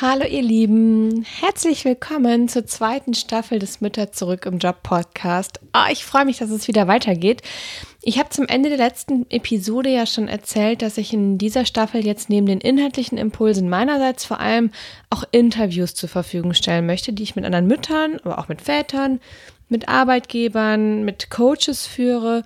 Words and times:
Hallo 0.00 0.24
ihr 0.24 0.42
Lieben, 0.42 1.24
herzlich 1.40 1.84
willkommen 1.84 2.48
zur 2.48 2.64
zweiten 2.66 3.14
Staffel 3.14 3.58
des 3.58 3.80
Mütter 3.80 4.12
zurück 4.12 4.46
im 4.46 4.58
Job 4.58 4.84
Podcast. 4.84 5.58
Oh, 5.74 5.90
ich 5.90 6.04
freue 6.04 6.24
mich, 6.24 6.38
dass 6.38 6.50
es 6.50 6.68
wieder 6.68 6.86
weitergeht. 6.86 7.42
Ich 8.00 8.20
habe 8.20 8.28
zum 8.28 8.46
Ende 8.46 8.68
der 8.68 8.78
letzten 8.78 9.28
Episode 9.28 9.90
ja 9.90 10.06
schon 10.06 10.28
erzählt, 10.28 10.82
dass 10.82 10.98
ich 10.98 11.12
in 11.12 11.36
dieser 11.36 11.64
Staffel 11.64 12.06
jetzt 12.06 12.30
neben 12.30 12.46
den 12.46 12.60
inhaltlichen 12.60 13.18
Impulsen 13.18 13.68
meinerseits 13.68 14.24
vor 14.24 14.38
allem 14.38 14.70
auch 15.10 15.24
Interviews 15.32 15.94
zur 15.94 16.08
Verfügung 16.08 16.54
stellen 16.54 16.86
möchte, 16.86 17.12
die 17.12 17.24
ich 17.24 17.34
mit 17.34 17.44
anderen 17.44 17.66
Müttern, 17.66 18.20
aber 18.22 18.38
auch 18.38 18.46
mit 18.46 18.62
Vätern, 18.62 19.18
mit 19.68 19.88
Arbeitgebern, 19.88 21.04
mit 21.04 21.28
Coaches 21.28 21.88
führe 21.88 22.44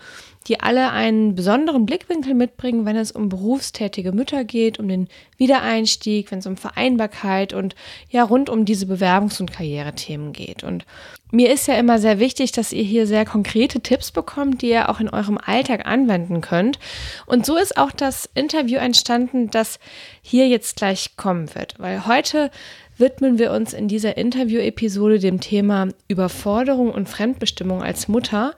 die 0.48 0.60
alle 0.60 0.90
einen 0.90 1.34
besonderen 1.34 1.86
Blickwinkel 1.86 2.34
mitbringen, 2.34 2.84
wenn 2.84 2.96
es 2.96 3.12
um 3.12 3.28
berufstätige 3.28 4.12
Mütter 4.12 4.44
geht, 4.44 4.78
um 4.78 4.88
den 4.88 5.08
Wiedereinstieg, 5.36 6.30
wenn 6.30 6.40
es 6.40 6.46
um 6.46 6.56
Vereinbarkeit 6.56 7.52
und 7.52 7.74
ja 8.10 8.22
rund 8.22 8.50
um 8.50 8.64
diese 8.64 8.86
Bewerbungs- 8.86 9.40
und 9.40 9.52
Karrierethemen 9.52 10.32
geht. 10.32 10.64
Und 10.64 10.84
mir 11.30 11.50
ist 11.50 11.66
ja 11.66 11.74
immer 11.74 11.98
sehr 11.98 12.18
wichtig, 12.18 12.52
dass 12.52 12.72
ihr 12.72 12.82
hier 12.82 13.06
sehr 13.06 13.24
konkrete 13.24 13.80
Tipps 13.80 14.10
bekommt, 14.10 14.62
die 14.62 14.70
ihr 14.70 14.88
auch 14.88 15.00
in 15.00 15.08
eurem 15.08 15.38
Alltag 15.38 15.86
anwenden 15.86 16.40
könnt. 16.42 16.78
Und 17.26 17.46
so 17.46 17.56
ist 17.56 17.76
auch 17.76 17.90
das 17.90 18.28
Interview 18.34 18.78
entstanden, 18.78 19.50
das 19.50 19.78
hier 20.20 20.48
jetzt 20.48 20.76
gleich 20.76 21.16
kommen 21.16 21.54
wird, 21.54 21.74
weil 21.78 22.06
heute 22.06 22.50
widmen 22.98 23.38
wir 23.38 23.52
uns 23.52 23.72
in 23.72 23.88
dieser 23.88 24.16
Interview-Episode 24.16 25.18
dem 25.18 25.40
Thema 25.40 25.88
Überforderung 26.08 26.90
und 26.90 27.08
Fremdbestimmung 27.08 27.82
als 27.82 28.08
Mutter. 28.08 28.54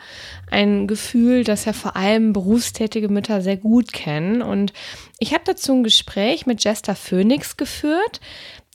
Ein 0.50 0.86
Gefühl, 0.86 1.44
das 1.44 1.64
ja 1.64 1.72
vor 1.72 1.96
allem 1.96 2.32
berufstätige 2.32 3.08
Mütter 3.08 3.40
sehr 3.40 3.56
gut 3.56 3.92
kennen. 3.92 4.42
Und 4.42 4.72
ich 5.18 5.32
habe 5.32 5.44
dazu 5.46 5.72
ein 5.72 5.84
Gespräch 5.84 6.46
mit 6.46 6.62
Jester 6.64 6.94
Phoenix 6.94 7.56
geführt. 7.56 8.20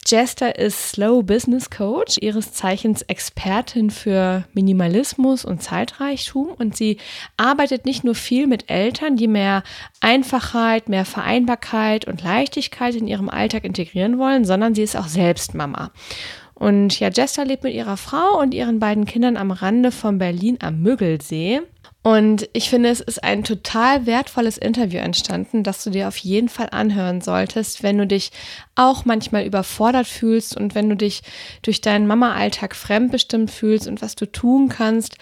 Jester 0.09 0.57
ist 0.57 0.89
Slow 0.89 1.21
Business 1.21 1.69
Coach, 1.69 2.17
ihres 2.19 2.51
Zeichens 2.51 3.03
Expertin 3.03 3.91
für 3.91 4.43
Minimalismus 4.53 5.45
und 5.45 5.61
Zeitreichtum 5.61 6.47
und 6.57 6.75
sie 6.75 6.97
arbeitet 7.37 7.85
nicht 7.85 8.03
nur 8.03 8.15
viel 8.15 8.47
mit 8.47 8.71
Eltern, 8.71 9.17
die 9.17 9.27
mehr 9.27 9.61
Einfachheit, 9.99 10.89
mehr 10.89 11.05
Vereinbarkeit 11.05 12.07
und 12.07 12.23
Leichtigkeit 12.23 12.95
in 12.95 13.07
ihrem 13.07 13.29
Alltag 13.29 13.65
integrieren 13.65 14.17
wollen, 14.17 14.45
sondern 14.45 14.73
sie 14.73 14.81
ist 14.81 14.97
auch 14.97 15.07
selbst 15.07 15.53
Mama. 15.53 15.91
Und 16.55 16.99
ja, 16.99 17.09
Jester 17.09 17.45
lebt 17.45 17.63
mit 17.63 17.75
ihrer 17.75 17.95
Frau 17.95 18.39
und 18.39 18.55
ihren 18.55 18.79
beiden 18.79 19.05
Kindern 19.05 19.37
am 19.37 19.51
Rande 19.51 19.91
von 19.91 20.17
Berlin 20.17 20.57
am 20.59 20.81
Müggelsee. 20.81 21.61
Und 22.01 22.49
ich 22.53 22.69
finde, 22.69 22.89
es 22.89 23.01
ist 23.01 23.23
ein 23.23 23.43
total 23.43 24.05
wertvolles 24.05 24.57
Interview 24.57 24.99
entstanden, 24.99 25.63
das 25.63 25.83
du 25.83 25.89
dir 25.89 26.07
auf 26.07 26.15
jeden 26.17 26.47
Fall 26.47 26.69
anhören 26.71 27.19
solltest, 27.19 27.83
wenn 27.83 27.97
du 27.97 28.07
dich 28.07 28.31
auch 28.75 29.03
manchmal 29.03 29.45
überfordert 29.45 30.07
fühlst 30.07 30.55
und 30.55 30.75
wenn 30.75 30.89
du 30.89 30.95
dich 30.95 31.23
durch 31.61 31.81
deinen 31.81 32.07
Mama-Alltag 32.07 32.73
fremdbestimmt 32.75 33.51
fühlst 33.51 33.87
und 33.87 34.01
was 34.01 34.15
du 34.15 34.25
tun 34.25 34.69
kannst, 34.69 35.17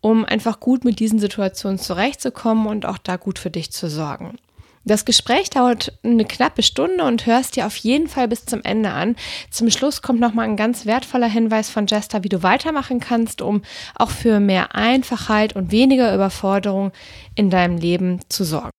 um 0.00 0.24
einfach 0.24 0.58
gut 0.58 0.84
mit 0.84 1.00
diesen 1.00 1.18
Situationen 1.18 1.78
zurechtzukommen 1.78 2.66
und 2.66 2.86
auch 2.86 2.98
da 2.98 3.16
gut 3.16 3.38
für 3.38 3.50
dich 3.50 3.70
zu 3.70 3.90
sorgen. 3.90 4.38
Das 4.84 5.04
Gespräch 5.04 5.48
dauert 5.48 5.96
eine 6.02 6.24
knappe 6.24 6.64
Stunde 6.64 7.04
und 7.04 7.24
hörst 7.26 7.54
dir 7.54 7.66
auf 7.66 7.76
jeden 7.76 8.08
Fall 8.08 8.26
bis 8.26 8.46
zum 8.46 8.62
Ende 8.64 8.90
an. 8.90 9.14
Zum 9.48 9.70
Schluss 9.70 10.02
kommt 10.02 10.18
nochmal 10.18 10.46
ein 10.48 10.56
ganz 10.56 10.86
wertvoller 10.86 11.28
Hinweis 11.28 11.70
von 11.70 11.86
Jester, 11.86 12.24
wie 12.24 12.28
du 12.28 12.42
weitermachen 12.42 12.98
kannst, 12.98 13.42
um 13.42 13.62
auch 13.94 14.10
für 14.10 14.40
mehr 14.40 14.74
Einfachheit 14.74 15.54
und 15.54 15.70
weniger 15.70 16.12
Überforderung 16.12 16.90
in 17.36 17.48
deinem 17.48 17.78
Leben 17.78 18.18
zu 18.28 18.42
sorgen. 18.42 18.70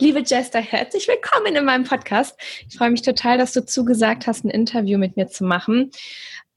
Liebe 0.00 0.20
Jester, 0.20 0.60
herzlich 0.60 1.06
willkommen 1.06 1.54
in 1.54 1.64
meinem 1.64 1.84
Podcast. 1.84 2.36
Ich 2.68 2.76
freue 2.76 2.90
mich 2.90 3.02
total, 3.02 3.38
dass 3.38 3.52
du 3.52 3.64
zugesagt 3.64 4.26
hast, 4.26 4.44
ein 4.44 4.50
Interview 4.50 4.98
mit 4.98 5.16
mir 5.16 5.28
zu 5.28 5.44
machen. 5.44 5.92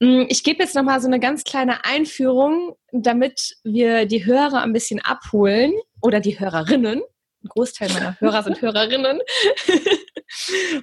Mm, 0.00 0.22
ich 0.28 0.42
gebe 0.42 0.64
jetzt 0.64 0.74
nochmal 0.74 1.00
so 1.00 1.06
eine 1.06 1.20
ganz 1.20 1.44
kleine 1.44 1.84
Einführung, 1.84 2.74
damit 2.90 3.56
wir 3.62 4.06
die 4.06 4.26
Hörer 4.26 4.62
ein 4.62 4.72
bisschen 4.72 5.00
abholen 5.00 5.74
oder 6.00 6.18
die 6.18 6.40
Hörerinnen 6.40 7.02
ein 7.44 7.48
Großteil 7.48 7.92
meiner 7.92 8.18
Hörer 8.20 8.42
sind 8.42 8.60
Hörerinnen. 8.60 9.20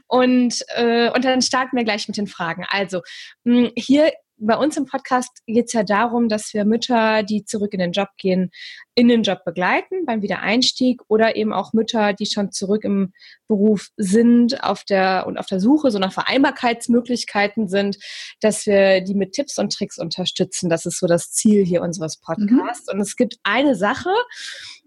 und, 0.07 0.63
äh, 0.75 1.09
und 1.09 1.25
dann 1.25 1.41
starten 1.41 1.75
wir 1.75 1.83
gleich 1.83 2.07
mit 2.07 2.17
den 2.17 2.27
Fragen. 2.27 2.65
Also, 2.69 3.01
mh, 3.43 3.71
hier 3.75 4.11
bei 4.37 4.57
uns 4.57 4.75
im 4.77 4.85
Podcast 4.85 5.29
geht 5.45 5.67
es 5.67 5.73
ja 5.73 5.83
darum, 5.83 6.27
dass 6.27 6.53
wir 6.53 6.65
Mütter, 6.65 7.23
die 7.23 7.45
zurück 7.45 7.73
in 7.73 7.79
den 7.79 7.91
Job 7.91 8.09
gehen, 8.17 8.51
in 8.95 9.07
den 9.07 9.23
Job 9.23 9.43
begleiten 9.45 10.05
beim 10.05 10.21
Wiedereinstieg 10.21 11.01
oder 11.07 11.35
eben 11.35 11.53
auch 11.53 11.73
Mütter, 11.73 12.13
die 12.13 12.25
schon 12.25 12.51
zurück 12.51 12.83
im 12.83 13.13
Beruf 13.47 13.89
sind 13.95 14.63
auf 14.63 14.83
der 14.83 15.25
und 15.27 15.37
auf 15.37 15.45
der 15.45 15.59
Suche 15.59 15.91
so 15.91 15.99
nach 15.99 16.13
Vereinbarkeitsmöglichkeiten 16.13 17.67
sind, 17.67 17.97
dass 18.41 18.65
wir 18.65 19.01
die 19.01 19.15
mit 19.15 19.33
Tipps 19.33 19.57
und 19.57 19.71
Tricks 19.71 19.97
unterstützen. 19.97 20.69
Das 20.69 20.85
ist 20.85 20.99
so 20.99 21.07
das 21.07 21.31
Ziel 21.31 21.63
hier 21.63 21.81
unseres 21.81 22.17
Podcasts. 22.17 22.87
Mhm. 22.87 22.95
Und 22.95 23.01
es 23.01 23.15
gibt 23.15 23.37
eine 23.43 23.75
Sache, 23.75 24.11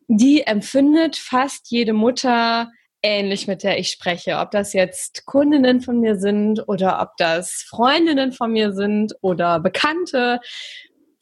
die 0.08 0.46
empfindet 0.46 1.16
fast 1.16 1.70
jede 1.70 1.92
Mutter 1.92 2.70
ähnlich, 3.02 3.46
mit 3.46 3.62
der 3.62 3.78
ich 3.78 3.90
spreche. 3.90 4.38
Ob 4.38 4.50
das 4.50 4.72
jetzt 4.72 5.26
Kundinnen 5.26 5.80
von 5.80 6.00
mir 6.00 6.16
sind 6.16 6.66
oder 6.68 7.00
ob 7.00 7.16
das 7.16 7.64
Freundinnen 7.68 8.32
von 8.32 8.52
mir 8.52 8.72
sind 8.72 9.14
oder 9.20 9.60
Bekannte. 9.60 10.40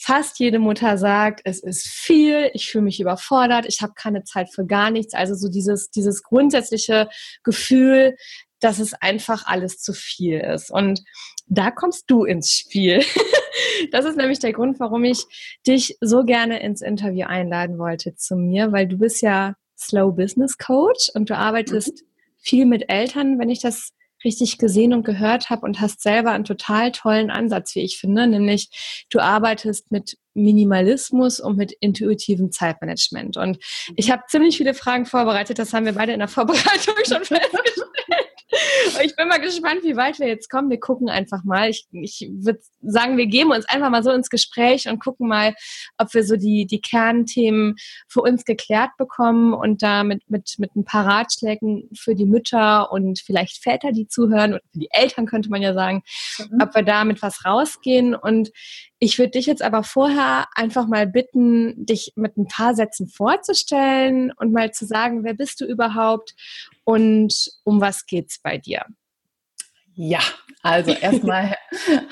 Fast 0.06 0.38
jede 0.38 0.58
Mutter 0.58 0.98
sagt, 0.98 1.40
es 1.44 1.62
ist 1.62 1.86
viel, 1.88 2.50
ich 2.52 2.68
fühle 2.68 2.84
mich 2.84 3.00
überfordert, 3.00 3.64
ich 3.66 3.80
habe 3.80 3.94
keine 3.96 4.22
Zeit 4.24 4.52
für 4.52 4.66
gar 4.66 4.90
nichts. 4.90 5.14
Also 5.14 5.34
so 5.34 5.48
dieses, 5.48 5.90
dieses 5.90 6.22
grundsätzliche 6.22 7.08
Gefühl, 7.42 8.14
dass 8.60 8.80
es 8.80 8.92
einfach 8.92 9.46
alles 9.46 9.78
zu 9.78 9.94
viel 9.94 10.40
ist. 10.40 10.70
Und 10.70 11.02
da 11.46 11.70
kommst 11.70 12.04
du 12.08 12.24
ins 12.24 12.50
Spiel. 12.50 13.02
Das 13.92 14.04
ist 14.04 14.16
nämlich 14.16 14.40
der 14.40 14.52
Grund, 14.52 14.80
warum 14.80 15.04
ich 15.04 15.24
dich 15.66 15.96
so 16.00 16.24
gerne 16.24 16.60
ins 16.60 16.80
Interview 16.80 17.26
einladen 17.26 17.78
wollte 17.78 18.16
zu 18.16 18.34
mir, 18.34 18.72
weil 18.72 18.88
du 18.88 18.98
bist 18.98 19.22
ja 19.22 19.54
Slow 19.78 20.12
Business 20.12 20.58
Coach 20.58 21.10
und 21.14 21.30
du 21.30 21.36
arbeitest 21.36 22.02
mhm. 22.02 22.06
viel 22.36 22.66
mit 22.66 22.88
Eltern, 22.88 23.38
wenn 23.38 23.50
ich 23.50 23.60
das 23.60 23.90
richtig 24.24 24.58
gesehen 24.58 24.92
und 24.92 25.04
gehört 25.04 25.50
habe 25.50 25.62
und 25.66 25.80
hast 25.80 26.02
selber 26.02 26.32
einen 26.32 26.44
total 26.44 26.92
tollen 26.92 27.30
Ansatz, 27.30 27.74
wie 27.74 27.80
ich 27.80 27.98
finde, 27.98 28.26
nämlich 28.26 29.06
du 29.10 29.20
arbeitest 29.20 29.90
mit 29.90 30.16
Minimalismus 30.34 31.40
und 31.40 31.56
mit 31.56 31.72
intuitivem 31.80 32.50
Zeitmanagement. 32.50 33.36
Und 33.36 33.58
ich 33.96 34.10
habe 34.10 34.22
ziemlich 34.28 34.56
viele 34.56 34.74
Fragen 34.74 35.06
vorbereitet, 35.06 35.58
das 35.58 35.72
haben 35.72 35.86
wir 35.86 35.92
beide 35.92 36.12
in 36.12 36.18
der 36.18 36.28
Vorbereitung 36.28 36.94
schon 37.06 37.24
festgestellt. 37.24 37.83
Ich 39.04 39.16
bin 39.16 39.28
mal 39.28 39.40
gespannt, 39.40 39.82
wie 39.82 39.96
weit 39.96 40.18
wir 40.18 40.28
jetzt 40.28 40.50
kommen. 40.50 40.70
Wir 40.70 40.80
gucken 40.80 41.08
einfach 41.08 41.44
mal. 41.44 41.68
Ich, 41.68 41.86
ich 41.92 42.30
würde 42.32 42.60
sagen, 42.82 43.16
wir 43.16 43.26
geben 43.26 43.50
uns 43.50 43.66
einfach 43.66 43.90
mal 43.90 44.02
so 44.02 44.10
ins 44.10 44.30
Gespräch 44.30 44.88
und 44.88 45.02
gucken 45.02 45.28
mal, 45.28 45.54
ob 45.98 46.12
wir 46.14 46.24
so 46.24 46.36
die, 46.36 46.66
die 46.66 46.80
Kernthemen 46.80 47.76
für 48.08 48.20
uns 48.20 48.44
geklärt 48.44 48.90
bekommen 48.98 49.54
und 49.54 49.82
da 49.82 50.04
mit, 50.04 50.22
mit, 50.28 50.54
mit 50.58 50.74
ein 50.76 50.84
paar 50.84 51.06
Ratschlägen 51.06 51.88
für 51.96 52.14
die 52.14 52.26
Mütter 52.26 52.92
und 52.92 53.20
vielleicht 53.20 53.62
Väter, 53.62 53.92
die 53.92 54.06
zuhören, 54.06 54.54
oder 54.54 54.62
für 54.72 54.78
die 54.78 54.90
Eltern 54.90 55.26
könnte 55.26 55.50
man 55.50 55.62
ja 55.62 55.74
sagen, 55.74 56.02
mhm. 56.38 56.58
ob 56.62 56.74
wir 56.74 56.82
da 56.82 57.04
mit 57.04 57.22
was 57.22 57.44
rausgehen. 57.44 58.14
Und 58.14 58.50
ich 58.98 59.18
würde 59.18 59.32
dich 59.32 59.46
jetzt 59.46 59.62
aber 59.62 59.82
vorher 59.82 60.46
einfach 60.54 60.86
mal 60.86 61.06
bitten, 61.06 61.84
dich 61.84 62.12
mit 62.16 62.36
ein 62.36 62.46
paar 62.46 62.74
Sätzen 62.74 63.08
vorzustellen 63.08 64.32
und 64.36 64.52
mal 64.52 64.72
zu 64.72 64.86
sagen, 64.86 65.24
wer 65.24 65.34
bist 65.34 65.60
du 65.60 65.66
überhaupt 65.66 66.34
und 66.84 67.50
um 67.64 67.80
was 67.80 68.06
geht's 68.06 68.38
bei 68.40 68.58
dir? 68.58 68.84
Ja, 69.96 70.18
also 70.62 70.90
erstmal 71.00 71.54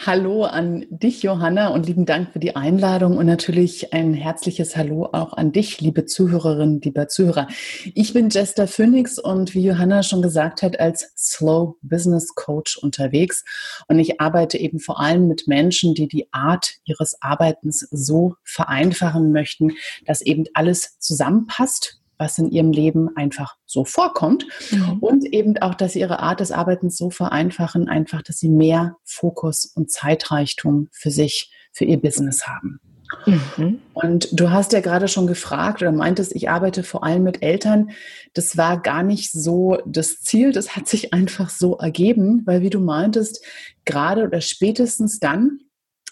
Hallo 0.07 0.45
an 0.45 0.87
dich, 0.89 1.23
Johanna, 1.25 1.69
und 1.69 1.87
lieben 1.87 2.07
Dank 2.07 2.33
für 2.33 2.39
die 2.39 2.55
Einladung 2.55 3.17
und 3.17 3.27
natürlich 3.27 3.93
ein 3.93 4.15
herzliches 4.15 4.77
Hallo 4.77 5.09
auch 5.13 5.33
an 5.33 5.51
dich, 5.51 5.81
liebe 5.81 6.07
Zuhörerinnen, 6.07 6.81
lieber 6.81 7.09
Zuhörer. 7.09 7.49
Ich 7.95 8.13
bin 8.13 8.29
Jester 8.29 8.69
Phoenix 8.69 9.19
und 9.19 9.55
wie 9.55 9.65
Johanna 9.65 10.05
schon 10.05 10.23
gesagt 10.23 10.63
hat, 10.63 10.79
als 10.79 11.13
Slow 11.17 11.77
Business 11.83 12.35
Coach 12.37 12.77
unterwegs 12.77 13.45
und 13.89 13.99
ich 13.99 14.21
arbeite 14.21 14.59
eben 14.59 14.79
vor 14.79 15.01
allem 15.01 15.27
mit 15.27 15.49
Menschen, 15.49 15.95
die 15.95 16.07
die 16.07 16.33
Art 16.33 16.77
ihres 16.85 17.21
Arbeitens 17.21 17.89
so 17.91 18.37
vereinfachen 18.45 19.33
möchten, 19.33 19.73
dass 20.07 20.21
eben 20.21 20.45
alles 20.55 20.99
zusammenpasst 21.01 22.02
was 22.23 22.39
in 22.39 22.51
ihrem 22.51 22.71
Leben 22.71 23.15
einfach 23.17 23.57
so 23.67 23.85
vorkommt. 23.85 24.47
Mhm. 24.71 24.99
Und 25.01 25.25
eben 25.27 25.59
auch, 25.59 25.75
dass 25.75 25.95
sie 25.95 26.01
ihre 26.01 26.21
Art 26.21 26.39
des 26.39 26.53
Arbeitens 26.53 26.97
so 26.97 27.11
vereinfachen, 27.11 27.89
einfach, 27.89 28.23
dass 28.23 28.39
sie 28.39 28.49
mehr 28.49 28.97
Fokus 29.05 29.67
und 29.75 29.91
Zeitreichtum 29.91 30.89
für 30.93 31.11
sich, 31.11 31.53
für 31.73 31.85
ihr 31.85 32.01
Business 32.01 32.47
haben. 32.47 32.81
Mhm. 33.27 33.81
Und 33.93 34.29
du 34.33 34.51
hast 34.51 34.73
ja 34.73 34.81
gerade 34.81 35.09
schon 35.09 35.27
gefragt 35.27 35.83
oder 35.83 35.93
meintest, 35.93 36.35
ich 36.35 36.49
arbeite 36.49 36.83
vor 36.83 37.05
allem 37.05 37.25
mit 37.25 37.43
Eltern. 37.43 37.91
Das 38.35 38.57
war 38.57 38.81
gar 38.81 39.03
nicht 39.03 39.33
so 39.33 39.79
das 39.85 40.21
Ziel, 40.21 40.53
das 40.53 40.77
hat 40.77 40.89
sich 40.89 41.13
einfach 41.13 41.51
so 41.51 41.77
ergeben, 41.77 42.43
weil 42.47 42.63
wie 42.63 42.71
du 42.71 42.81
meintest, 42.81 43.45
gerade 43.85 44.25
oder 44.25 44.41
spätestens 44.41 45.19
dann, 45.19 45.59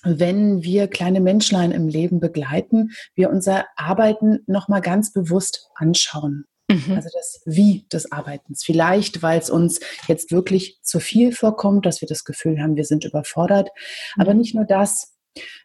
wenn 0.03 0.63
wir 0.63 0.89
kleine 0.89 1.21
Menschlein 1.21 1.73
im 1.73 1.89
Leben 1.89 2.21
begleiten, 2.21 2.91
wir 3.15 3.31
unser 3.31 3.67
Arbeiten 3.77 4.41
nochmal 4.47 4.81
ganz 4.81 5.13
bewusst 5.13 5.69
anschauen. 5.75 6.45
Mhm. 6.71 6.95
Also 6.95 7.09
das 7.13 7.43
Wie 7.45 7.87
des 7.93 8.13
Arbeitens. 8.13 8.63
Vielleicht, 8.65 9.23
weil 9.23 9.39
es 9.39 9.51
uns 9.51 9.81
jetzt 10.07 10.31
wirklich 10.31 10.79
zu 10.83 11.01
viel 11.01 11.33
vorkommt, 11.33 11.85
dass 11.87 12.01
wir 12.01 12.09
das 12.09 12.25
Gefühl 12.25 12.61
haben, 12.61 12.77
wir 12.77 12.85
sind 12.85 13.05
überfordert. 13.05 13.69
Mhm. 14.17 14.23
Aber 14.23 14.35
nicht 14.35 14.55
nur 14.55 14.65
das. 14.65 15.17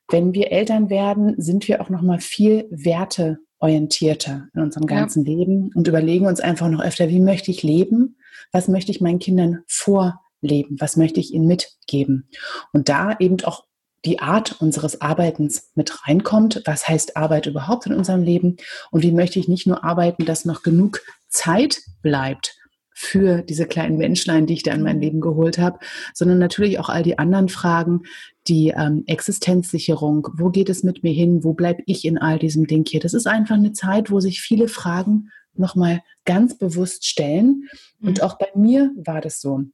Wenn 0.09 0.33
wir 0.33 0.51
Eltern 0.51 0.89
werden, 0.89 1.33
sind 1.37 1.67
wir 1.67 1.81
auch 1.81 1.89
nochmal 1.89 2.19
viel 2.19 2.67
werteorientierter 2.69 4.47
in 4.53 4.61
unserem 4.61 4.85
ganzen 4.85 5.25
ja. 5.25 5.33
Leben 5.33 5.71
und 5.73 5.87
überlegen 5.87 6.27
uns 6.27 6.39
einfach 6.39 6.69
noch 6.69 6.83
öfter, 6.83 7.09
wie 7.09 7.19
möchte 7.19 7.49
ich 7.49 7.63
leben? 7.63 8.17
Was 8.51 8.67
möchte 8.67 8.91
ich 8.91 9.01
meinen 9.01 9.17
Kindern 9.17 9.63
vorleben? 9.67 10.77
Was 10.79 10.97
möchte 10.97 11.19
ich 11.19 11.33
ihnen 11.33 11.47
mitgeben? 11.47 12.29
Und 12.73 12.89
da 12.89 13.15
eben 13.19 13.43
auch 13.43 13.65
die 14.05 14.19
Art 14.19 14.61
unseres 14.61 15.01
Arbeitens 15.01 15.71
mit 15.75 16.07
reinkommt. 16.07 16.61
Was 16.65 16.87
heißt 16.87 17.17
Arbeit 17.17 17.47
überhaupt 17.47 17.85
in 17.87 17.93
unserem 17.93 18.21
Leben? 18.23 18.57
Und 18.91 19.03
wie 19.03 19.11
möchte 19.11 19.39
ich 19.39 19.47
nicht 19.47 19.67
nur 19.67 19.83
arbeiten, 19.83 20.25
dass 20.25 20.45
noch 20.45 20.63
genug 20.63 21.01
Zeit 21.27 21.81
bleibt 22.01 22.55
für 22.97 23.41
diese 23.41 23.65
kleinen 23.65 23.97
Menschlein, 23.97 24.45
die 24.45 24.53
ich 24.53 24.63
da 24.63 24.71
in 24.71 24.81
mein 24.81 25.01
Leben 25.01 25.19
geholt 25.19 25.57
habe, 25.57 25.79
sondern 26.13 26.39
natürlich 26.39 26.79
auch 26.79 26.87
all 26.87 27.03
die 27.03 27.19
anderen 27.19 27.49
Fragen, 27.49 28.03
die 28.47 28.69
ähm, 28.69 29.03
Existenzsicherung, 29.05 30.29
wo 30.35 30.49
geht 30.49 30.69
es 30.69 30.81
mit 30.83 31.03
mir 31.03 31.11
hin, 31.11 31.43
wo 31.43 31.53
bleibe 31.53 31.83
ich 31.87 32.05
in 32.05 32.17
all 32.17 32.39
diesem 32.39 32.67
Ding 32.67 32.85
hier. 32.87 33.01
Das 33.01 33.13
ist 33.13 33.27
einfach 33.27 33.55
eine 33.55 33.73
Zeit, 33.73 34.11
wo 34.11 34.21
sich 34.21 34.39
viele 34.39 34.69
Fragen 34.69 35.29
nochmal 35.55 36.01
ganz 36.23 36.57
bewusst 36.57 37.05
stellen. 37.05 37.67
Und 38.01 38.19
mhm. 38.19 38.23
auch 38.23 38.37
bei 38.37 38.47
mir 38.55 38.91
war 38.95 39.19
das 39.19 39.41
so. 39.41 39.65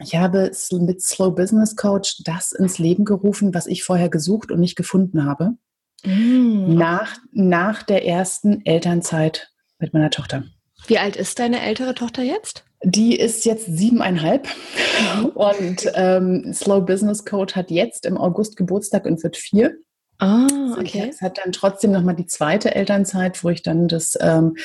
Ich 0.00 0.14
habe 0.14 0.52
mit 0.72 1.02
Slow 1.02 1.34
Business 1.34 1.74
Coach 1.74 2.22
das 2.24 2.52
ins 2.52 2.78
Leben 2.78 3.04
gerufen, 3.04 3.52
was 3.54 3.66
ich 3.66 3.82
vorher 3.82 4.08
gesucht 4.08 4.52
und 4.52 4.60
nicht 4.60 4.76
gefunden 4.76 5.24
habe. 5.24 5.54
Mm. 6.04 6.74
Nach, 6.74 7.16
nach 7.32 7.82
der 7.82 8.06
ersten 8.06 8.64
Elternzeit 8.64 9.50
mit 9.78 9.92
meiner 9.92 10.10
Tochter. 10.10 10.44
Wie 10.86 10.98
alt 10.98 11.16
ist 11.16 11.38
deine 11.40 11.60
ältere 11.60 11.94
Tochter 11.94 12.22
jetzt? 12.22 12.64
Die 12.84 13.18
ist 13.18 13.44
jetzt 13.44 13.66
siebeneinhalb 13.66 14.46
und 15.34 15.90
ähm, 15.94 16.52
Slow 16.52 16.80
Business 16.80 17.24
Coach 17.24 17.56
hat 17.56 17.72
jetzt 17.72 18.06
im 18.06 18.16
August 18.16 18.56
Geburtstag 18.56 19.04
und 19.04 19.20
wird 19.24 19.36
vier. 19.36 19.76
Ah, 20.20 20.76
okay. 20.76 21.08
Es 21.08 21.20
hat 21.20 21.38
dann 21.38 21.52
trotzdem 21.52 21.92
nochmal 21.92 22.16
die 22.16 22.26
zweite 22.26 22.74
Elternzeit, 22.74 23.44
wo 23.44 23.50
ich 23.50 23.62
dann 23.62 23.86
das 23.86 24.18
ähm, 24.20 24.56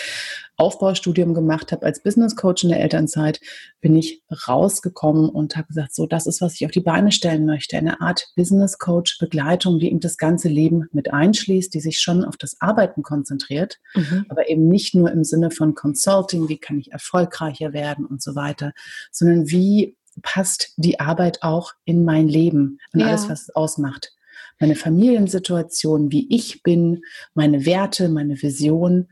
Aufbaustudium 0.57 1.35
gemacht 1.35 1.71
habe 1.71 1.85
als 1.85 2.01
Business 2.01 2.35
Coach 2.35 2.63
in 2.63 2.69
der 2.69 2.79
Elternzeit, 2.79 3.39
bin 3.79 3.95
ich 3.95 4.23
rausgekommen 4.47 5.29
und 5.29 5.55
habe 5.55 5.67
gesagt, 5.67 5.94
so, 5.94 6.07
das 6.07 6.25
ist, 6.25 6.41
was 6.41 6.55
ich 6.55 6.65
auf 6.65 6.71
die 6.71 6.81
Beine 6.81 7.11
stellen 7.11 7.45
möchte. 7.45 7.77
Eine 7.77 8.01
Art 8.01 8.29
Business 8.35 8.79
Coach 8.79 9.19
Begleitung, 9.19 9.77
die 9.77 9.88
eben 9.88 10.00
das 10.00 10.17
ganze 10.17 10.47
Leben 10.47 10.88
mit 10.91 11.13
einschließt, 11.13 11.71
die 11.71 11.81
sich 11.81 12.00
schon 12.00 12.25
auf 12.25 12.38
das 12.38 12.59
Arbeiten 12.59 13.03
konzentriert, 13.03 13.79
mhm. 13.94 14.25
aber 14.29 14.50
eben 14.50 14.67
nicht 14.67 14.95
nur 14.95 15.11
im 15.11 15.23
Sinne 15.23 15.51
von 15.51 15.75
Consulting, 15.75 16.50
wie 16.50 16.57
kann 16.57 16.79
ich 16.79 16.91
erfolgreicher 16.91 17.73
werden 17.73 18.05
und 18.05 18.23
so 18.23 18.33
weiter, 18.33 18.73
sondern 19.11 19.50
wie 19.50 19.97
passt 20.23 20.73
die 20.77 21.00
Arbeit 21.00 21.44
auch 21.44 21.73
in 21.85 22.05
mein 22.05 22.27
Leben 22.27 22.79
und 22.91 23.01
ja. 23.01 23.07
alles, 23.07 23.29
was 23.29 23.44
es 23.44 23.55
ausmacht 23.55 24.13
meine 24.59 24.75
Familiensituation, 24.75 26.11
wie 26.11 26.27
ich 26.33 26.63
bin, 26.63 27.01
meine 27.33 27.65
Werte, 27.65 28.09
meine 28.09 28.41
Vision. 28.41 29.09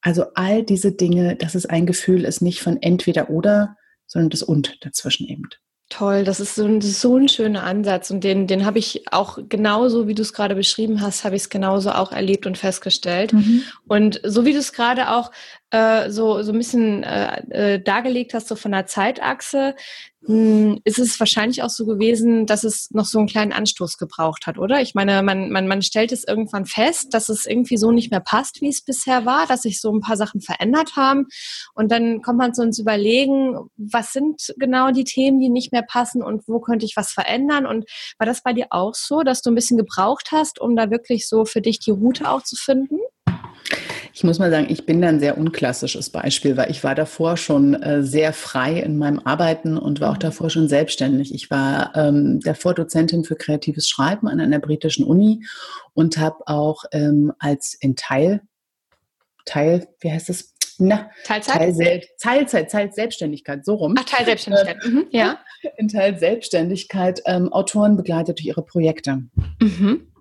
Also 0.00 0.24
all 0.34 0.62
diese 0.62 0.92
Dinge, 0.92 1.36
dass 1.36 1.54
es 1.54 1.66
ein 1.66 1.86
Gefühl 1.86 2.24
ist, 2.24 2.42
nicht 2.42 2.60
von 2.60 2.80
entweder 2.82 3.30
oder, 3.30 3.76
sondern 4.06 4.30
das 4.30 4.42
und 4.42 4.84
dazwischen 4.84 5.28
eben. 5.28 5.48
Toll, 5.90 6.24
das 6.24 6.40
ist 6.40 6.54
so 6.54 6.64
ein, 6.64 6.80
so 6.80 7.16
ein 7.16 7.28
schöner 7.28 7.62
Ansatz 7.62 8.10
und 8.10 8.24
den, 8.24 8.46
den 8.46 8.64
habe 8.64 8.78
ich 8.78 9.04
auch 9.12 9.38
genauso, 9.48 10.08
wie 10.08 10.14
du 10.14 10.22
es 10.22 10.32
gerade 10.32 10.54
beschrieben 10.54 11.02
hast, 11.02 11.24
habe 11.24 11.36
ich 11.36 11.42
es 11.42 11.50
genauso 11.50 11.92
auch 11.92 12.10
erlebt 12.10 12.46
und 12.46 12.56
festgestellt. 12.56 13.34
Mhm. 13.34 13.62
Und 13.86 14.20
so 14.24 14.46
wie 14.46 14.52
du 14.52 14.58
es 14.58 14.72
gerade 14.72 15.10
auch 15.10 15.30
äh, 15.74 16.10
so, 16.10 16.40
so 16.42 16.52
ein 16.52 16.58
bisschen 16.58 17.02
äh, 17.02 17.74
äh, 17.74 17.82
dargelegt 17.82 18.32
hast, 18.32 18.46
so 18.46 18.54
von 18.54 18.70
der 18.70 18.86
Zeitachse, 18.86 19.74
hm, 20.24 20.80
ist 20.84 21.00
es 21.00 21.18
wahrscheinlich 21.18 21.64
auch 21.64 21.68
so 21.68 21.84
gewesen, 21.84 22.46
dass 22.46 22.62
es 22.62 22.90
noch 22.92 23.04
so 23.04 23.18
einen 23.18 23.26
kleinen 23.26 23.52
Anstoß 23.52 23.98
gebraucht 23.98 24.46
hat, 24.46 24.56
oder? 24.56 24.80
Ich 24.80 24.94
meine, 24.94 25.20
man, 25.24 25.50
man, 25.50 25.66
man 25.66 25.82
stellt 25.82 26.12
es 26.12 26.22
irgendwann 26.22 26.64
fest, 26.64 27.12
dass 27.12 27.28
es 27.28 27.44
irgendwie 27.44 27.76
so 27.76 27.90
nicht 27.90 28.12
mehr 28.12 28.20
passt, 28.20 28.60
wie 28.60 28.68
es 28.68 28.82
bisher 28.82 29.26
war, 29.26 29.46
dass 29.46 29.62
sich 29.62 29.80
so 29.80 29.92
ein 29.92 30.00
paar 30.00 30.16
Sachen 30.16 30.40
verändert 30.40 30.94
haben. 30.94 31.26
Und 31.74 31.90
dann 31.90 32.22
kommt 32.22 32.38
man 32.38 32.54
zu 32.54 32.62
uns 32.62 32.78
überlegen, 32.78 33.58
was 33.76 34.12
sind 34.12 34.54
genau 34.58 34.92
die 34.92 35.04
Themen, 35.04 35.40
die 35.40 35.50
nicht 35.50 35.72
mehr 35.72 35.82
passen 35.82 36.22
und 36.22 36.46
wo 36.46 36.60
könnte 36.60 36.86
ich 36.86 36.96
was 36.96 37.10
verändern? 37.10 37.66
Und 37.66 37.84
war 38.18 38.26
das 38.26 38.44
bei 38.44 38.52
dir 38.52 38.68
auch 38.70 38.94
so, 38.94 39.22
dass 39.22 39.42
du 39.42 39.50
ein 39.50 39.56
bisschen 39.56 39.76
gebraucht 39.76 40.28
hast, 40.30 40.60
um 40.60 40.76
da 40.76 40.90
wirklich 40.90 41.28
so 41.28 41.44
für 41.44 41.60
dich 41.60 41.80
die 41.80 41.90
Route 41.90 42.30
auch 42.30 42.42
zu 42.42 42.54
finden? 42.54 42.98
Ich 44.12 44.22
muss 44.22 44.38
mal 44.38 44.50
sagen, 44.50 44.66
ich 44.68 44.86
bin 44.86 45.02
da 45.02 45.08
ein 45.08 45.18
sehr 45.18 45.36
unklassisches 45.36 46.10
Beispiel, 46.10 46.56
weil 46.56 46.70
ich 46.70 46.84
war 46.84 46.94
davor 46.94 47.36
schon 47.36 47.74
äh, 47.74 48.02
sehr 48.02 48.32
frei 48.32 48.78
in 48.78 48.96
meinem 48.96 49.18
Arbeiten 49.18 49.76
und 49.76 50.00
war 50.00 50.10
auch 50.10 50.16
mhm. 50.16 50.20
davor 50.20 50.50
schon 50.50 50.68
selbstständig. 50.68 51.34
Ich 51.34 51.50
war 51.50 51.94
ähm, 51.96 52.40
davor 52.40 52.74
Dozentin 52.74 53.24
für 53.24 53.34
kreatives 53.34 53.88
Schreiben 53.88 54.28
an 54.28 54.40
einer 54.40 54.60
britischen 54.60 55.04
Uni 55.04 55.44
und 55.94 56.16
habe 56.16 56.46
auch 56.46 56.84
ähm, 56.92 57.32
als 57.40 57.74
in 57.80 57.96
Teil, 57.96 58.42
Teil, 59.46 59.88
wie 60.00 60.12
heißt 60.12 60.30
es? 60.30 60.54
Na, 60.78 61.10
Teilzeit? 61.24 61.58
Teil, 61.58 62.02
Teilzeit, 62.20 62.70
Teil 62.70 62.92
Selbstständigkeit, 62.92 63.64
so 63.64 63.74
rum. 63.74 63.94
Ach, 63.98 64.04
Teil 64.04 64.24
Selbstständigkeit, 64.24 64.84
mhm, 64.84 65.06
ja. 65.10 65.38
In 65.76 65.88
Teil 65.88 66.18
Selbstständigkeit 66.18 67.20
ähm, 67.26 67.52
Autoren 67.52 67.96
begleitet 67.96 68.38
durch 68.38 68.46
ihre 68.46 68.64
Projekte. 68.64 69.22
Mhm 69.60 70.13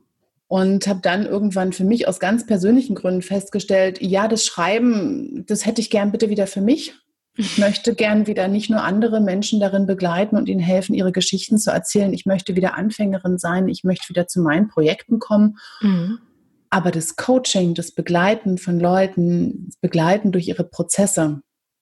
und 0.54 0.86
habe 0.86 1.00
dann 1.02 1.26
irgendwann 1.26 1.74
für 1.74 1.84
mich 1.84 2.08
aus 2.08 2.20
ganz 2.20 2.46
persönlichen 2.46 2.94
Gründen 2.94 3.24
festgestellt, 3.24 4.00
ja, 4.04 4.28
das 4.28 4.46
Schreiben, 4.46 5.48
das 5.48 5.66
hätte 5.66 5.82
ich 5.82 5.90
gern 5.90 6.12
bitte 6.12 6.30
wieder 6.30 6.46
für 6.46 6.62
mich. 6.62 6.94
Ich 7.36 7.58
möchte 7.58 7.96
gern 7.96 8.28
wieder 8.28 8.48
nicht 8.48 8.70
nur 8.70 8.84
andere 8.84 9.20
Menschen 9.20 9.60
darin 9.60 9.88
begleiten 9.88 10.38
und 10.38 10.48
ihnen 10.48 10.60
helfen, 10.60 10.94
ihre 10.94 11.12
Geschichten 11.12 11.58
zu 11.58 11.72
erzählen. 11.72 12.14
Ich 12.14 12.28
möchte 12.28 12.56
wieder 12.56 12.78
Anfängerin 12.78 13.40
sein. 13.40 13.68
Ich 13.68 13.84
möchte 13.84 14.10
wieder 14.10 14.28
zu 14.28 14.42
meinen 14.42 14.68
Projekten 14.68 15.18
kommen. 15.18 15.58
Mhm. 15.82 16.20
Aber 16.70 16.92
das 16.92 17.16
Coaching, 17.16 17.74
das 17.74 17.92
Begleiten 17.92 18.60
von 18.60 18.80
Leuten, 18.80 19.66
das 19.70 19.78
Begleiten 19.78 20.32
durch 20.32 20.48
ihre 20.50 20.66
Prozesse, 20.66 21.42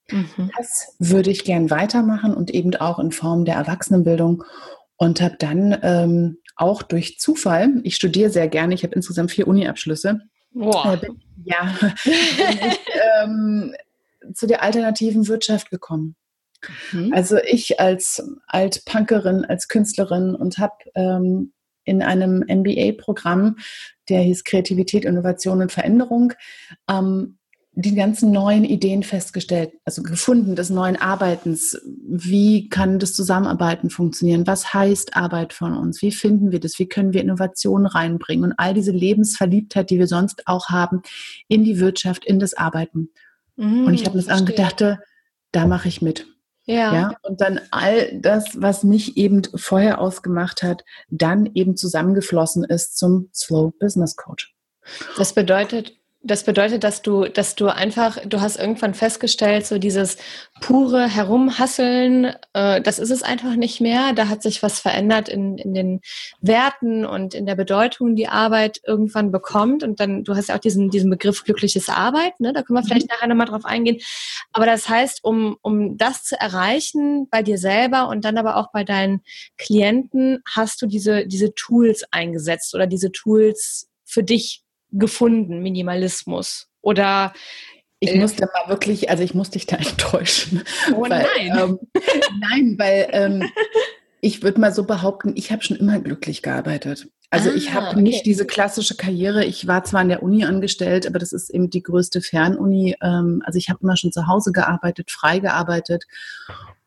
mhm. 0.09 0.49
das 0.57 0.95
würde 0.97 1.29
ich 1.29 1.43
gern 1.43 1.69
weitermachen 1.71 2.33
und 2.33 2.51
eben 2.51 2.73
auch 2.77 2.99
in 2.99 3.11
Form 3.11 3.43
der 3.43 3.55
Erwachsenenbildung. 3.55 4.45
Und 4.95 5.19
habe 5.19 5.35
dann 5.39 5.77
ähm, 5.81 6.37
auch 6.61 6.83
durch 6.83 7.19
Zufall, 7.19 7.81
ich 7.83 7.95
studiere 7.95 8.29
sehr 8.29 8.47
gerne, 8.47 8.73
ich 8.73 8.83
habe 8.83 8.95
insgesamt 8.95 9.31
vier 9.31 9.47
Uni-Abschlüsse. 9.47 10.21
Wow. 10.53 11.01
Äh, 11.01 11.07
ja, 11.43 11.75
bin 12.03 12.59
ich 12.67 12.79
ähm, 13.23 13.75
zu 14.33 14.45
der 14.45 14.61
alternativen 14.61 15.27
Wirtschaft 15.27 15.71
gekommen. 15.71 16.15
Mhm. 16.91 17.11
Also 17.13 17.37
ich 17.37 17.79
als 17.79 18.23
Altpunkerin, 18.45 19.43
als 19.45 19.67
Künstlerin 19.67 20.35
und 20.35 20.59
habe 20.59 20.75
ähm, 20.93 21.53
in 21.83 22.03
einem 22.03 22.45
MBA-Programm, 22.47 23.57
der 24.09 24.21
hieß 24.21 24.43
Kreativität, 24.43 25.03
Innovation 25.03 25.61
und 25.61 25.71
Veränderung, 25.71 26.33
ähm, 26.87 27.39
die 27.73 27.95
ganzen 27.95 28.31
neuen 28.31 28.65
Ideen 28.65 29.01
festgestellt, 29.01 29.71
also 29.85 30.03
gefunden 30.03 30.55
des 30.55 30.69
neuen 30.69 30.97
Arbeitens. 30.97 31.79
Wie 32.05 32.67
kann 32.67 32.99
das 32.99 33.13
Zusammenarbeiten 33.13 33.89
funktionieren? 33.89 34.45
Was 34.45 34.73
heißt 34.73 35.15
Arbeit 35.15 35.53
von 35.53 35.77
uns? 35.77 36.01
Wie 36.01 36.11
finden 36.11 36.51
wir 36.51 36.59
das? 36.59 36.79
Wie 36.79 36.87
können 36.87 37.13
wir 37.13 37.21
Innovationen 37.21 37.87
reinbringen? 37.87 38.51
Und 38.51 38.59
all 38.59 38.73
diese 38.73 38.91
Lebensverliebtheit, 38.91 39.89
die 39.89 39.99
wir 39.99 40.07
sonst 40.07 40.47
auch 40.47 40.67
haben, 40.67 41.01
in 41.47 41.63
die 41.63 41.79
Wirtschaft, 41.79 42.25
in 42.25 42.39
das 42.39 42.53
Arbeiten. 42.53 43.09
Mhm, 43.55 43.85
und 43.85 43.93
ich 43.93 44.05
habe 44.05 44.17
das 44.17 44.27
angedacht, 44.27 44.83
da 45.53 45.65
mache 45.65 45.87
ich 45.87 46.01
mit. 46.01 46.27
Ja. 46.65 46.93
ja. 46.93 47.15
Und 47.23 47.39
dann 47.39 47.61
all 47.71 48.19
das, 48.19 48.61
was 48.61 48.83
mich 48.83 49.15
eben 49.15 49.43
vorher 49.55 49.99
ausgemacht 50.01 50.61
hat, 50.61 50.83
dann 51.09 51.49
eben 51.53 51.77
zusammengeflossen 51.77 52.65
ist 52.65 52.97
zum 52.97 53.29
Slow 53.33 53.71
Business 53.79 54.17
Coach. 54.17 54.53
Das 55.17 55.33
bedeutet, 55.33 56.00
das 56.23 56.43
bedeutet, 56.43 56.83
dass 56.83 57.01
du, 57.01 57.25
dass 57.25 57.55
du 57.55 57.67
einfach, 57.67 58.19
du 58.25 58.41
hast 58.41 58.57
irgendwann 58.57 58.93
festgestellt, 58.93 59.65
so 59.65 59.79
dieses 59.79 60.17
pure 60.59 61.07
Herumhasseln, 61.07 62.35
äh, 62.53 62.79
das 62.79 62.99
ist 62.99 63.09
es 63.09 63.23
einfach 63.23 63.55
nicht 63.55 63.81
mehr. 63.81 64.13
Da 64.13 64.27
hat 64.27 64.43
sich 64.43 64.61
was 64.61 64.79
verändert 64.79 65.29
in, 65.29 65.57
in 65.57 65.73
den 65.73 66.01
Werten 66.39 67.05
und 67.05 67.33
in 67.33 67.47
der 67.47 67.55
Bedeutung, 67.55 68.15
die 68.15 68.27
Arbeit 68.27 68.81
irgendwann 68.85 69.31
bekommt. 69.31 69.81
Und 69.83 69.99
dann, 69.99 70.23
du 70.23 70.35
hast 70.35 70.49
ja 70.49 70.55
auch 70.55 70.59
diesen, 70.59 70.91
diesen 70.91 71.09
Begriff 71.09 71.43
glückliches 71.43 71.89
Arbeit, 71.89 72.39
ne? 72.39 72.53
da 72.53 72.61
können 72.61 72.77
wir 72.77 72.83
vielleicht 72.83 73.07
mhm. 73.07 73.15
nachher 73.15 73.27
nochmal 73.27 73.47
drauf 73.47 73.65
eingehen. 73.65 73.97
Aber 74.53 74.67
das 74.67 74.87
heißt, 74.87 75.23
um, 75.23 75.57
um 75.63 75.97
das 75.97 76.23
zu 76.23 76.39
erreichen 76.39 77.29
bei 77.31 77.41
dir 77.41 77.57
selber 77.57 78.09
und 78.09 78.25
dann 78.25 78.37
aber 78.37 78.57
auch 78.57 78.71
bei 78.71 78.83
deinen 78.83 79.21
Klienten, 79.57 80.43
hast 80.47 80.83
du 80.83 80.85
diese, 80.85 81.25
diese 81.25 81.55
Tools 81.55 82.03
eingesetzt 82.11 82.75
oder 82.75 82.85
diese 82.85 83.11
Tools 83.11 83.87
für 84.05 84.23
dich 84.23 84.60
gefunden, 84.91 85.61
Minimalismus? 85.61 86.67
Oder 86.81 87.33
ich 87.99 88.15
äh, 88.15 88.19
musste 88.19 88.47
mal 88.47 88.69
wirklich, 88.69 89.09
also 89.09 89.23
ich 89.23 89.33
musste 89.33 89.53
dich 89.53 89.67
da 89.67 89.75
enttäuschen. 89.77 90.63
Oh 90.93 91.01
weil, 91.01 91.27
nein. 91.37 91.57
Ähm, 91.57 91.79
nein, 92.39 92.75
weil 92.77 93.07
ähm, 93.11 93.49
ich 94.21 94.43
würde 94.43 94.59
mal 94.59 94.73
so 94.73 94.83
behaupten, 94.83 95.33
ich 95.35 95.51
habe 95.51 95.63
schon 95.63 95.77
immer 95.77 95.99
glücklich 95.99 96.41
gearbeitet. 96.41 97.07
Also 97.29 97.49
ah, 97.49 97.53
ich 97.55 97.73
habe 97.73 97.87
okay. 97.87 98.01
nicht 98.01 98.25
diese 98.25 98.45
klassische 98.45 98.95
Karriere. 98.95 99.45
Ich 99.45 99.65
war 99.65 99.83
zwar 99.83 100.01
an 100.01 100.09
der 100.09 100.21
Uni 100.21 100.43
angestellt, 100.43 101.07
aber 101.07 101.17
das 101.17 101.31
ist 101.31 101.49
eben 101.49 101.69
die 101.69 101.81
größte 101.81 102.21
Fernuni. 102.21 102.95
Ähm, 103.01 103.41
also 103.45 103.57
ich 103.57 103.69
habe 103.69 103.79
immer 103.81 103.95
schon 103.95 104.11
zu 104.11 104.27
Hause 104.27 104.51
gearbeitet, 104.51 105.11
frei 105.11 105.39
gearbeitet. 105.39 106.05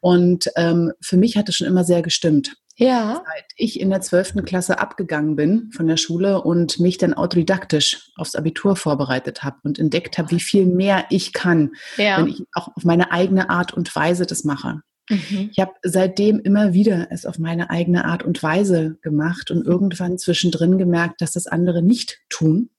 Und 0.01 0.51
ähm, 0.57 0.93
für 1.01 1.17
mich 1.17 1.37
hat 1.37 1.49
es 1.49 1.57
schon 1.57 1.67
immer 1.67 1.85
sehr 1.85 2.03
gestimmt. 2.03 2.57
Ja. 2.77 3.23
Seit 3.25 3.45
ich 3.57 3.81
in 3.81 3.91
der 3.91 4.01
zwölften 4.01 4.45
Klasse 4.45 4.81
abgegangen 4.81 5.37
bin 5.37 5.71
von 5.73 5.87
der 5.87 5.97
Schule 5.97 6.43
und 6.43 6.81
mich 6.81 6.99
dann 6.99 7.15
autodidaktisch 7.15 8.11
aufs 8.17 8.35
Abitur 8.35 8.75
vorbereitet 8.77 9.45
habe 9.45 9.59
und 9.63 9.79
entdeckt 9.79 10.19
habe, 10.19 10.33
wie 10.33 10.41
viel 10.41 10.67
mehr 10.67 11.07
ich 11.11 11.33
kann, 11.33 11.73
ja. 11.97 12.19
wenn 12.19 12.29
ich 12.29 12.43
auch 12.53 12.69
auf 12.77 12.85
meine 12.85 13.13
eigene 13.13 13.51
Art 13.51 13.73
und 13.73 13.95
Weise 13.95 14.27
das 14.27 14.45
mache. 14.45 14.81
Mhm. 15.09 15.51
Ich 15.53 15.59
habe 15.59 15.73
seitdem 15.83 16.41
immer 16.41 16.73
wieder 16.73 17.09
es 17.11 17.27
auf 17.27 17.39
meine 17.39 17.71
eigene 17.71 18.07
Art 18.07 18.23
und 18.23 18.43
Weise 18.43 18.97
gemacht 19.03 19.51
und 19.51 19.67
irgendwann 19.67 20.19
zwischendrin 20.19 20.79
gemerkt, 20.79 21.21
dass 21.21 21.33
das 21.33 21.47
andere 21.47 21.83
nicht 21.83 22.21
tun. 22.29 22.71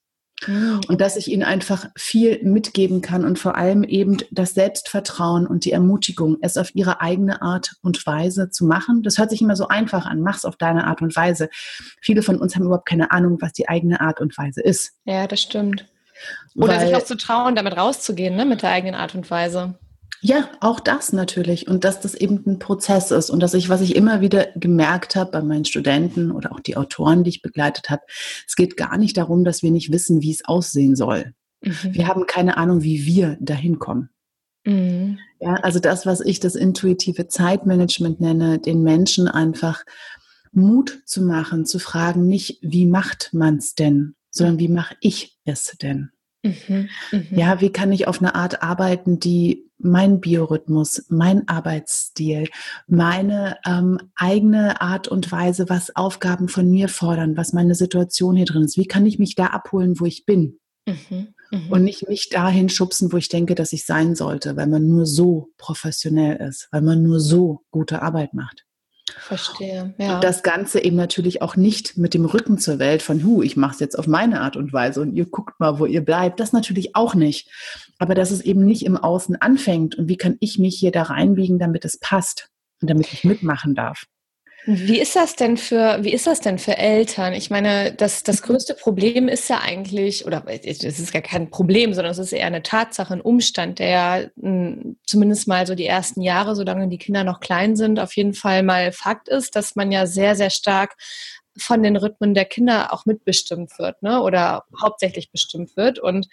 Mhm. 0.48 0.82
Und 0.88 1.02
dass 1.02 1.16
ich 1.16 1.30
ihnen 1.30 1.44
einfach 1.44 1.88
viel 1.96 2.44
mitgeben 2.44 3.02
kann 3.02 3.26
und 3.26 3.40
vor 3.40 3.56
allem 3.56 3.84
eben 3.84 4.18
das 4.32 4.54
Selbstvertrauen 4.54 5.48
und 5.48 5.66
die 5.66 5.72
Ermutigung, 5.72 6.38
es 6.42 6.58
auf 6.58 6.74
ihre 6.76 7.02
eigene 7.02 7.42
Art 7.42 7.76
und 7.82 8.06
Weise 8.06 8.50
zu 8.50 8.66
machen. 8.66 9.04
Das 9.04 9.18
hört 9.18 9.30
sich 9.30 9.42
immer 9.42 9.56
so 9.56 9.68
einfach 9.68 10.06
an, 10.06 10.22
mach's 10.22 10.46
auf 10.46 10.56
deine 10.56 10.86
Art 10.86 11.02
und 11.02 11.16
Weise. 11.16 11.50
Viele 12.02 12.22
von 12.22 12.38
uns 12.38 12.56
haben 12.56 12.66
überhaupt 12.66 12.88
keine 12.88 13.12
Ahnung, 13.12 13.38
was 13.42 13.54
die 13.54 13.70
eigene 13.70 14.02
Art 14.02 14.22
und 14.22 14.38
Weise 14.38 14.62
ist. 14.62 14.94
Ja, 15.06 15.28
das 15.28 15.42
stimmt. 15.42 15.86
Oder 16.56 16.78
Weil, 16.78 16.88
sich 16.88 16.96
auch 16.96 17.04
zu 17.04 17.18
trauen, 17.18 17.56
damit 17.56 17.76
rauszugehen, 17.76 18.36
ne, 18.36 18.46
mit 18.46 18.62
der 18.62 18.72
eigenen 18.72 18.96
Art 18.96 19.16
und 19.16 19.30
Weise. 19.30 19.76
Ja, 20.28 20.50
auch 20.60 20.80
das 20.80 21.14
natürlich. 21.14 21.68
Und 21.68 21.84
dass 21.84 22.00
das 22.00 22.16
eben 22.16 22.44
ein 22.48 22.58
Prozess 22.58 23.12
ist 23.12 23.30
und 23.30 23.42
dass 23.42 23.54
ich, 23.54 23.70
was 23.70 23.82
ich 23.82 23.96
immer 23.96 24.22
wieder 24.22 24.48
gemerkt 24.56 25.16
habe 25.16 25.30
bei 25.30 25.42
meinen 25.44 25.66
Studenten 25.66 26.32
oder 26.32 26.52
auch 26.52 26.60
die 26.62 26.78
Autoren, 26.78 27.24
die 27.24 27.30
ich 27.30 27.44
begleitet 27.44 27.92
habe, 27.92 28.02
es 28.48 28.56
geht 28.56 28.76
gar 28.76 28.98
nicht 28.98 29.18
darum, 29.18 29.44
dass 29.44 29.62
wir 29.62 29.70
nicht 29.70 29.92
wissen, 29.92 30.24
wie 30.24 30.32
es 30.32 30.44
aussehen 30.44 30.96
soll. 30.96 31.36
Mhm. 31.62 31.76
Wir 31.92 32.08
haben 32.08 32.26
keine 32.26 32.58
Ahnung, 32.58 32.82
wie 32.82 33.06
wir 33.06 33.38
dahin 33.40 33.78
kommen. 33.78 34.10
Mhm. 34.66 35.20
Ja, 35.40 35.58
also 35.58 35.78
das, 35.78 36.08
was 36.08 36.22
ich 36.22 36.40
das 36.40 36.56
intuitive 36.56 37.28
Zeitmanagement 37.28 38.20
nenne, 38.20 38.58
den 38.58 38.82
Menschen 38.82 39.28
einfach 39.28 39.84
Mut 40.52 41.04
zu 41.06 41.22
machen, 41.22 41.68
zu 41.68 41.78
fragen, 41.78 42.26
nicht 42.26 42.58
wie 42.64 42.88
macht 42.88 43.30
man 43.32 43.58
es 43.58 43.76
denn, 43.76 44.16
sondern 44.32 44.58
wie 44.58 44.70
mache 44.70 44.96
ich 45.02 45.38
es 45.46 45.78
denn? 45.80 46.10
Mhm, 46.46 46.90
mhm, 47.12 47.28
ja, 47.32 47.60
wie 47.60 47.72
kann 47.72 47.92
ich 47.92 48.08
auf 48.08 48.20
eine 48.20 48.36
Art 48.36 48.62
arbeiten, 48.62 49.20
die 49.20 49.66
mein 49.78 50.22
Biorhythmus, 50.22 51.06
mein 51.10 51.48
Arbeitsstil, 51.48 52.48
meine 52.88 53.58
ähm, 53.66 53.98
eigene 54.16 54.80
Art 54.80 55.08
und 55.08 55.32
Weise, 55.32 55.70
was 55.70 55.96
Aufgaben 55.96 56.48
von 56.48 56.70
mir 56.70 56.88
fordern, 56.88 57.36
was 57.36 57.52
meine 57.52 57.76
Situation 57.76 58.36
hier 58.36 58.46
drin 58.46 58.64
ist, 58.64 58.78
wie 58.78 58.86
kann 58.86 59.06
ich 59.06 59.20
mich 59.20 59.36
da 59.36 59.48
abholen, 59.48 60.00
wo 60.00 60.06
ich 60.06 60.26
bin? 60.26 60.60
Mhm, 60.86 61.34
mh. 61.52 61.70
Und 61.70 61.84
nicht 61.84 62.08
mich 62.08 62.30
dahin 62.30 62.70
schubsen, 62.70 63.12
wo 63.12 63.18
ich 63.18 63.28
denke, 63.28 63.56
dass 63.56 63.74
ich 63.74 63.86
sein 63.86 64.16
sollte, 64.16 64.56
weil 64.56 64.68
man 64.68 64.88
nur 64.88 65.08
so 65.08 65.50
professionell 65.58 66.38
ist, 66.48 66.68
weil 66.72 66.84
man 66.84 67.02
nur 67.02 67.20
so 67.20 67.62
gute 67.72 68.04
Arbeit 68.04 68.34
macht. 68.34 68.65
Verstehe. 69.20 69.94
Ja. 69.98 70.16
Und 70.16 70.24
das 70.24 70.42
Ganze 70.42 70.84
eben 70.84 70.96
natürlich 70.96 71.42
auch 71.42 71.56
nicht 71.56 71.96
mit 71.98 72.14
dem 72.14 72.26
Rücken 72.26 72.58
zur 72.58 72.80
Welt 72.80 73.04
von, 73.04 73.24
hu, 73.24 73.44
ich 73.44 73.56
mache 73.56 73.74
es 73.76 73.80
jetzt 73.80 74.00
auf 74.00 74.08
meine 74.08 74.42
Art 74.42 74.56
und 74.56 74.74
Weise 74.74 75.02
und 75.02 75.14
ihr 75.14 75.26
guckt 75.26 75.60
mal, 75.60 75.80
wo 75.80 75.86
ihr 75.86 76.04
bleibt. 76.04 76.40
Das 76.40 76.54
natürlich 76.54 76.96
auch 76.96 77.14
nicht. 77.14 77.50
Aber 78.00 78.16
dass 78.16 78.32
es 78.32 78.42
eben 78.42 78.66
nicht 78.66 78.84
im 78.86 78.98
Außen 78.98 79.36
anfängt 79.36 79.96
und 79.96 80.10
wie 80.10 80.18
kann 80.18 80.38
ich 80.40 80.58
mich 80.58 80.78
hier 80.78 80.92
da 80.92 81.04
reinbiegen, 81.04 81.60
damit 81.60 81.86
es 81.86 82.00
passt 82.00 82.50
und 82.82 82.90
damit 82.90 83.14
ich 83.14 83.24
mitmachen 83.24 83.76
darf. 83.76 84.06
Wie 84.68 85.00
ist 85.00 85.16
das 85.16 85.36
denn 85.36 85.58
für, 85.58 86.04
wie 86.04 86.14
ist 86.14 86.26
das 86.26 86.42
denn 86.42 86.58
für 86.58 86.78
Eltern? 86.78 87.34
Ich 87.34 87.52
meine, 87.52 87.94
das, 87.94 88.24
das 88.24 88.42
größte 88.42 88.74
Problem 88.74 89.28
ist 89.28 89.48
ja 89.48 89.60
eigentlich, 89.60 90.26
oder 90.26 90.44
es 90.48 90.82
ist 90.82 91.14
gar 91.14 91.22
kein 91.22 91.52
Problem, 91.52 91.94
sondern 91.94 92.12
es 92.12 92.18
ist 92.18 92.34
eher 92.34 92.48
eine 92.48 92.64
Tatsache, 92.64 93.14
ein 93.14 93.22
Umstand, 93.22 93.78
der 93.78 94.32
hm, 94.42 94.98
zumindest 95.06 95.48
mal 95.48 95.68
so 95.68 95.76
die 95.76 95.86
ersten 95.86 96.22
Jahre, 96.22 96.56
solange 96.56 96.88
die 96.88 96.98
Kinder 96.98 97.24
noch 97.24 97.42
klein 97.42 97.76
sind, 97.76 98.00
auf 98.00 98.16
jeden 98.16 98.34
Fall 98.34 98.64
mal 98.64 98.92
Fakt 98.92 99.30
ist, 99.30 99.56
dass 99.56 99.76
man 99.76 99.92
ja 99.92 100.08
sehr, 100.08 100.36
sehr 100.36 100.50
stark 100.50 100.96
von 101.58 101.84
den 101.84 101.96
Rhythmen 101.96 102.34
der 102.34 102.46
Kinder 102.46 102.92
auch 102.92 103.06
mitbestimmt 103.06 103.78
wird, 103.78 104.02
ne? 104.02 104.22
Oder 104.22 104.64
hauptsächlich 104.82 105.32
bestimmt 105.32 105.78
wird. 105.78 106.00
Und 106.00 106.28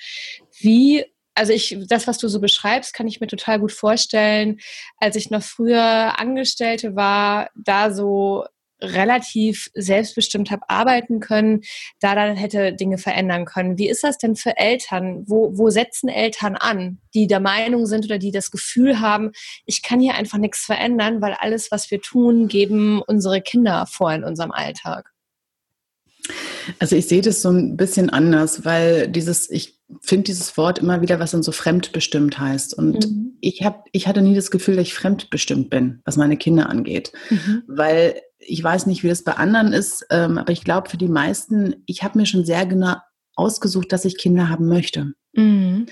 wie 0.58 1.04
also 1.34 1.52
ich, 1.52 1.76
das, 1.88 2.06
was 2.06 2.18
du 2.18 2.28
so 2.28 2.40
beschreibst, 2.40 2.94
kann 2.94 3.08
ich 3.08 3.20
mir 3.20 3.26
total 3.26 3.58
gut 3.60 3.72
vorstellen. 3.72 4.60
Als 4.98 5.16
ich 5.16 5.30
noch 5.30 5.42
früher 5.42 6.18
Angestellte 6.18 6.94
war, 6.94 7.50
da 7.54 7.92
so 7.92 8.44
relativ 8.82 9.70
selbstbestimmt 9.74 10.50
habe 10.50 10.68
arbeiten 10.68 11.20
können, 11.20 11.60
da 12.00 12.14
dann 12.14 12.36
hätte 12.36 12.72
Dinge 12.72 12.98
verändern 12.98 13.44
können. 13.44 13.78
Wie 13.78 13.88
ist 13.88 14.02
das 14.02 14.18
denn 14.18 14.34
für 14.34 14.56
Eltern? 14.56 15.24
Wo, 15.26 15.56
wo 15.56 15.70
setzen 15.70 16.08
Eltern 16.08 16.56
an, 16.56 16.98
die 17.14 17.26
der 17.26 17.40
Meinung 17.40 17.86
sind 17.86 18.04
oder 18.04 18.18
die 18.18 18.32
das 18.32 18.50
Gefühl 18.50 19.00
haben, 19.00 19.32
ich 19.66 19.82
kann 19.82 20.00
hier 20.00 20.14
einfach 20.14 20.38
nichts 20.38 20.64
verändern, 20.64 21.22
weil 21.22 21.34
alles, 21.34 21.70
was 21.70 21.90
wir 21.90 22.00
tun, 22.00 22.48
geben 22.48 23.00
unsere 23.00 23.40
Kinder 23.40 23.86
vor 23.86 24.12
in 24.12 24.24
unserem 24.24 24.50
Alltag? 24.50 25.12
Also 26.78 26.96
ich 26.96 27.08
sehe 27.08 27.22
das 27.22 27.42
so 27.42 27.50
ein 27.50 27.76
bisschen 27.76 28.10
anders, 28.10 28.64
weil 28.64 29.08
dieses, 29.08 29.50
ich 29.50 29.78
finde 30.00 30.24
dieses 30.24 30.56
Wort 30.56 30.78
immer 30.78 31.00
wieder, 31.02 31.20
was 31.20 31.32
dann 31.32 31.42
so 31.42 31.52
fremdbestimmt 31.52 32.38
heißt. 32.38 32.74
Und 32.74 33.08
mhm. 33.08 33.36
ich 33.40 33.62
habe, 33.62 33.84
ich 33.92 34.08
hatte 34.08 34.22
nie 34.22 34.34
das 34.34 34.50
Gefühl, 34.50 34.76
dass 34.76 34.86
ich 34.86 34.94
fremdbestimmt 34.94 35.70
bin, 35.70 36.00
was 36.04 36.16
meine 36.16 36.36
Kinder 36.36 36.68
angeht. 36.68 37.12
Mhm. 37.30 37.62
Weil 37.66 38.20
ich 38.38 38.62
weiß 38.62 38.86
nicht, 38.86 39.02
wie 39.02 39.08
das 39.08 39.24
bei 39.24 39.34
anderen 39.34 39.72
ist, 39.72 40.06
ähm, 40.10 40.38
aber 40.38 40.52
ich 40.52 40.64
glaube 40.64 40.90
für 40.90 40.96
die 40.96 41.08
meisten, 41.08 41.76
ich 41.86 42.02
habe 42.02 42.18
mir 42.18 42.26
schon 42.26 42.44
sehr 42.44 42.66
genau 42.66 42.96
ausgesucht, 43.34 43.92
dass 43.92 44.04
ich 44.04 44.18
Kinder 44.18 44.48
haben 44.48 44.68
möchte. 44.68 45.12
Mhm. 45.34 45.86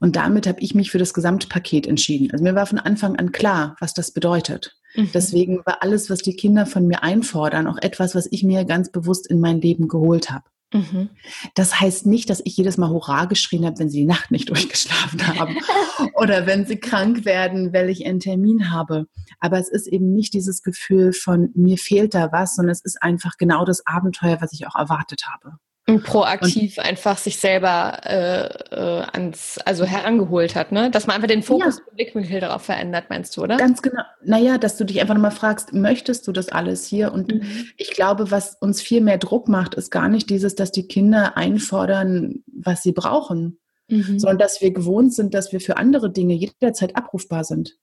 Und 0.00 0.16
damit 0.16 0.46
habe 0.46 0.60
ich 0.60 0.74
mich 0.74 0.90
für 0.90 0.98
das 0.98 1.14
Gesamtpaket 1.14 1.86
entschieden. 1.86 2.30
Also 2.30 2.44
mir 2.44 2.54
war 2.54 2.66
von 2.66 2.78
Anfang 2.78 3.16
an 3.16 3.32
klar, 3.32 3.76
was 3.80 3.94
das 3.94 4.12
bedeutet. 4.12 4.76
Mhm. 4.94 5.10
Deswegen 5.12 5.62
war 5.64 5.82
alles, 5.82 6.10
was 6.10 6.20
die 6.20 6.36
Kinder 6.36 6.66
von 6.66 6.86
mir 6.86 7.02
einfordern, 7.02 7.66
auch 7.66 7.78
etwas, 7.78 8.14
was 8.14 8.28
ich 8.30 8.42
mir 8.42 8.64
ganz 8.64 8.90
bewusst 8.90 9.26
in 9.28 9.40
mein 9.40 9.60
Leben 9.60 9.88
geholt 9.88 10.30
habe. 10.30 10.44
Mhm. 10.74 11.10
Das 11.54 11.80
heißt 11.80 12.04
nicht, 12.04 12.28
dass 12.30 12.42
ich 12.44 12.56
jedes 12.56 12.78
Mal 12.78 12.90
Hurra 12.90 13.26
geschrien 13.26 13.64
habe, 13.64 13.78
wenn 13.78 13.88
sie 13.88 14.00
die 14.00 14.06
Nacht 14.06 14.32
nicht 14.32 14.48
durchgeschlafen 14.50 15.38
haben 15.38 15.56
oder 16.14 16.46
wenn 16.46 16.66
sie 16.66 16.76
krank 16.76 17.24
werden, 17.24 17.72
weil 17.72 17.88
ich 17.88 18.04
einen 18.04 18.18
Termin 18.18 18.72
habe. 18.72 19.06
Aber 19.38 19.58
es 19.58 19.68
ist 19.68 19.86
eben 19.86 20.12
nicht 20.12 20.34
dieses 20.34 20.62
Gefühl 20.62 21.12
von 21.12 21.50
mir 21.54 21.78
fehlt 21.78 22.14
da 22.14 22.32
was, 22.32 22.56
sondern 22.56 22.72
es 22.72 22.84
ist 22.84 23.00
einfach 23.00 23.36
genau 23.38 23.64
das 23.64 23.86
Abenteuer, 23.86 24.40
was 24.40 24.52
ich 24.52 24.66
auch 24.66 24.74
erwartet 24.74 25.22
habe. 25.26 25.58
Und 25.86 26.02
proaktiv 26.02 26.78
und, 26.78 26.84
einfach 26.84 27.18
sich 27.18 27.38
selber 27.38 28.00
äh, 28.04 28.46
äh, 28.74 29.02
ans, 29.12 29.58
also 29.66 29.84
herangeholt 29.84 30.54
hat, 30.54 30.72
ne? 30.72 30.90
Dass 30.90 31.06
man 31.06 31.16
einfach 31.16 31.28
den 31.28 31.42
Fokus, 31.42 31.76
ja. 31.76 31.84
den 31.84 31.96
Blickwinkel 31.96 32.40
darauf 32.40 32.62
verändert, 32.62 33.10
meinst 33.10 33.36
du, 33.36 33.42
oder? 33.42 33.58
Ganz 33.58 33.82
genau. 33.82 34.02
Naja, 34.22 34.56
dass 34.56 34.78
du 34.78 34.84
dich 34.84 35.02
einfach 35.02 35.12
nochmal 35.12 35.30
fragst, 35.30 35.74
möchtest 35.74 36.26
du 36.26 36.32
das 36.32 36.48
alles 36.48 36.86
hier? 36.86 37.12
Und 37.12 37.34
mhm. 37.34 37.66
ich 37.76 37.90
glaube, 37.90 38.30
was 38.30 38.56
uns 38.60 38.80
viel 38.80 39.02
mehr 39.02 39.18
Druck 39.18 39.46
macht, 39.46 39.74
ist 39.74 39.90
gar 39.90 40.08
nicht 40.08 40.30
dieses, 40.30 40.54
dass 40.54 40.72
die 40.72 40.88
Kinder 40.88 41.36
einfordern, 41.36 42.42
was 42.46 42.82
sie 42.82 42.92
brauchen, 42.92 43.58
mhm. 43.88 44.18
sondern 44.18 44.38
dass 44.38 44.62
wir 44.62 44.72
gewohnt 44.72 45.12
sind, 45.12 45.34
dass 45.34 45.52
wir 45.52 45.60
für 45.60 45.76
andere 45.76 46.10
Dinge 46.10 46.32
jederzeit 46.32 46.96
abrufbar 46.96 47.44
sind. 47.44 47.76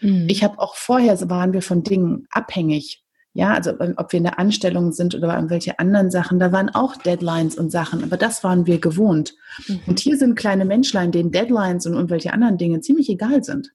Mhm. 0.00 0.26
Ich 0.28 0.42
habe 0.42 0.58
auch 0.58 0.74
vorher 0.74 1.16
waren 1.30 1.52
wir 1.52 1.62
von 1.62 1.84
Dingen 1.84 2.26
abhängig. 2.30 3.04
Ja, 3.36 3.52
also 3.52 3.78
ähm, 3.80 3.92
ob 3.98 4.12
wir 4.12 4.16
in 4.16 4.24
der 4.24 4.38
Anstellung 4.38 4.92
sind 4.92 5.14
oder 5.14 5.34
irgendwelche 5.34 5.78
anderen 5.78 6.10
Sachen, 6.10 6.38
da 6.38 6.52
waren 6.52 6.70
auch 6.70 6.96
Deadlines 6.96 7.58
und 7.58 7.70
Sachen, 7.70 8.02
aber 8.02 8.16
das 8.16 8.42
waren 8.42 8.64
wir 8.64 8.80
gewohnt. 8.80 9.34
Mhm. 9.68 9.80
Und 9.86 10.00
hier 10.00 10.16
sind 10.16 10.36
kleine 10.36 10.64
Menschlein, 10.64 11.12
denen 11.12 11.32
Deadlines 11.32 11.84
und 11.84 11.92
irgendwelche 11.92 12.32
anderen 12.32 12.56
Dinge 12.56 12.80
ziemlich 12.80 13.10
egal 13.10 13.44
sind. 13.44 13.72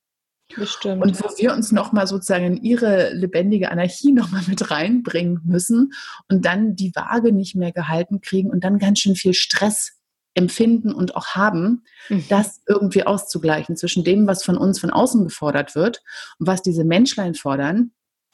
Bestimmt. 0.56 1.03
Und 1.03 1.22
wo 1.22 1.30
wir 1.38 1.53
uns 1.53 1.72
nochmal 1.72 2.08
sozusagen 2.08 2.46
in 2.46 2.58
ihre 2.63 3.13
lebendige 3.13 3.70
Anarchie 3.70 4.12
nochmal 4.13 4.41
mit 4.48 4.72
reinbringen 4.72 5.41
müssen 5.44 5.94
und 6.27 6.44
dann 6.44 6.75
die 6.75 6.96
Waage 6.96 7.32
nicht 7.32 7.56
mehr 7.56 7.72
gehalten 7.72 8.20
kriegen 8.20 8.50
und 8.50 8.63
dann 8.63 8.80
ganz 8.80 8.98
schön 8.98 9.15
viel 9.15 9.36
Stress 9.36 9.91
empfinden 10.34 10.91
und 10.91 11.15
auch 11.15 11.36
haben, 11.36 11.84
mhm. 12.10 12.24
das 12.30 12.62
irgendwie 12.68 13.03
auszugleichen 13.03 13.77
zwischen 13.77 14.03
dem, 14.03 14.25
was 14.25 14.44
von 14.44 14.58
uns 14.58 14.80
von 14.80 14.89
außen 14.89 15.24
gefordert 15.25 15.75
wird 15.75 16.01
und 16.39 16.48
was 16.48 16.63
diese 16.63 16.84
Menschlein 16.84 17.36
fordern, 17.36 17.91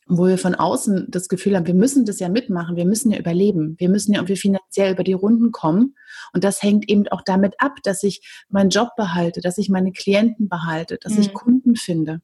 wo 0.07 0.27
wir 0.27 0.37
von 0.37 0.55
außen 0.55 1.07
das 1.09 1.27
Gefühl 1.27 1.55
haben, 1.55 1.67
wir 1.67 1.73
müssen 1.73 2.05
das 2.05 2.19
ja 2.19 2.29
mitmachen, 2.29 2.75
wir 2.75 2.85
müssen 2.85 3.11
ja 3.11 3.19
überleben, 3.19 3.75
wir 3.77 3.89
müssen 3.89 4.13
ja 4.13 4.19
irgendwie 4.19 4.37
finanziell 4.37 4.93
über 4.93 5.03
die 5.03 5.13
Runden 5.13 5.51
kommen. 5.51 5.95
Und 6.33 6.43
das 6.43 6.61
hängt 6.61 6.89
eben 6.89 7.07
auch 7.09 7.21
damit 7.21 7.55
ab, 7.59 7.77
dass 7.83 8.03
ich 8.03 8.21
meinen 8.49 8.69
Job 8.69 8.89
behalte, 8.95 9.41
dass 9.41 9.57
ich 9.57 9.69
meine 9.69 9.91
Klienten 9.91 10.49
behalte, 10.49 10.97
dass 11.01 11.13
mhm. 11.13 11.21
ich 11.21 11.33
Kunden 11.33 11.75
finde. 11.75 12.21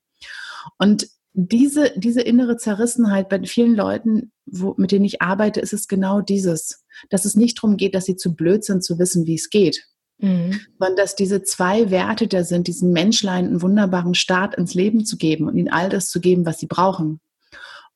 Und 0.78 1.08
diese, 1.34 1.92
diese 1.96 2.22
innere 2.22 2.58
Zerrissenheit 2.58 3.28
bei 3.28 3.42
vielen 3.44 3.76
Leuten, 3.76 4.32
wo, 4.46 4.76
mit 4.78 4.92
denen 4.92 5.06
ich 5.06 5.22
arbeite, 5.22 5.60
ist 5.60 5.74
es 5.74 5.88
genau 5.88 6.22
dieses, 6.22 6.86
dass 7.10 7.26
es 7.26 7.36
nicht 7.36 7.58
darum 7.58 7.78
geht, 7.78 7.96
dass 7.96 8.06
sie 8.06 8.16
zu 8.16 8.36
blöd 8.36 8.64
sind, 8.64 8.84
zu 8.84 9.00
wissen, 9.00 9.26
wie 9.26 9.36
es 9.36 9.50
geht, 9.50 9.88
mhm. 10.20 10.60
sondern 10.78 10.96
dass 10.96 11.16
diese 11.16 11.42
zwei 11.44 11.90
Werte 11.90 12.28
da 12.28 12.44
sind, 12.44 12.68
diesen 12.68 12.94
Menschlein 12.94 13.48
einen 13.48 13.62
wunderbaren 13.62 14.14
Start 14.14 14.56
ins 14.56 14.76
Leben 14.76 15.06
zu 15.06 15.18
geben 15.18 15.48
und 15.48 15.58
ihnen 15.58 15.72
all 15.72 15.90
das 15.90 16.10
zu 16.10 16.22
geben, 16.22 16.46
was 16.46 16.60
sie 16.60 16.68
brauchen. 16.68 17.20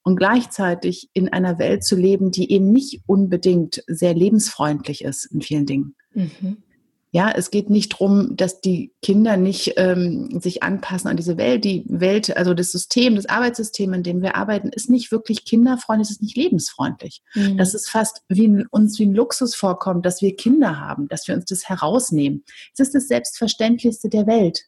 Und 0.08 0.16
gleichzeitig 0.16 1.10
in 1.12 1.28
einer 1.28 1.60
Welt 1.60 1.84
zu 1.84 1.98
leben, 1.98 2.32
die 2.32 2.50
eben 2.54 2.72
nicht 2.72 3.02
unbedingt 3.08 3.84
sehr 3.88 4.14
lebensfreundlich 4.14 5.04
ist 5.04 5.26
in 5.26 5.42
vielen 5.42 5.66
Dingen. 5.66 5.98
Mhm. 6.14 6.64
Ja, 7.12 7.30
es 7.30 7.52
geht 7.52 7.70
nicht 7.70 7.92
darum, 7.92 8.38
dass 8.38 8.62
die 8.62 8.94
Kinder 9.02 9.36
nicht 9.36 9.74
ähm, 9.76 10.40
sich 10.40 10.64
anpassen 10.64 11.10
an 11.10 11.18
diese 11.18 11.36
Welt. 11.36 11.66
Die 11.66 11.84
Welt, 11.90 12.38
also 12.38 12.54
das 12.54 12.72
System, 12.72 13.18
das 13.18 13.26
Arbeitssystem, 13.26 13.92
in 13.92 14.04
dem 14.04 14.22
wir 14.22 14.36
arbeiten, 14.38 14.70
ist 14.70 14.90
nicht 14.90 15.12
wirklich 15.12 15.44
kinderfreundlich, 15.44 16.08
es 16.08 16.12
ist 16.12 16.22
nicht 16.22 16.38
lebensfreundlich. 16.38 17.22
Mhm. 17.36 17.58
Das 17.58 17.74
ist 17.74 17.90
fast 17.90 18.22
wie 18.30 18.48
ein, 18.48 18.66
uns 18.72 18.98
wie 19.00 19.08
ein 19.08 19.14
Luxus 19.14 19.56
vorkommt, 19.56 20.06
dass 20.06 20.22
wir 20.22 20.38
Kinder 20.38 20.80
haben, 20.80 21.10
dass 21.10 21.28
wir 21.28 21.36
uns 21.36 21.44
das 21.44 21.68
herausnehmen. 21.68 22.46
Es 22.72 22.80
ist 22.80 22.96
das 22.96 23.10
Selbstverständlichste 23.10 24.08
der 24.08 24.26
Welt. 24.26 24.68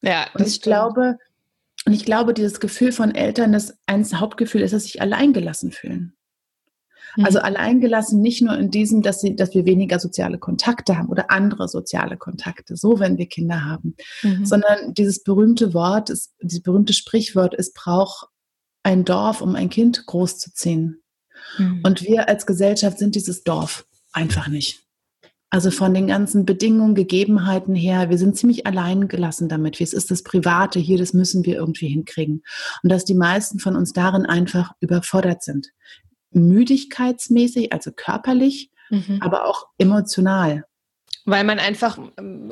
Ja, 0.00 0.26
das 0.26 0.34
und 0.34 0.46
ich 0.46 0.54
stimmt. 0.54 0.62
glaube, 0.62 1.18
und 1.86 1.92
ich 1.92 2.04
glaube, 2.04 2.34
dieses 2.34 2.60
Gefühl 2.60 2.92
von 2.92 3.14
Eltern, 3.14 3.52
das 3.52 3.74
eines 3.86 4.14
Hauptgefühl 4.14 4.60
ist, 4.60 4.72
dass 4.72 4.84
sich 4.84 5.00
alleingelassen 5.00 5.72
fühlen. 5.72 6.14
Also 7.22 7.38
mhm. 7.38 7.44
alleingelassen 7.44 8.20
nicht 8.20 8.42
nur 8.42 8.56
in 8.56 8.70
diesem, 8.70 9.02
dass, 9.02 9.20
sie, 9.20 9.34
dass 9.34 9.54
wir 9.54 9.64
weniger 9.64 9.98
soziale 9.98 10.38
Kontakte 10.38 10.96
haben 10.96 11.08
oder 11.08 11.30
andere 11.30 11.68
soziale 11.68 12.16
Kontakte, 12.16 12.76
so 12.76 13.00
wenn 13.00 13.18
wir 13.18 13.26
Kinder 13.26 13.64
haben, 13.64 13.96
mhm. 14.22 14.44
sondern 14.44 14.94
dieses 14.94 15.22
berühmte 15.22 15.74
Wort, 15.74 16.10
ist, 16.10 16.34
dieses 16.40 16.62
berühmte 16.62 16.92
Sprichwort, 16.92 17.54
es 17.58 17.72
braucht 17.72 18.28
ein 18.82 19.04
Dorf, 19.04 19.40
um 19.40 19.56
ein 19.56 19.70
Kind 19.70 20.06
großzuziehen. 20.06 21.02
Mhm. 21.58 21.80
Und 21.84 22.02
wir 22.02 22.28
als 22.28 22.46
Gesellschaft 22.46 22.98
sind 22.98 23.14
dieses 23.14 23.42
Dorf 23.42 23.86
einfach 24.12 24.48
nicht. 24.48 24.86
Also 25.50 25.70
von 25.72 25.92
den 25.92 26.06
ganzen 26.06 26.46
Bedingungen, 26.46 26.94
Gegebenheiten 26.94 27.74
her, 27.74 28.08
wir 28.08 28.18
sind 28.18 28.36
ziemlich 28.36 28.66
allein 28.66 29.08
gelassen 29.08 29.48
damit. 29.48 29.80
Wie 29.80 29.84
es 29.84 29.92
ist 29.92 30.10
das 30.10 30.22
Private 30.22 30.78
hier, 30.78 30.96
das 30.96 31.12
müssen 31.12 31.44
wir 31.44 31.56
irgendwie 31.56 31.88
hinkriegen. 31.88 32.42
Und 32.82 32.90
dass 32.90 33.04
die 33.04 33.14
meisten 33.14 33.58
von 33.58 33.74
uns 33.74 33.92
darin 33.92 34.26
einfach 34.26 34.72
überfordert 34.80 35.42
sind 35.42 35.72
müdigkeitsmäßig, 36.32 37.72
also 37.72 37.90
körperlich, 37.92 38.70
mhm. 38.90 39.18
aber 39.20 39.46
auch 39.46 39.66
emotional. 39.78 40.64
Weil 41.30 41.44
man 41.44 41.60
einfach, 41.60 41.96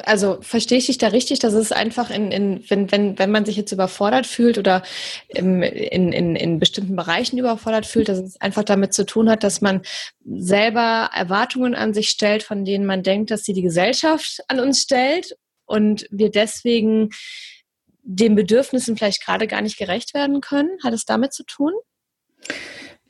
also 0.05 0.39
verstehe 0.41 0.79
ich 0.79 0.87
dich 0.87 0.99
da 0.99 1.09
richtig, 1.09 1.41
dass 1.41 1.53
es 1.53 1.73
einfach 1.73 2.11
in, 2.11 2.31
in 2.31 2.65
wenn, 2.69 2.93
wenn, 2.93 3.19
wenn 3.19 3.33
man 3.33 3.45
sich 3.45 3.57
jetzt 3.57 3.73
überfordert 3.73 4.25
fühlt 4.25 4.57
oder 4.57 4.85
in, 5.27 5.65
in, 5.65 6.37
in, 6.37 6.59
bestimmten 6.61 6.95
Bereichen 6.95 7.39
überfordert 7.39 7.87
fühlt, 7.87 8.09
dass 8.09 8.19
es 8.19 8.41
einfach 8.41 8.63
damit 8.63 8.95
zu 8.95 9.05
tun 9.05 9.29
hat, 9.29 9.43
dass 9.43 9.61
man 9.61 9.83
selber 10.25 11.11
Erwartungen 11.13 11.75
an 11.75 11.93
sich 11.93 12.09
stellt, 12.09 12.45
von 12.45 12.65
denen 12.65 12.87
man 12.87 13.03
denkt, 13.03 13.33
dass 13.33 13.43
sie 13.43 13.53
die 13.53 13.63
Gesellschaft 13.63 14.43
an 14.47 14.61
uns 14.61 14.83
stellt 14.83 15.37
und 15.67 16.07
wir 16.13 16.31
deswegen 16.31 17.11
den 18.05 18.37
Bedürfnissen 18.37 18.97
vielleicht 18.97 19.25
gerade 19.25 19.49
gar 19.49 19.61
nicht 19.61 19.77
gerecht 19.77 20.15
werden 20.15 20.41
können. 20.41 20.79
Hat 20.85 20.95
es 20.95 21.05
damit 21.05 21.33
zu 21.33 21.43
tun? 21.43 21.73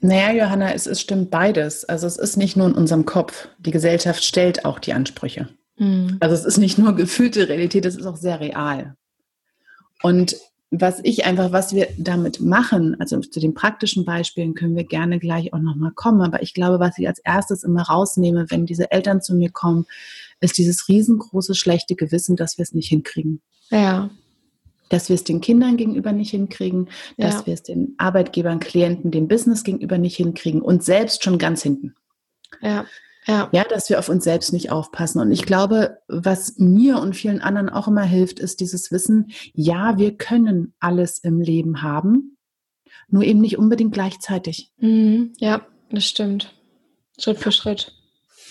Naja, 0.01 0.33
Johanna, 0.33 0.73
es, 0.73 0.87
es 0.87 1.01
stimmt 1.01 1.31
beides. 1.31 1.85
Also 1.85 2.07
es 2.07 2.17
ist 2.17 2.37
nicht 2.37 2.57
nur 2.57 2.69
in 2.69 2.75
unserem 2.75 3.05
Kopf. 3.05 3.49
Die 3.59 3.73
Gesellschaft 3.73 4.25
stellt 4.25 4.65
auch 4.65 4.79
die 4.79 4.93
Ansprüche. 4.93 5.49
Mhm. 5.79 6.17
Also 6.21 6.35
es 6.35 6.45
ist 6.45 6.59
nicht 6.59 6.79
nur 6.79 6.95
gefühlte 6.95 7.49
Realität, 7.49 7.85
es 7.87 7.97
ist 7.97 8.07
auch 8.07 8.17
sehr 8.17 8.41
real. 8.41 8.95
Und 10.03 10.37
was 10.71 11.01
ich 11.03 11.25
einfach, 11.25 11.51
was 11.51 11.75
wir 11.75 11.89
damit 11.97 12.41
machen, 12.41 12.97
also 13.01 13.21
zu 13.21 13.41
den 13.41 13.55
praktischen 13.55 14.05
Beispielen 14.05 14.55
können 14.55 14.77
wir 14.77 14.85
gerne 14.85 15.19
gleich 15.19 15.55
auch 15.55 15.61
nochmal 15.61 15.93
kommen, 15.93 16.21
aber 16.21 16.43
ich 16.43 16.53
glaube, 16.53 16.79
was 16.79 16.99
ich 16.99 17.09
als 17.09 17.21
erstes 17.21 17.65
immer 17.65 17.83
rausnehme, 17.83 18.47
wenn 18.51 18.67
diese 18.67 18.91
Eltern 18.91 19.23
zu 19.23 19.35
mir 19.35 19.51
kommen, 19.51 19.87
ist 20.41 20.59
dieses 20.59 20.89
riesengroße 20.89 21.55
schlechte 21.55 21.95
Gewissen, 21.95 22.37
dass 22.37 22.59
wir 22.59 22.65
es 22.65 22.75
nicht 22.75 22.89
hinkriegen. 22.89 23.41
Ja 23.71 24.11
dass 24.89 25.09
wir 25.09 25.15
es 25.15 25.25
den 25.25 25.41
Kindern 25.41 25.77
gegenüber 25.77 26.13
nicht 26.13 26.31
hinkriegen, 26.31 26.89
dass 27.17 27.41
ja. 27.41 27.47
wir 27.47 27.55
es 27.55 27.63
den 27.63 27.95
Arbeitgebern, 27.99 28.61
Klienten, 28.61 29.11
dem 29.11 29.29
Business 29.29 29.65
gegenüber 29.65 29.99
nicht 29.99 30.17
hinkriegen 30.17 30.63
und 30.63 30.83
selbst 30.83 31.25
schon 31.25 31.39
ganz 31.39 31.63
hinten. 31.63 31.95
Ja. 32.61 32.87
Ja. 33.29 33.51
ja, 33.53 33.65
dass 33.65 33.91
wir 33.91 33.99
auf 33.99 34.09
uns 34.09 34.25
selbst 34.25 34.55
nicht 34.55 34.73
aufpassen. 34.73 35.21
Und 35.21 35.31
ich 35.31 35.43
glaube, 35.43 35.99
was 36.09 36.55
mir 36.57 36.99
und 36.99 37.15
vielen 37.15 37.43
anderen 37.43 37.69
auch 37.69 37.87
immer 37.87 38.03
hilft, 38.03 38.41
ist 38.41 38.61
dieses 38.61 38.91
Wissen, 38.91 39.33
ja, 39.53 39.99
wir 39.99 40.17
können 40.17 40.75
alles 40.81 41.19
im 41.19 41.41
Leben 41.41 41.83
haben, 41.83 42.39
nur 43.09 43.23
eben 43.25 43.41
nicht 43.41 43.59
unbedingt 43.59 43.93
gleichzeitig. 43.93 44.73
Mhm. 44.79 45.35
Ja, 45.39 45.67
das 45.91 46.07
stimmt. 46.07 46.55
Schritt 47.21 47.39
für 47.39 47.53
Schritt. 47.53 47.93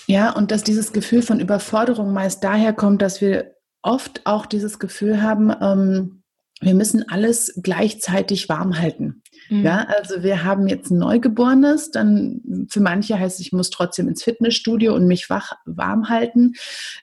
Ja, 0.06 0.32
und 0.32 0.52
dass 0.52 0.64
dieses 0.64 0.94
Gefühl 0.94 1.24
von 1.24 1.40
Überforderung 1.40 2.14
meist 2.14 2.44
daher 2.44 2.72
kommt, 2.72 3.02
dass 3.02 3.20
wir 3.20 3.56
oft 3.82 4.22
auch 4.26 4.46
dieses 4.46 4.78
Gefühl 4.78 5.22
haben, 5.22 5.52
ähm, 5.60 6.24
wir 6.62 6.74
müssen 6.74 7.08
alles 7.10 7.60
gleichzeitig 7.62 8.50
warm 8.50 8.80
halten. 8.80 9.22
Mhm. 9.50 9.64
Ja, 9.64 9.88
also 9.98 10.24
wir 10.24 10.44
haben 10.44 10.68
jetzt 10.68 10.92
ein 10.92 10.98
Neugeborenes, 10.98 11.92
dann 11.92 12.68
für 12.70 12.80
manche 12.80 13.20
heißt 13.20 13.40
es, 13.40 13.46
ich 13.46 13.54
muss 13.54 13.70
trotzdem 13.70 14.08
ins 14.08 14.24
Fitnessstudio 14.24 14.94
und 14.94 15.08
mich 15.08 15.30
wach 15.30 15.54
warm 15.66 16.10
halten. 16.10 16.54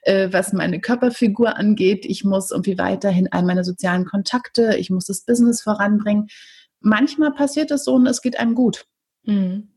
Äh, 0.01 0.29
was 0.31 0.53
meine 0.53 0.79
Körperfigur 0.79 1.57
angeht, 1.57 2.05
ich 2.05 2.23
muss 2.23 2.51
irgendwie 2.51 2.77
weiterhin 2.77 3.31
all 3.31 3.43
meine 3.43 3.63
sozialen 3.63 4.05
Kontakte, 4.05 4.75
ich 4.77 4.89
muss 4.89 5.05
das 5.05 5.21
Business 5.21 5.61
voranbringen. 5.61 6.27
Manchmal 6.81 7.31
passiert 7.31 7.71
es 7.71 7.85
so 7.85 7.95
und 7.95 8.05
es 8.05 8.21
geht 8.21 8.39
einem 8.39 8.55
gut. 8.55 8.85
Mhm. 9.23 9.69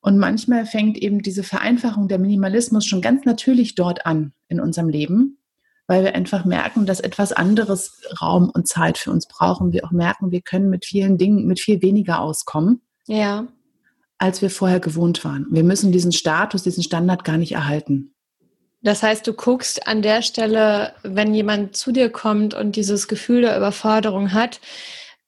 Und 0.00 0.18
manchmal 0.18 0.66
fängt 0.66 0.98
eben 0.98 1.22
diese 1.22 1.42
Vereinfachung, 1.42 2.08
der 2.08 2.18
Minimalismus 2.18 2.84
schon 2.84 3.00
ganz 3.00 3.24
natürlich 3.24 3.74
dort 3.74 4.04
an 4.04 4.32
in 4.48 4.60
unserem 4.60 4.90
Leben 4.90 5.38
weil 5.86 6.04
wir 6.04 6.14
einfach 6.14 6.44
merken, 6.44 6.86
dass 6.86 7.00
etwas 7.00 7.32
anderes 7.32 8.00
Raum 8.20 8.50
und 8.50 8.66
Zeit 8.66 8.98
für 8.98 9.10
uns 9.10 9.26
brauchen. 9.26 9.72
Wir 9.72 9.84
auch 9.84 9.90
merken, 9.90 10.30
wir 10.30 10.40
können 10.40 10.70
mit 10.70 10.84
vielen 10.84 11.18
Dingen, 11.18 11.46
mit 11.46 11.60
viel 11.60 11.82
weniger 11.82 12.20
auskommen. 12.20 12.80
Ja. 13.06 13.46
Als 14.18 14.40
wir 14.40 14.50
vorher 14.50 14.80
gewohnt 14.80 15.24
waren. 15.24 15.46
Wir 15.50 15.64
müssen 15.64 15.92
diesen 15.92 16.12
Status, 16.12 16.62
diesen 16.62 16.82
Standard 16.82 17.24
gar 17.24 17.36
nicht 17.36 17.52
erhalten. 17.52 18.14
Das 18.82 19.02
heißt, 19.02 19.26
du 19.26 19.32
guckst 19.32 19.86
an 19.86 20.02
der 20.02 20.22
Stelle, 20.22 20.94
wenn 21.02 21.34
jemand 21.34 21.76
zu 21.76 21.90
dir 21.90 22.10
kommt 22.10 22.54
und 22.54 22.76
dieses 22.76 23.08
Gefühl 23.08 23.40
der 23.40 23.56
Überforderung 23.56 24.32
hat, 24.32 24.60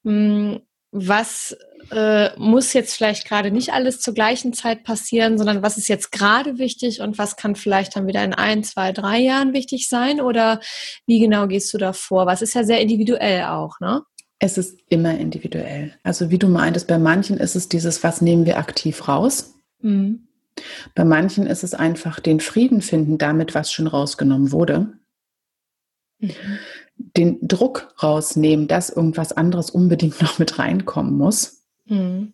hm, 0.03 0.61
was 0.91 1.57
äh, 1.91 2.37
muss 2.37 2.73
jetzt 2.73 2.95
vielleicht 2.95 3.27
gerade 3.27 3.51
nicht 3.51 3.73
alles 3.73 3.99
zur 3.99 4.13
gleichen 4.13 4.53
Zeit 4.53 4.83
passieren, 4.83 5.37
sondern 5.37 5.61
was 5.61 5.77
ist 5.77 5.87
jetzt 5.87 6.11
gerade 6.11 6.57
wichtig 6.57 7.01
und 7.01 7.17
was 7.17 7.35
kann 7.35 7.55
vielleicht 7.55 7.95
dann 7.95 8.07
wieder 8.07 8.23
in 8.23 8.33
ein, 8.33 8.63
zwei, 8.63 8.91
drei 8.91 9.19
Jahren 9.19 9.53
wichtig 9.53 9.87
sein? 9.87 10.19
Oder 10.19 10.59
wie 11.05 11.19
genau 11.19 11.47
gehst 11.47 11.73
du 11.73 11.77
da 11.77 11.93
vor? 11.93 12.25
Was 12.25 12.41
ist 12.41 12.55
ja 12.55 12.63
sehr 12.63 12.81
individuell 12.81 13.43
auch, 13.45 13.79
ne? 13.79 14.03
Es 14.39 14.57
ist 14.57 14.79
immer 14.89 15.17
individuell. 15.17 15.93
Also 16.03 16.29
wie 16.29 16.37
du 16.37 16.47
meintest, 16.47 16.87
bei 16.87 16.99
manchen 16.99 17.37
ist 17.37 17.55
es 17.55 17.69
dieses, 17.69 18.03
was 18.03 18.21
nehmen 18.21 18.45
wir 18.45 18.59
aktiv 18.59 19.07
raus? 19.07 19.55
Mhm. 19.81 20.27
Bei 20.95 21.05
manchen 21.05 21.47
ist 21.47 21.63
es 21.63 21.73
einfach 21.73 22.19
den 22.19 22.39
Frieden 22.39 22.81
finden 22.81 23.17
damit, 23.17 23.55
was 23.55 23.71
schon 23.71 23.87
rausgenommen 23.87 24.51
wurde. 24.51 24.93
Mhm. 26.19 26.31
Den 26.97 27.47
Druck 27.47 27.93
rausnehmen, 28.01 28.67
dass 28.67 28.89
irgendwas 28.89 29.31
anderes 29.31 29.69
unbedingt 29.69 30.21
noch 30.21 30.37
mit 30.39 30.59
reinkommen 30.59 31.17
muss. 31.17 31.56
Mhm. 31.87 32.33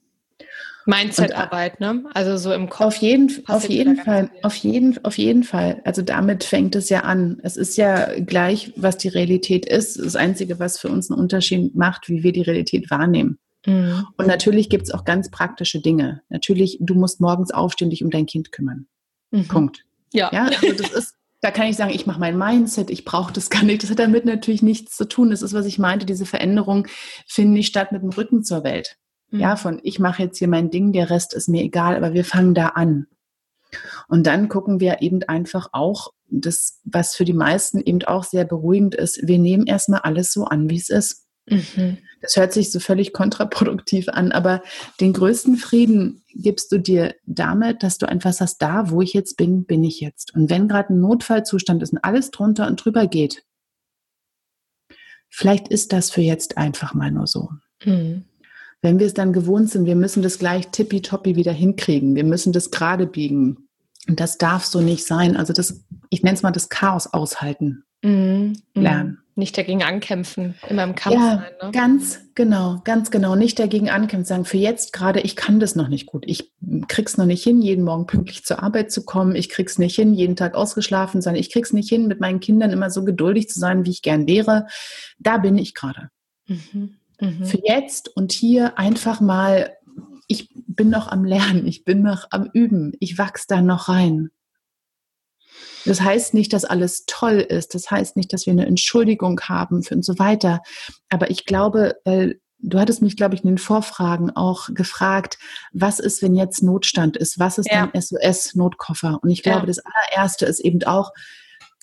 Mindset-Arbeit, 0.85 1.79
ne? 1.79 2.03
Also 2.13 2.37
so 2.37 2.53
im 2.53 2.69
Kopf. 2.69 2.87
Auf 2.87 2.97
jeden, 2.97 3.31
auf 3.47 3.69
jeden 3.69 3.95
Fall, 3.95 4.29
auf 4.41 4.55
jeden, 4.55 5.03
auf 5.05 5.17
jeden 5.17 5.43
Fall. 5.43 5.81
Also 5.85 6.01
damit 6.01 6.43
fängt 6.43 6.75
es 6.75 6.89
ja 6.89 7.01
an. 7.01 7.39
Es 7.41 7.55
ist 7.55 7.77
ja 7.77 8.19
gleich, 8.19 8.73
was 8.75 8.97
die 8.97 9.07
Realität 9.07 9.65
ist. 9.65 9.97
Das 9.97 10.15
Einzige, 10.15 10.59
was 10.59 10.79
für 10.79 10.89
uns 10.89 11.09
einen 11.09 11.19
Unterschied 11.19 11.75
macht, 11.75 12.09
wie 12.09 12.23
wir 12.23 12.33
die 12.33 12.41
Realität 12.41 12.91
wahrnehmen. 12.91 13.39
Mhm. 13.65 14.05
Und 14.17 14.27
natürlich 14.27 14.69
gibt 14.69 14.83
es 14.83 14.91
auch 14.91 15.05
ganz 15.05 15.31
praktische 15.31 15.79
Dinge. 15.79 16.21
Natürlich, 16.29 16.77
du 16.81 16.95
musst 16.95 17.21
morgens 17.21 17.51
aufstehen, 17.51 17.89
dich 17.89 18.03
um 18.03 18.09
dein 18.09 18.25
Kind 18.25 18.51
kümmern. 18.51 18.87
Mhm. 19.31 19.47
Punkt. 19.47 19.85
Ja. 20.11 20.29
ja 20.33 20.45
also 20.45 20.73
das 20.73 20.91
ist 20.91 21.15
da 21.43 21.51
kann 21.51 21.67
ich 21.67 21.75
sagen, 21.75 21.91
ich 21.93 22.05
mache 22.05 22.21
mein 22.21 22.37
Mindset, 22.37 22.89
ich 22.89 23.03
brauche 23.03 23.33
das 23.33 23.49
gar 23.49 23.63
nicht. 23.63 23.83
Das 23.83 23.89
hat 23.89 23.99
damit 23.99 24.23
natürlich 24.23 24.61
nichts 24.61 24.95
zu 24.95 25.05
tun. 25.05 25.29
Das 25.29 25.41
ist, 25.41 25.53
was 25.53 25.65
ich 25.65 25.77
meinte, 25.77 26.05
diese 26.05 26.25
Veränderung 26.25 26.87
findet 27.27 27.53
nicht 27.53 27.67
statt 27.67 27.91
mit 27.91 28.01
dem 28.01 28.11
Rücken 28.11 28.45
zur 28.45 28.63
Welt. 28.63 28.95
Mhm. 29.33 29.39
Ja, 29.39 29.55
von 29.55 29.79
ich 29.83 29.99
mache 29.99 30.23
jetzt 30.23 30.37
hier 30.37 30.47
mein 30.47 30.69
Ding, 30.69 30.93
der 30.93 31.09
Rest 31.09 31.33
ist 31.33 31.49
mir 31.49 31.63
egal, 31.63 31.97
aber 31.97 32.13
wir 32.13 32.23
fangen 32.23 32.53
da 32.53 32.67
an. 32.69 33.07
Und 34.07 34.27
dann 34.27 34.47
gucken 34.47 34.79
wir 34.79 35.01
eben 35.01 35.23
einfach 35.23 35.69
auch, 35.71 36.13
das, 36.29 36.79
was 36.83 37.15
für 37.15 37.25
die 37.25 37.33
meisten 37.33 37.79
eben 37.81 38.03
auch 38.03 38.23
sehr 38.23 38.45
beruhigend 38.45 38.95
ist, 38.95 39.27
wir 39.27 39.39
nehmen 39.39 39.67
erstmal 39.67 40.01
alles 40.01 40.33
so 40.33 40.45
an, 40.45 40.69
wie 40.69 40.77
es 40.77 40.89
ist. 40.89 41.25
Mhm. 41.47 41.97
Das 42.21 42.35
hört 42.35 42.53
sich 42.53 42.71
so 42.71 42.79
völlig 42.79 43.11
kontraproduktiv 43.11 44.07
an, 44.09 44.31
aber 44.31 44.63
den 44.99 45.13
größten 45.13 45.57
Frieden 45.57 46.23
gibst 46.33 46.71
du 46.71 46.77
dir 46.77 47.15
damit, 47.25 47.83
dass 47.83 47.97
du 47.97 48.07
einfach 48.07 48.33
sagst, 48.33 48.61
da, 48.61 48.89
wo 48.89 49.01
ich 49.01 49.13
jetzt 49.13 49.35
bin, 49.35 49.65
bin 49.65 49.83
ich 49.83 49.99
jetzt. 49.99 50.33
Und 50.33 50.49
wenn 50.49 50.67
gerade 50.67 50.93
ein 50.93 51.01
Notfallzustand 51.01 51.83
ist 51.83 51.93
und 51.93 52.03
alles 52.03 52.31
drunter 52.31 52.67
und 52.67 52.83
drüber 52.83 53.07
geht, 53.07 53.43
vielleicht 55.29 55.67
ist 55.67 55.91
das 55.91 56.11
für 56.11 56.21
jetzt 56.21 56.57
einfach 56.57 56.93
mal 56.93 57.11
nur 57.11 57.27
so. 57.27 57.49
Mhm. 57.83 58.25
Wenn 58.83 58.99
wir 58.99 59.07
es 59.07 59.13
dann 59.13 59.31
gewohnt 59.31 59.71
sind, 59.71 59.85
wir 59.85 59.95
müssen 59.95 60.21
das 60.21 60.37
gleich 60.37 60.67
tippitoppi 60.67 61.37
wieder 61.37 61.53
hinkriegen, 61.53 62.15
wir 62.15 62.25
müssen 62.25 62.51
das 62.51 62.69
gerade 62.69 63.07
biegen. 63.07 63.69
Und 64.09 64.19
das 64.19 64.37
darf 64.37 64.65
so 64.65 64.81
nicht 64.81 65.05
sein. 65.05 65.37
Also 65.37 65.53
das, 65.53 65.85
ich 66.09 66.21
nenne 66.21 66.35
es 66.35 66.43
mal 66.43 66.51
das 66.51 66.67
Chaos 66.67 67.07
aushalten. 67.07 67.85
Mhm. 68.03 68.57
Lernen. 68.73 69.19
Nicht 69.35 69.57
dagegen 69.57 69.81
ankämpfen, 69.81 70.55
immer 70.67 70.83
im 70.83 70.95
Kampf 70.95 71.15
ja, 71.15 71.37
sein. 71.37 71.53
Ne? 71.61 71.71
Ganz 71.71 72.19
genau, 72.35 72.81
ganz 72.83 73.09
genau. 73.09 73.35
Nicht 73.35 73.57
dagegen 73.57 73.89
ankämpfen, 73.89 74.25
sagen, 74.25 74.45
für 74.45 74.57
jetzt 74.57 74.91
gerade, 74.91 75.21
ich 75.21 75.37
kann 75.37 75.61
das 75.61 75.75
noch 75.75 75.87
nicht 75.87 76.05
gut. 76.05 76.25
Ich 76.27 76.51
krieg's 76.89 77.17
noch 77.17 77.25
nicht 77.25 77.41
hin, 77.41 77.61
jeden 77.61 77.85
Morgen 77.85 78.05
pünktlich 78.05 78.43
zur 78.43 78.61
Arbeit 78.61 78.91
zu 78.91 79.05
kommen. 79.05 79.33
Ich 79.35 79.47
krieg's 79.47 79.79
nicht 79.79 79.95
hin, 79.95 80.13
jeden 80.13 80.35
Tag 80.35 80.55
ausgeschlafen 80.55 81.21
sein. 81.21 81.35
Ich 81.35 81.51
krieg's 81.51 81.71
nicht 81.71 81.87
hin, 81.87 82.07
mit 82.07 82.19
meinen 82.19 82.41
Kindern 82.41 82.71
immer 82.71 82.89
so 82.89 83.05
geduldig 83.05 83.47
zu 83.47 83.59
sein, 83.59 83.85
wie 83.85 83.91
ich 83.91 84.01
gern 84.01 84.27
wäre. 84.27 84.67
Da 85.17 85.37
bin 85.37 85.57
ich 85.57 85.73
gerade. 85.73 86.09
Mhm. 86.47 86.97
Mhm. 87.19 87.45
Für 87.45 87.59
jetzt 87.63 88.09
und 88.15 88.31
hier 88.31 88.77
einfach 88.77 89.21
mal, 89.21 89.75
ich 90.27 90.49
bin 90.53 90.89
noch 90.89 91.07
am 91.07 91.23
Lernen, 91.25 91.67
ich 91.67 91.83
bin 91.83 92.01
noch 92.01 92.27
am 92.31 92.49
Üben, 92.53 92.93
ich 92.99 93.17
wachse 93.17 93.45
da 93.47 93.61
noch 93.61 93.89
rein. 93.89 94.31
Das 95.85 96.01
heißt 96.01 96.33
nicht, 96.33 96.53
dass 96.53 96.65
alles 96.65 97.03
toll 97.07 97.39
ist. 97.39 97.75
Das 97.75 97.91
heißt 97.91 98.15
nicht, 98.15 98.31
dass 98.31 98.45
wir 98.45 98.53
eine 98.53 98.65
Entschuldigung 98.65 99.39
haben 99.41 99.83
für 99.83 99.95
und 99.95 100.05
so 100.05 100.17
weiter. 100.17 100.61
Aber 101.09 101.29
ich 101.29 101.45
glaube, 101.45 101.95
weil 102.05 102.39
du 102.63 102.79
hattest 102.79 103.01
mich, 103.01 103.17
glaube 103.17 103.35
ich, 103.35 103.43
in 103.43 103.49
den 103.49 103.57
Vorfragen 103.57 104.31
auch 104.31 104.69
gefragt, 104.73 105.37
was 105.73 105.99
ist, 105.99 106.21
wenn 106.21 106.35
jetzt 106.35 106.63
Notstand 106.63 107.17
ist? 107.17 107.37
Was 107.37 107.57
ist 107.57 107.69
ja. 107.69 107.89
ein 107.93 108.01
SOS-Notkoffer? 108.01 109.19
Und 109.21 109.29
ich 109.29 109.43
glaube, 109.43 109.61
ja. 109.61 109.65
das 109.65 109.79
allererste 109.79 110.45
ist 110.45 110.61
eben 110.61 110.81
auch, 110.83 111.11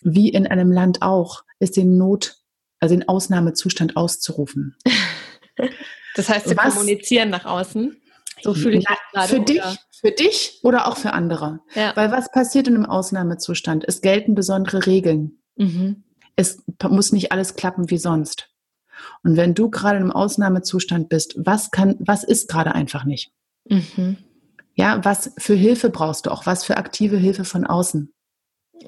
wie 0.02 0.30
in 0.30 0.46
einem 0.46 0.72
Land 0.72 1.02
auch, 1.02 1.44
ist 1.58 1.76
den 1.76 1.98
Not, 1.98 2.36
also 2.80 2.94
den 2.94 3.08
Ausnahmezustand 3.08 3.96
auszurufen. 3.96 4.76
das 6.14 6.28
heißt, 6.28 6.48
wir 6.48 6.56
was, 6.56 6.74
kommunizieren 6.74 7.30
nach 7.30 7.44
außen. 7.44 7.96
So 8.42 8.54
fühle 8.54 8.78
ich 8.78 8.86
gerade. 9.12 9.28
Für 9.28 9.40
dich, 9.40 9.62
für 9.92 10.10
dich 10.10 10.60
oder 10.62 10.88
auch 10.88 10.96
für 10.96 11.12
andere. 11.12 11.60
Ja. 11.74 11.94
Weil 11.94 12.10
was 12.10 12.30
passiert 12.30 12.68
in 12.68 12.74
einem 12.74 12.86
Ausnahmezustand? 12.86 13.84
Es 13.86 14.00
gelten 14.00 14.34
besondere 14.34 14.86
Regeln. 14.86 15.38
Mhm. 15.56 16.04
Es 16.36 16.62
muss 16.88 17.12
nicht 17.12 17.32
alles 17.32 17.54
klappen 17.54 17.90
wie 17.90 17.98
sonst. 17.98 18.48
Und 19.22 19.36
wenn 19.36 19.54
du 19.54 19.70
gerade 19.70 19.98
im 19.98 20.10
Ausnahmezustand 20.10 21.08
bist, 21.08 21.34
was 21.36 21.70
kann, 21.70 21.96
was 22.00 22.24
ist 22.24 22.48
gerade 22.48 22.74
einfach 22.74 23.04
nicht? 23.04 23.32
Mhm. 23.68 24.16
Ja, 24.74 25.04
was 25.04 25.32
für 25.36 25.54
Hilfe 25.54 25.90
brauchst 25.90 26.26
du 26.26 26.30
auch? 26.30 26.46
Was 26.46 26.64
für 26.64 26.78
aktive 26.78 27.18
Hilfe 27.18 27.44
von 27.44 27.66
außen? 27.66 28.12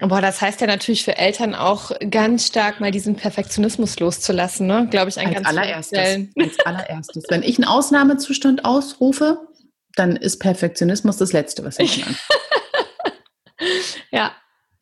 Boah, 0.00 0.20
das 0.22 0.40
heißt 0.40 0.60
ja 0.60 0.66
natürlich 0.66 1.04
für 1.04 1.18
Eltern 1.18 1.54
auch 1.54 1.92
ganz 2.10 2.46
stark 2.46 2.80
mal 2.80 2.90
diesen 2.90 3.14
Perfektionismus 3.14 4.00
loszulassen, 4.00 4.66
ne? 4.66 4.88
Glaube 4.90 5.10
ich, 5.10 5.18
ein 5.18 5.26
als 5.26 5.34
ganz 5.34 5.48
allererstes. 5.48 5.98
Als 6.38 6.58
allererstes. 6.64 7.24
Wenn 7.28 7.42
ich 7.42 7.58
einen 7.58 7.68
Ausnahmezustand 7.68 8.64
ausrufe, 8.64 9.46
dann 9.94 10.16
ist 10.16 10.38
Perfektionismus 10.38 11.18
das 11.18 11.32
Letzte, 11.32 11.64
was 11.64 11.78
ich 11.78 12.06
mache. 12.06 12.16
ja. 14.10 14.32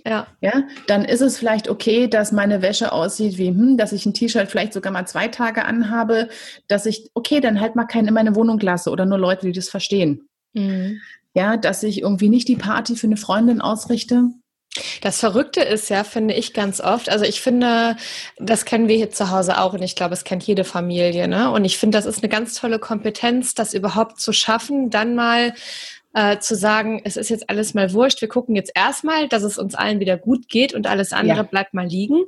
Ja. 0.06 0.28
ja, 0.40 0.62
dann 0.86 1.04
ist 1.04 1.20
es 1.20 1.36
vielleicht 1.36 1.68
okay, 1.68 2.08
dass 2.08 2.32
meine 2.32 2.62
Wäsche 2.62 2.90
aussieht 2.90 3.36
wie, 3.36 3.48
hm, 3.48 3.76
dass 3.76 3.92
ich 3.92 4.06
ein 4.06 4.14
T-Shirt 4.14 4.50
vielleicht 4.50 4.72
sogar 4.72 4.92
mal 4.92 5.06
zwei 5.06 5.28
Tage 5.28 5.66
anhabe, 5.66 6.30
dass 6.68 6.86
ich, 6.86 7.10
okay, 7.12 7.40
dann 7.40 7.60
halt 7.60 7.76
mal 7.76 7.84
keinen 7.84 8.08
in 8.08 8.14
meine 8.14 8.34
Wohnung 8.34 8.58
lasse 8.60 8.90
oder 8.90 9.04
nur 9.04 9.18
Leute, 9.18 9.44
die 9.44 9.52
das 9.52 9.68
verstehen. 9.68 10.26
Mhm. 10.54 11.02
Ja, 11.34 11.58
dass 11.58 11.82
ich 11.82 12.00
irgendwie 12.00 12.30
nicht 12.30 12.48
die 12.48 12.56
Party 12.56 12.96
für 12.96 13.08
eine 13.08 13.18
Freundin 13.18 13.60
ausrichte, 13.60 14.30
das 15.00 15.18
Verrückte 15.18 15.62
ist 15.62 15.90
ja, 15.90 16.04
finde 16.04 16.34
ich 16.34 16.54
ganz 16.54 16.80
oft, 16.80 17.08
also 17.08 17.24
ich 17.24 17.40
finde, 17.40 17.96
das 18.38 18.64
kennen 18.64 18.86
wir 18.86 18.96
hier 18.96 19.10
zu 19.10 19.30
Hause 19.30 19.60
auch 19.60 19.72
und 19.72 19.82
ich 19.82 19.96
glaube, 19.96 20.14
es 20.14 20.24
kennt 20.24 20.44
jede 20.44 20.64
Familie, 20.64 21.26
ne? 21.26 21.50
Und 21.50 21.64
ich 21.64 21.76
finde, 21.76 21.98
das 21.98 22.06
ist 22.06 22.22
eine 22.22 22.28
ganz 22.28 22.54
tolle 22.54 22.78
Kompetenz, 22.78 23.54
das 23.54 23.74
überhaupt 23.74 24.20
zu 24.20 24.32
schaffen, 24.32 24.88
dann 24.90 25.16
mal 25.16 25.54
äh, 26.14 26.38
zu 26.38 26.54
sagen, 26.54 27.02
es 27.04 27.16
ist 27.16 27.30
jetzt 27.30 27.50
alles 27.50 27.74
mal 27.74 27.92
wurscht, 27.92 28.20
wir 28.20 28.28
gucken 28.28 28.54
jetzt 28.54 28.72
erstmal, 28.74 29.28
dass 29.28 29.42
es 29.42 29.58
uns 29.58 29.74
allen 29.74 29.98
wieder 29.98 30.16
gut 30.16 30.48
geht 30.48 30.72
und 30.72 30.86
alles 30.86 31.12
andere 31.12 31.38
ja. 31.38 31.42
bleibt 31.42 31.74
mal 31.74 31.86
liegen. 31.86 32.24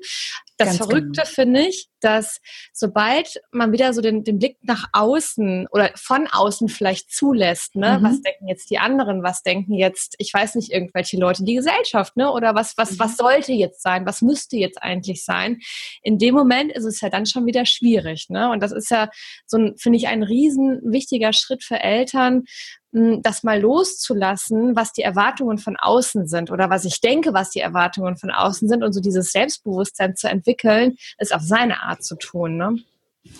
Das 0.57 0.68
Ganz 0.68 0.78
Verrückte 0.78 1.22
genau. 1.22 1.26
finde 1.26 1.61
ich, 1.61 1.88
dass 2.05 2.41
sobald 2.73 3.41
man 3.51 3.73
wieder 3.73 3.93
so 3.93 4.01
den, 4.01 4.25
den 4.25 4.38
Blick 4.38 4.59
nach 4.62 4.88
außen 4.93 5.67
oder 5.71 5.91
von 5.95 6.27
außen 6.31 6.69
vielleicht 6.69 7.11
zulässt, 7.11 7.77
ne, 7.77 7.99
mhm. 7.99 8.05
was 8.05 8.23
denken 8.23 8.49
jetzt 8.49 8.71
die 8.71 8.79
anderen, 8.79 9.23
was 9.23 9.43
denken 9.43 9.75
jetzt, 9.75 10.15
ich 10.19 10.33
weiß 10.33 10.55
nicht, 10.57 10.73
irgendwelche 10.73 11.19
Leute, 11.19 11.45
die 11.45 11.55
Gesellschaft, 11.55 12.17
ne, 12.17 12.31
oder 12.31 12.55
was, 12.55 12.77
was, 12.77 12.93
mhm. 12.93 12.99
was 12.99 13.17
sollte 13.17 13.53
jetzt 13.53 13.83
sein, 13.83 14.07
was 14.07 14.23
müsste 14.23 14.57
jetzt 14.57 14.83
eigentlich 14.83 15.25
sein? 15.25 15.59
In 16.03 16.19
dem 16.19 16.35
Moment 16.35 16.73
ist 16.73 16.85
es 16.85 17.01
ja 17.01 17.09
dann 17.09 17.27
schon 17.27 17.47
wieder 17.47 17.67
schwierig, 17.67 18.27
ne, 18.29 18.51
und 18.51 18.62
das 18.62 18.73
ist 18.73 18.91
ja 18.91 19.09
so 19.47 19.59
ein, 19.59 19.77
finde 19.79 19.99
ich, 19.99 20.09
ein 20.09 20.23
riesen 20.23 20.81
wichtiger 20.85 21.33
Schritt 21.33 21.62
für 21.62 21.81
Eltern, 21.81 22.45
das 22.93 23.43
mal 23.43 23.59
loszulassen, 23.59 24.77
was 24.77 24.93
die 24.93 25.01
Erwartungen 25.01 25.57
von 25.57 25.77
außen 25.77 26.27
sind 26.27 26.51
oder 26.51 26.69
was 26.69 26.85
ich 26.85 27.01
denke, 27.01 27.33
was 27.33 27.49
die 27.49 27.61
Erwartungen 27.61 28.19
von 28.19 28.31
außen 28.31 28.69
sind 28.69 28.85
und 28.85 28.93
so 28.93 29.01
dieses 29.01 29.33
Selbstbewusstsein 29.33 30.15
zu 30.15 30.29
entwickeln, 30.29 30.97
ist 31.17 31.35
auf 31.35 31.41
seine 31.41 31.83
Art 31.83 31.91
zu 32.00 32.16
tun. 32.16 32.57
Ne? 32.57 32.76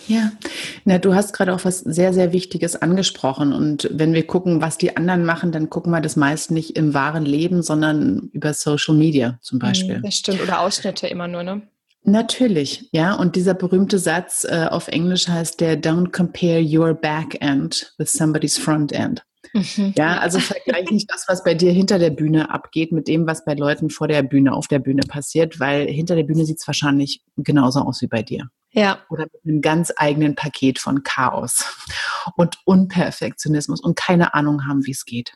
Ja, 0.07 0.31
na, 0.85 0.97
du 0.97 1.13
hast 1.13 1.33
gerade 1.33 1.53
auch 1.53 1.65
was 1.65 1.79
sehr, 1.79 2.13
sehr 2.13 2.31
Wichtiges 2.31 2.81
angesprochen. 2.81 3.51
Und 3.51 3.89
wenn 3.91 4.13
wir 4.13 4.25
gucken, 4.25 4.61
was 4.61 4.77
die 4.77 4.95
anderen 4.95 5.25
machen, 5.25 5.51
dann 5.51 5.69
gucken 5.69 5.91
wir 5.91 6.01
das 6.01 6.15
meist 6.15 6.51
nicht 6.51 6.77
im 6.77 6.93
wahren 6.93 7.25
Leben, 7.25 7.61
sondern 7.61 8.29
über 8.31 8.53
Social 8.53 8.95
Media 8.95 9.37
zum 9.41 9.59
Beispiel. 9.59 10.01
Das 10.01 10.15
stimmt, 10.15 10.41
oder 10.41 10.61
Ausschnitte 10.61 11.07
immer 11.07 11.27
nur, 11.27 11.43
ne? 11.43 11.61
Natürlich, 12.05 12.89
ja. 12.91 13.13
Und 13.13 13.35
dieser 13.35 13.53
berühmte 13.53 13.97
Satz 13.97 14.45
äh, 14.45 14.67
auf 14.69 14.89
Englisch 14.89 15.27
heißt 15.27 15.61
der 15.61 15.81
Don't 15.81 16.11
compare 16.11 16.61
your 16.61 16.93
back 16.93 17.37
end 17.41 17.93
with 17.97 18.11
somebody's 18.11 18.57
front 18.57 18.91
end. 18.91 19.23
Mhm. 19.51 19.93
Ja, 19.97 20.19
also 20.19 20.39
vergleich 20.39 20.89
nicht 20.89 21.11
das, 21.11 21.25
was 21.27 21.43
bei 21.43 21.53
dir 21.53 21.71
hinter 21.71 21.99
der 21.99 22.09
Bühne 22.09 22.49
abgeht, 22.49 22.91
mit 22.91 23.07
dem, 23.07 23.27
was 23.27 23.43
bei 23.43 23.53
Leuten 23.53 23.89
vor 23.89 24.07
der 24.07 24.23
Bühne, 24.23 24.53
auf 24.53 24.67
der 24.67 24.79
Bühne 24.79 25.01
passiert, 25.07 25.59
weil 25.59 25.87
hinter 25.87 26.15
der 26.15 26.23
Bühne 26.23 26.45
sieht 26.45 26.59
es 26.59 26.67
wahrscheinlich 26.67 27.21
genauso 27.35 27.81
aus 27.81 28.01
wie 28.01 28.07
bei 28.07 28.23
dir. 28.23 28.49
Ja. 28.71 28.99
Oder 29.09 29.25
mit 29.31 29.41
einem 29.45 29.61
ganz 29.61 29.93
eigenen 29.95 30.35
Paket 30.35 30.79
von 30.79 31.03
Chaos 31.03 31.65
und 32.35 32.57
Unperfektionismus 32.65 33.81
und 33.81 33.95
keine 33.95 34.33
Ahnung 34.33 34.65
haben, 34.67 34.85
wie 34.85 34.91
es 34.91 35.05
geht. 35.05 35.33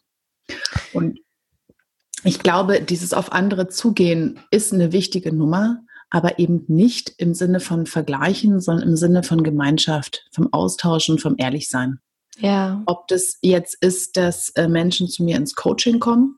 Und 0.94 1.20
ich 2.24 2.40
glaube, 2.40 2.82
dieses 2.82 3.14
auf 3.14 3.32
andere 3.32 3.68
zugehen 3.68 4.40
ist 4.50 4.74
eine 4.74 4.92
wichtige 4.92 5.34
Nummer, 5.34 5.82
aber 6.10 6.40
eben 6.40 6.64
nicht 6.68 7.14
im 7.18 7.34
Sinne 7.34 7.60
von 7.60 7.86
Vergleichen, 7.86 8.60
sondern 8.60 8.90
im 8.90 8.96
Sinne 8.96 9.24
von 9.24 9.44
Gemeinschaft, 9.44 10.26
vom 10.32 10.52
Austauschen, 10.52 11.20
vom 11.20 11.36
Ehrlichsein. 11.38 12.00
Ja. 12.40 12.82
Ob 12.86 13.08
das 13.08 13.38
jetzt 13.42 13.76
ist, 13.82 14.18
dass 14.18 14.50
äh, 14.50 14.68
Menschen 14.68 15.08
zu 15.08 15.24
mir 15.24 15.36
ins 15.36 15.56
Coaching 15.56 16.00
kommen, 16.00 16.36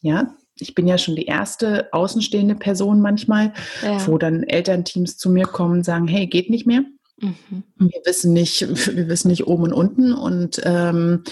ja, 0.00 0.34
ich 0.58 0.74
bin 0.74 0.86
ja 0.86 0.98
schon 0.98 1.16
die 1.16 1.26
erste 1.26 1.88
außenstehende 1.92 2.54
Person 2.54 3.00
manchmal, 3.00 3.52
ja. 3.82 4.06
wo 4.06 4.18
dann 4.18 4.44
Elternteams 4.44 5.16
zu 5.16 5.30
mir 5.30 5.46
kommen 5.46 5.78
und 5.78 5.84
sagen, 5.84 6.06
hey, 6.06 6.26
geht 6.26 6.50
nicht 6.50 6.66
mehr. 6.66 6.84
Mhm. 7.20 7.64
Wir 7.76 8.00
wissen 8.04 8.32
nicht, 8.32 8.60
wir 8.96 9.08
wissen 9.08 9.28
nicht 9.28 9.46
oben 9.46 9.64
und 9.64 9.72
unten 9.72 10.12
und 10.12 10.60
ähm, 10.64 11.24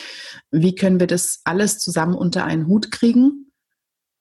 wie 0.50 0.74
können 0.74 1.00
wir 1.00 1.06
das 1.06 1.40
alles 1.44 1.78
zusammen 1.78 2.14
unter 2.14 2.44
einen 2.44 2.66
Hut 2.66 2.90
kriegen? 2.90 3.52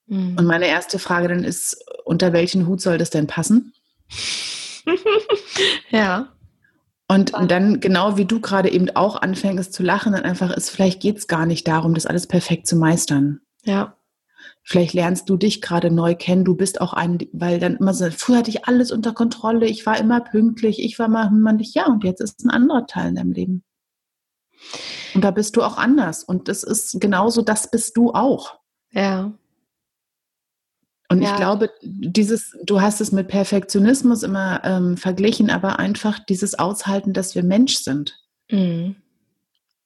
Mhm. 0.06 0.36
Und 0.38 0.46
meine 0.46 0.66
erste 0.66 0.98
Frage 0.98 1.28
dann 1.28 1.44
ist, 1.44 1.84
unter 2.04 2.32
welchen 2.32 2.66
Hut 2.66 2.80
soll 2.80 2.98
das 2.98 3.10
denn 3.10 3.26
passen? 3.26 3.72
ja. 5.90 6.32
Und, 7.12 7.34
und 7.34 7.50
dann, 7.50 7.80
genau 7.80 8.16
wie 8.16 8.24
du 8.24 8.40
gerade 8.40 8.70
eben 8.70 8.88
auch 8.90 9.20
anfängst 9.20 9.72
zu 9.72 9.82
lachen, 9.82 10.12
dann 10.12 10.22
einfach 10.22 10.50
ist, 10.50 10.70
vielleicht 10.70 11.00
geht 11.00 11.18
es 11.18 11.26
gar 11.26 11.46
nicht 11.46 11.66
darum, 11.68 11.94
das 11.94 12.06
alles 12.06 12.26
perfekt 12.26 12.66
zu 12.66 12.76
meistern. 12.76 13.40
Ja. 13.64 13.96
Vielleicht 14.64 14.94
lernst 14.94 15.28
du 15.28 15.36
dich 15.36 15.60
gerade 15.60 15.90
neu 15.90 16.14
kennen. 16.14 16.44
Du 16.44 16.54
bist 16.54 16.80
auch 16.80 16.92
ein, 16.92 17.18
weil 17.32 17.58
dann 17.58 17.76
immer 17.76 17.94
so, 17.94 18.08
früher 18.10 18.38
hatte 18.38 18.50
ich 18.50 18.66
alles 18.66 18.92
unter 18.92 19.12
Kontrolle, 19.12 19.66
ich 19.66 19.84
war 19.86 19.98
immer 19.98 20.20
pünktlich, 20.20 20.82
ich 20.82 20.98
war 20.98 21.08
mal 21.08 21.30
manchmal, 21.30 21.84
ja, 21.84 21.92
und 21.92 22.04
jetzt 22.04 22.20
ist 22.20 22.44
ein 22.44 22.50
anderer 22.50 22.86
Teil 22.86 23.08
in 23.08 23.16
deinem 23.16 23.32
Leben. 23.32 23.64
Und 25.14 25.22
da 25.22 25.32
bist 25.32 25.56
du 25.56 25.62
auch 25.62 25.76
anders. 25.76 26.24
Und 26.24 26.48
das 26.48 26.62
ist 26.62 27.00
genauso, 27.00 27.42
das 27.42 27.70
bist 27.70 27.96
du 27.96 28.12
auch. 28.12 28.58
Ja. 28.90 29.32
Und 31.12 31.22
ja. 31.22 31.30
ich 31.30 31.36
glaube, 31.36 31.70
dieses, 31.82 32.56
du 32.64 32.80
hast 32.80 33.00
es 33.00 33.12
mit 33.12 33.28
Perfektionismus 33.28 34.22
immer 34.22 34.62
ähm, 34.64 34.96
verglichen, 34.96 35.50
aber 35.50 35.78
einfach 35.78 36.18
dieses 36.18 36.58
Aushalten, 36.58 37.12
dass 37.12 37.34
wir 37.34 37.42
Mensch 37.42 37.76
sind. 37.76 38.18
Mhm. 38.50 38.96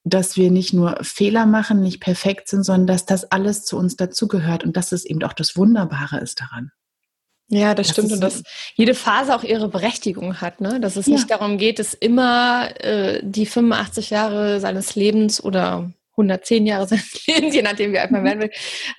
Dass 0.04 0.36
wir 0.36 0.52
nicht 0.52 0.72
nur 0.72 0.98
Fehler 1.02 1.46
machen, 1.46 1.80
nicht 1.80 2.00
perfekt 2.00 2.48
sind, 2.48 2.62
sondern 2.62 2.86
dass 2.86 3.06
das 3.06 3.32
alles 3.32 3.64
zu 3.64 3.76
uns 3.76 3.96
dazugehört 3.96 4.62
und 4.62 4.76
dass 4.76 4.92
es 4.92 5.04
eben 5.04 5.22
auch 5.24 5.32
das 5.32 5.56
Wunderbare 5.56 6.18
ist 6.20 6.40
daran. 6.40 6.70
Ja, 7.48 7.74
das, 7.74 7.88
das 7.88 7.96
stimmt. 7.96 8.12
Und 8.12 8.20
dass 8.20 8.44
jede 8.74 8.94
Phase 8.94 9.34
auch 9.34 9.42
ihre 9.42 9.68
Berechtigung 9.68 10.40
hat, 10.40 10.60
ne? 10.60 10.78
Dass 10.80 10.96
es 10.96 11.06
ja. 11.06 11.14
nicht 11.14 11.30
darum 11.30 11.58
geht, 11.58 11.80
dass 11.80 11.94
immer 11.94 12.68
äh, 12.80 13.20
die 13.24 13.46
85 13.46 14.10
Jahre 14.10 14.60
seines 14.60 14.94
Lebens 14.94 15.42
oder 15.42 15.90
110 16.16 16.66
Jahre 16.66 16.88
seines 16.88 17.26
Lebens, 17.26 17.54
je 17.54 17.62
nachdem 17.62 17.92
wie 17.92 17.98
alt 17.98 18.10
man 18.10 18.24
werden 18.24 18.40
will, 18.40 18.50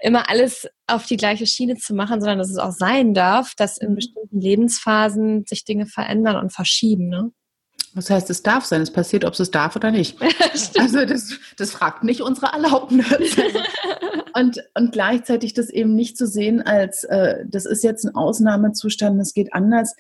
immer 0.02 0.30
alles 0.30 0.68
auf 0.88 1.06
die 1.06 1.18
gleiche 1.18 1.46
Schiene 1.46 1.76
zu 1.76 1.94
machen, 1.94 2.20
sondern 2.20 2.38
dass 2.40 2.50
es 2.50 2.58
auch 2.58 2.72
sein 2.72 3.14
darf, 3.14 3.54
dass 3.56 3.78
in 3.78 3.92
mhm. 3.92 3.96
bestimmten 3.96 4.40
Lebensphasen 4.40 5.46
sich 5.46 5.66
Dinge 5.66 5.88
verändern 5.88 6.38
und 6.38 6.54
verschieben. 6.54 7.10
Ne? 7.10 7.32
Das 7.96 8.10
heißt, 8.12 8.30
es 8.30 8.44
darf 8.44 8.64
sein, 8.66 8.82
es 8.82 8.92
passiert, 8.92 9.26
ob 9.26 9.38
es 9.38 9.52
darf 9.52 9.76
oder 9.76 9.92
nicht. 9.92 10.18
also 10.80 11.06
das, 11.06 11.40
das 11.58 11.72
fragt 11.72 12.04
nicht 12.04 12.22
unsere 12.22 12.54
Erlaubnis. 12.54 13.08
und, 14.36 14.64
und 14.76 14.92
gleichzeitig 14.92 15.54
das 15.54 15.70
eben 15.70 15.96
nicht 15.96 16.18
zu 16.18 16.28
sehen 16.28 16.62
als, 16.62 17.04
äh, 17.06 17.46
das 17.48 17.66
ist 17.66 17.84
jetzt 17.84 18.06
ein 18.06 18.14
Ausnahmezustand, 18.16 19.20
das 19.20 19.34
geht 19.34 19.54
anders. 19.54 19.96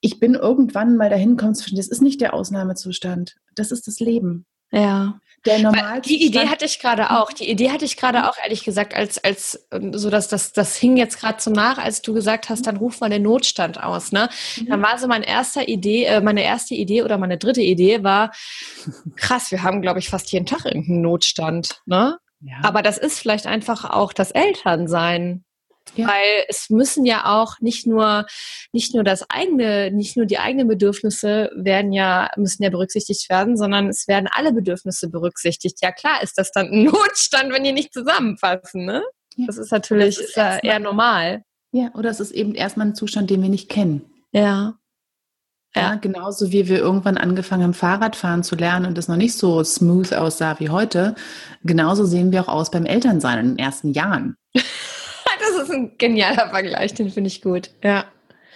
Ich 0.00 0.20
bin 0.20 0.34
irgendwann 0.34 0.96
mal 0.96 1.10
dahin 1.10 1.36
gekommen, 1.36 1.56
das 1.72 1.88
ist 1.88 2.02
nicht 2.02 2.20
der 2.20 2.34
Ausnahmezustand, 2.34 3.34
das 3.56 3.72
ist 3.72 3.88
das 3.88 3.98
Leben. 3.98 4.46
Ja. 4.70 5.18
Die 6.04 6.24
Idee 6.24 6.48
hatte 6.48 6.64
ich 6.64 6.78
gerade 6.78 7.10
auch. 7.10 7.32
Die 7.32 7.48
Idee 7.50 7.70
hatte 7.70 7.84
ich 7.84 7.96
gerade 7.96 8.28
auch, 8.28 8.36
ehrlich 8.42 8.64
gesagt, 8.64 8.94
als, 8.94 9.22
als 9.22 9.66
ähm, 9.72 9.96
so 9.96 10.10
dass 10.10 10.28
das, 10.28 10.52
das 10.52 10.76
hing 10.76 10.96
jetzt 10.96 11.18
gerade 11.20 11.40
so 11.40 11.50
nach, 11.50 11.78
als 11.78 12.02
du 12.02 12.14
gesagt 12.14 12.48
hast, 12.48 12.66
dann 12.66 12.76
ruf 12.76 13.00
mal 13.00 13.10
den 13.10 13.22
Notstand 13.22 13.82
aus. 13.82 14.12
Ne? 14.12 14.28
Mhm. 14.60 14.66
Dann 14.66 14.82
war 14.82 14.98
so 14.98 15.06
mein 15.08 15.22
erster 15.22 15.68
Idee, 15.68 16.04
äh, 16.04 16.20
meine 16.20 16.42
erste 16.42 16.74
Idee 16.74 17.02
oder 17.02 17.18
meine 17.18 17.38
dritte 17.38 17.62
Idee 17.62 18.02
war, 18.02 18.32
krass, 19.16 19.50
wir 19.50 19.62
haben, 19.62 19.82
glaube 19.82 19.98
ich, 19.98 20.08
fast 20.08 20.30
jeden 20.32 20.46
Tag 20.46 20.64
irgendeinen 20.64 21.02
Notstand. 21.02 21.80
Ne? 21.86 22.18
Ja. 22.40 22.56
Aber 22.62 22.82
das 22.82 22.98
ist 22.98 23.18
vielleicht 23.18 23.46
einfach 23.46 23.84
auch 23.84 24.12
das 24.12 24.30
Elternsein. 24.30 25.44
Ja. 25.96 26.06
Weil 26.08 26.44
es 26.48 26.70
müssen 26.70 27.04
ja 27.04 27.26
auch 27.26 27.60
nicht 27.60 27.86
nur, 27.86 28.26
nicht 28.72 28.94
nur 28.94 29.04
das 29.04 29.28
eigene, 29.30 29.90
nicht 29.90 30.16
nur 30.16 30.26
die 30.26 30.38
eigenen 30.38 30.68
Bedürfnisse 30.68 31.50
werden 31.54 31.92
ja, 31.92 32.30
müssen 32.36 32.62
ja 32.62 32.70
berücksichtigt 32.70 33.28
werden, 33.30 33.56
sondern 33.56 33.88
es 33.88 34.08
werden 34.08 34.28
alle 34.30 34.52
Bedürfnisse 34.52 35.08
berücksichtigt. 35.08 35.78
Ja 35.82 35.92
klar 35.92 36.22
ist 36.22 36.38
das 36.38 36.52
dann 36.52 36.68
ein 36.68 36.84
Notstand, 36.92 37.52
wenn 37.52 37.64
die 37.64 37.72
nicht 37.72 37.92
zusammenpassen, 37.92 38.84
ne? 38.84 39.02
Ja. 39.36 39.46
Das 39.46 39.56
ist 39.56 39.70
natürlich 39.70 40.16
das 40.16 40.26
ist 40.26 40.36
eher, 40.36 40.64
eher 40.64 40.78
normal. 40.78 41.42
Ja, 41.70 41.90
oder 41.94 42.10
es 42.10 42.20
ist 42.20 42.32
eben 42.32 42.54
erstmal 42.54 42.88
ein 42.88 42.94
Zustand, 42.94 43.30
den 43.30 43.42
wir 43.42 43.48
nicht 43.48 43.68
kennen. 43.68 44.02
Ja. 44.32 44.78
Ja. 45.76 45.82
ja, 45.82 45.94
genauso 45.96 46.50
wie 46.50 46.66
wir 46.66 46.78
irgendwann 46.78 47.18
angefangen 47.18 47.62
haben, 47.62 47.74
Fahrradfahren 47.74 48.42
zu 48.42 48.56
lernen 48.56 48.86
und 48.86 48.96
das 48.96 49.06
noch 49.06 49.16
nicht 49.16 49.34
so 49.34 49.62
smooth 49.62 50.14
aussah 50.14 50.58
wie 50.60 50.70
heute, 50.70 51.14
genauso 51.62 52.06
sehen 52.06 52.32
wir 52.32 52.42
auch 52.42 52.48
aus 52.48 52.70
beim 52.70 52.86
Elternsein 52.86 53.38
in 53.38 53.46
den 53.48 53.58
ersten 53.58 53.92
Jahren. 53.92 54.36
ist 55.68 55.74
ein 55.74 55.98
genialer 55.98 56.50
Vergleich, 56.50 56.94
den 56.94 57.10
finde 57.10 57.28
ich 57.28 57.42
gut. 57.42 57.70
Ja. 57.82 58.04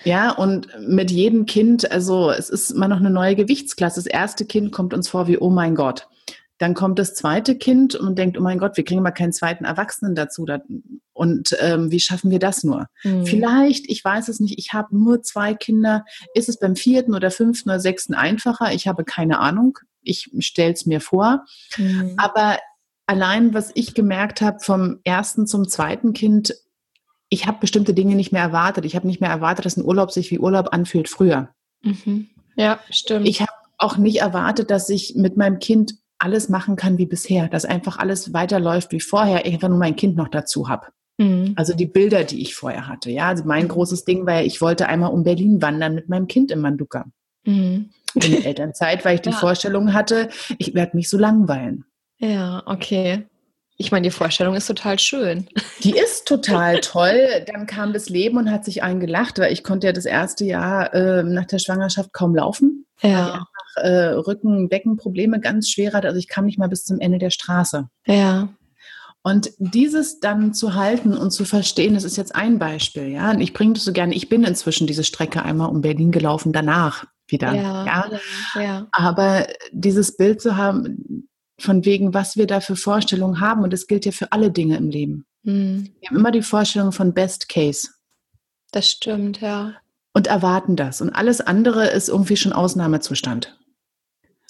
Ja, 0.04 0.30
und 0.32 0.68
mit 0.80 1.10
jedem 1.10 1.46
Kind, 1.46 1.90
also 1.92 2.30
es 2.30 2.48
ist 2.48 2.70
immer 2.70 2.88
noch 2.88 2.96
eine 2.96 3.10
neue 3.10 3.36
Gewichtsklasse. 3.36 4.00
Das 4.00 4.06
erste 4.06 4.44
Kind 4.44 4.72
kommt 4.72 4.94
uns 4.94 5.08
vor 5.08 5.28
wie, 5.28 5.38
oh 5.38 5.50
mein 5.50 5.76
Gott. 5.76 6.08
Dann 6.58 6.74
kommt 6.74 6.98
das 6.98 7.14
zweite 7.14 7.56
Kind 7.56 7.94
und 7.94 8.18
denkt, 8.18 8.38
oh 8.38 8.40
mein 8.40 8.58
Gott, 8.58 8.76
wir 8.76 8.84
kriegen 8.84 9.02
mal 9.02 9.10
keinen 9.10 9.32
zweiten 9.32 9.64
Erwachsenen 9.64 10.14
dazu. 10.14 10.46
Und 11.12 11.56
ähm, 11.60 11.90
wie 11.90 12.00
schaffen 12.00 12.30
wir 12.30 12.38
das 12.38 12.62
nur? 12.62 12.86
Mhm. 13.02 13.26
Vielleicht, 13.26 13.90
ich 13.90 14.04
weiß 14.04 14.28
es 14.28 14.38
nicht, 14.40 14.58
ich 14.58 14.72
habe 14.72 14.96
nur 14.96 15.22
zwei 15.22 15.54
Kinder. 15.54 16.04
Ist 16.34 16.48
es 16.48 16.58
beim 16.58 16.76
vierten 16.76 17.14
oder 17.14 17.30
fünften 17.30 17.70
oder 17.70 17.80
sechsten 17.80 18.14
einfacher? 18.14 18.72
Ich 18.72 18.86
habe 18.86 19.04
keine 19.04 19.40
Ahnung. 19.40 19.78
Ich 20.02 20.30
stelle 20.38 20.72
es 20.72 20.86
mir 20.86 21.00
vor. 21.00 21.44
Mhm. 21.76 22.14
Aber 22.16 22.58
allein, 23.06 23.54
was 23.54 23.72
ich 23.74 23.94
gemerkt 23.94 24.40
habe, 24.40 24.60
vom 24.60 25.00
ersten 25.04 25.46
zum 25.46 25.68
zweiten 25.68 26.12
Kind, 26.12 26.54
ich 27.32 27.46
habe 27.46 27.60
bestimmte 27.60 27.94
Dinge 27.94 28.14
nicht 28.14 28.30
mehr 28.30 28.42
erwartet. 28.42 28.84
Ich 28.84 28.94
habe 28.94 29.06
nicht 29.06 29.22
mehr 29.22 29.30
erwartet, 29.30 29.64
dass 29.64 29.78
ein 29.78 29.84
Urlaub 29.86 30.10
sich 30.10 30.30
wie 30.30 30.38
Urlaub 30.38 30.68
anfühlt 30.72 31.08
früher. 31.08 31.48
Mhm. 31.82 32.28
Ja, 32.56 32.78
stimmt. 32.90 33.26
Ich 33.26 33.40
habe 33.40 33.50
auch 33.78 33.96
nicht 33.96 34.20
erwartet, 34.20 34.70
dass 34.70 34.90
ich 34.90 35.14
mit 35.16 35.38
meinem 35.38 35.58
Kind 35.58 35.94
alles 36.18 36.50
machen 36.50 36.76
kann 36.76 36.98
wie 36.98 37.06
bisher, 37.06 37.48
dass 37.48 37.64
einfach 37.64 37.98
alles 37.98 38.34
weiterläuft 38.34 38.92
wie 38.92 39.00
vorher, 39.00 39.46
ich 39.46 39.54
einfach 39.54 39.70
nur 39.70 39.78
mein 39.78 39.96
Kind 39.96 40.14
noch 40.14 40.28
dazu 40.28 40.68
habe. 40.68 40.88
Mhm. 41.16 41.54
Also 41.56 41.74
die 41.74 41.86
Bilder, 41.86 42.24
die 42.24 42.42
ich 42.42 42.54
vorher 42.54 42.86
hatte. 42.86 43.10
Ja, 43.10 43.28
also 43.28 43.44
mein 43.44 43.64
mhm. 43.64 43.68
großes 43.68 44.04
Ding 44.04 44.26
war, 44.26 44.42
ich 44.42 44.60
wollte 44.60 44.86
einmal 44.86 45.10
um 45.10 45.24
Berlin 45.24 45.62
wandern 45.62 45.94
mit 45.94 46.10
meinem 46.10 46.26
Kind 46.26 46.50
im 46.50 46.60
Manduka. 46.60 47.06
Mhm. 47.46 47.88
In 48.14 48.30
der 48.30 48.44
Elternzeit, 48.44 49.06
weil 49.06 49.14
ich 49.14 49.22
die 49.22 49.30
ja. 49.30 49.36
Vorstellung 49.36 49.94
hatte, 49.94 50.28
ich 50.58 50.74
werde 50.74 50.98
mich 50.98 51.08
so 51.08 51.16
langweilen. 51.16 51.86
Ja, 52.18 52.62
okay. 52.66 53.24
Ich 53.82 53.90
meine, 53.90 54.04
die 54.04 54.12
Vorstellung 54.12 54.54
ist 54.54 54.68
total 54.68 54.96
schön. 55.00 55.48
Die 55.82 55.90
ist 55.90 56.28
total 56.28 56.80
toll. 56.80 57.44
Dann 57.52 57.66
kam 57.66 57.92
das 57.92 58.08
Leben 58.08 58.36
und 58.36 58.48
hat 58.48 58.64
sich 58.64 58.84
eingelacht, 58.84 59.40
weil 59.40 59.52
ich 59.52 59.64
konnte 59.64 59.88
ja 59.88 59.92
das 59.92 60.04
erste 60.04 60.44
Jahr 60.44 60.94
äh, 60.94 61.24
nach 61.24 61.46
der 61.46 61.58
Schwangerschaft 61.58 62.12
kaum 62.12 62.36
laufen. 62.36 62.86
Ja. 63.00 63.32
Einfach 63.32 63.46
äh, 63.74 64.10
Rücken, 64.14 64.68
Beckenprobleme 64.68 65.40
ganz 65.40 65.68
schwer 65.68 65.94
hatte. 65.94 66.06
Also 66.06 66.20
ich 66.20 66.28
kam 66.28 66.44
nicht 66.44 66.60
mal 66.60 66.68
bis 66.68 66.84
zum 66.84 67.00
Ende 67.00 67.18
der 67.18 67.30
Straße. 67.30 67.88
Ja. 68.06 68.50
Und 69.24 69.50
dieses 69.58 70.20
dann 70.20 70.54
zu 70.54 70.74
halten 70.74 71.16
und 71.16 71.32
zu 71.32 71.44
verstehen, 71.44 71.94
das 71.94 72.04
ist 72.04 72.16
jetzt 72.16 72.36
ein 72.36 72.60
Beispiel, 72.60 73.08
ja. 73.08 73.32
Und 73.32 73.40
ich 73.40 73.52
bringe 73.52 73.72
das 73.72 73.82
so 73.82 73.92
gerne. 73.92 74.14
Ich 74.14 74.28
bin 74.28 74.44
inzwischen 74.44 74.86
diese 74.86 75.02
Strecke 75.02 75.42
einmal 75.44 75.70
um 75.70 75.80
Berlin 75.80 76.12
gelaufen, 76.12 76.52
danach 76.52 77.04
wieder. 77.26 77.52
Ja, 77.52 77.84
ja. 77.84 78.10
ja. 78.62 78.86
Aber 78.92 79.48
dieses 79.72 80.16
Bild 80.16 80.40
zu 80.40 80.56
haben, 80.56 81.28
von 81.62 81.84
wegen, 81.84 82.14
was 82.14 82.36
wir 82.36 82.46
da 82.46 82.60
für 82.60 82.76
Vorstellungen 82.76 83.40
haben. 83.40 83.62
Und 83.62 83.72
das 83.72 83.86
gilt 83.86 84.04
ja 84.04 84.12
für 84.12 84.32
alle 84.32 84.50
Dinge 84.50 84.76
im 84.76 84.90
Leben. 84.90 85.26
Mhm. 85.42 85.92
Wir 86.00 86.10
haben 86.10 86.16
immer 86.16 86.30
die 86.30 86.42
Vorstellung 86.42 86.92
von 86.92 87.14
Best 87.14 87.48
Case. 87.48 87.88
Das 88.72 88.90
stimmt, 88.90 89.40
ja. 89.40 89.74
Und 90.14 90.26
erwarten 90.26 90.76
das. 90.76 91.00
Und 91.00 91.10
alles 91.10 91.40
andere 91.40 91.88
ist 91.88 92.08
irgendwie 92.08 92.36
schon 92.36 92.52
Ausnahmezustand. 92.52 93.58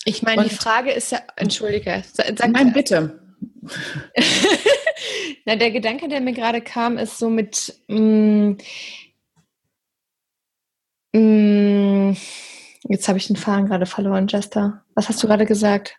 Ich 0.04 0.22
meine, 0.22 0.44
die 0.44 0.54
Frage 0.54 0.90
ist 0.90 1.12
ja, 1.12 1.20
entschuldige. 1.36 2.02
Sag 2.12 2.50
Nein, 2.50 2.72
bitte. 2.72 3.20
Na, 5.44 5.56
der 5.56 5.70
Gedanke, 5.70 6.08
der 6.08 6.20
mir 6.20 6.32
gerade 6.32 6.60
kam, 6.60 6.98
ist 6.98 7.18
so 7.18 7.28
mit, 7.28 7.74
mm, 7.88 8.52
mm, 11.12 12.16
jetzt 12.88 13.08
habe 13.08 13.18
ich 13.18 13.26
den 13.26 13.36
Faden 13.36 13.66
gerade 13.66 13.86
verloren, 13.86 14.26
Jester. 14.28 14.84
Was 14.94 15.08
hast 15.08 15.22
du 15.22 15.26
gerade 15.26 15.46
gesagt? 15.46 15.96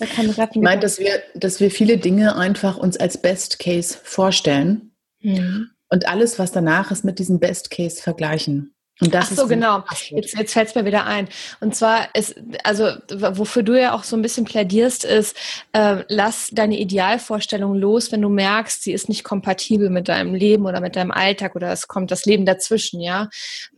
Ich 0.00 0.56
meine, 0.56 0.80
dass 0.80 0.98
wir, 0.98 1.22
dass 1.34 1.60
wir 1.60 1.70
viele 1.70 1.98
Dinge 1.98 2.36
einfach 2.36 2.76
uns 2.76 2.96
als 2.96 3.20
Best 3.20 3.58
Case 3.58 3.96
vorstellen 4.02 4.92
mhm. 5.20 5.70
und 5.88 6.08
alles, 6.08 6.38
was 6.38 6.52
danach 6.52 6.90
ist, 6.90 7.04
mit 7.04 7.18
diesem 7.18 7.40
Best 7.40 7.70
Case 7.70 8.02
vergleichen. 8.02 8.74
Und 9.00 9.12
das 9.12 9.32
Ach 9.32 9.36
so, 9.36 9.46
genau. 9.48 9.82
Jetzt, 10.10 10.38
jetzt 10.38 10.52
fällt 10.52 10.68
es 10.68 10.74
mir 10.76 10.84
wieder 10.84 11.04
ein. 11.04 11.28
Und 11.60 11.74
zwar 11.74 12.14
ist, 12.14 12.36
also 12.62 12.92
wofür 13.10 13.64
du 13.64 13.78
ja 13.78 13.92
auch 13.92 14.04
so 14.04 14.14
ein 14.14 14.22
bisschen 14.22 14.44
plädierst, 14.44 15.04
ist, 15.04 15.36
äh, 15.72 16.04
lass 16.08 16.50
deine 16.52 16.78
Idealvorstellung 16.78 17.74
los, 17.74 18.12
wenn 18.12 18.22
du 18.22 18.28
merkst, 18.28 18.84
sie 18.84 18.92
ist 18.92 19.08
nicht 19.08 19.24
kompatibel 19.24 19.90
mit 19.90 20.08
deinem 20.08 20.32
Leben 20.32 20.64
oder 20.64 20.80
mit 20.80 20.94
deinem 20.94 21.10
Alltag 21.10 21.56
oder 21.56 21.72
es 21.72 21.88
kommt 21.88 22.12
das 22.12 22.24
Leben 22.24 22.46
dazwischen, 22.46 23.00
ja. 23.00 23.28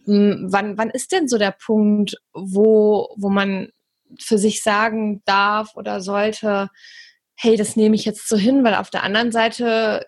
Hm, 0.04 0.48
wann, 0.50 0.76
wann 0.76 0.90
ist 0.90 1.12
denn 1.12 1.28
so 1.28 1.38
der 1.38 1.52
Punkt, 1.52 2.16
wo, 2.34 3.08
wo 3.16 3.30
man 3.30 3.70
für 4.20 4.38
sich 4.38 4.62
sagen 4.62 5.22
darf 5.24 5.74
oder 5.74 6.00
sollte, 6.00 6.70
hey, 7.34 7.56
das 7.56 7.76
nehme 7.76 7.94
ich 7.96 8.04
jetzt 8.04 8.28
so 8.28 8.36
hin, 8.36 8.64
weil 8.64 8.74
auf 8.74 8.90
der 8.90 9.02
anderen 9.02 9.32
Seite 9.32 10.06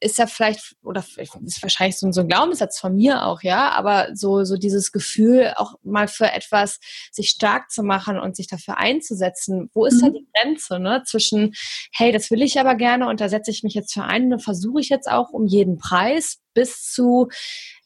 ist 0.00 0.18
ja 0.18 0.26
vielleicht, 0.26 0.76
oder 0.82 1.04
ist 1.16 1.62
wahrscheinlich 1.62 1.98
so, 1.98 2.06
ein 2.06 2.28
Glaubenssatz 2.28 2.78
von 2.78 2.94
mir 2.94 3.24
auch, 3.24 3.42
ja, 3.42 3.70
aber 3.70 4.08
so, 4.14 4.44
so 4.44 4.56
dieses 4.56 4.92
Gefühl, 4.92 5.52
auch 5.56 5.74
mal 5.82 6.08
für 6.08 6.30
etwas 6.30 6.78
sich 7.12 7.30
stark 7.30 7.70
zu 7.70 7.82
machen 7.82 8.18
und 8.18 8.36
sich 8.36 8.48
dafür 8.48 8.78
einzusetzen, 8.78 9.70
wo 9.74 9.86
ist 9.86 10.02
mhm. 10.02 10.06
da 10.06 10.10
die 10.10 10.28
Grenze, 10.34 10.78
ne, 10.78 11.02
zwischen, 11.06 11.54
hey, 11.92 12.12
das 12.12 12.30
will 12.30 12.42
ich 12.42 12.58
aber 12.58 12.74
gerne 12.74 13.08
und 13.08 13.20
da 13.20 13.28
setze 13.28 13.50
ich 13.50 13.62
mich 13.62 13.74
jetzt 13.74 13.92
für 13.94 14.04
ein 14.04 14.32
und 14.32 14.42
versuche 14.42 14.80
ich 14.80 14.88
jetzt 14.88 15.10
auch 15.10 15.30
um 15.30 15.46
jeden 15.46 15.78
Preis, 15.78 16.38
bis 16.54 16.82
zu, 16.90 17.28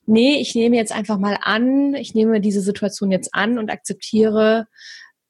nee, 0.07 0.41
ich 0.41 0.55
nehme 0.55 0.77
jetzt 0.77 0.93
einfach 0.93 1.19
mal 1.19 1.39
an, 1.41 1.95
ich 1.95 2.15
nehme 2.15 2.41
diese 2.41 2.63
Situation 2.63 3.11
jetzt 3.11 3.35
an 3.35 3.59
und 3.59 3.71
akzeptiere, 3.71 4.67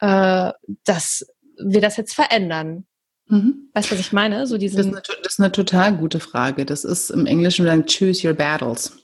äh, 0.02 0.52
dass 0.84 1.24
wir 1.56 1.80
das 1.80 1.96
jetzt 1.96 2.14
verändern. 2.14 2.84
Mhm. 3.28 3.70
Weißt 3.72 3.90
du, 3.90 3.94
was 3.94 4.00
ich 4.00 4.12
meine? 4.12 4.46
So 4.48 4.58
diesen 4.58 4.76
das, 4.76 4.86
ist 4.86 4.92
eine, 4.92 5.02
das 5.22 5.32
ist 5.34 5.40
eine 5.40 5.52
total 5.52 5.96
gute 5.96 6.18
Frage. 6.18 6.66
Das 6.66 6.84
ist 6.84 7.10
im 7.10 7.24
Englischen 7.24 7.66
dann 7.66 7.86
choose 7.86 8.26
your 8.26 8.34
battles. 8.34 8.98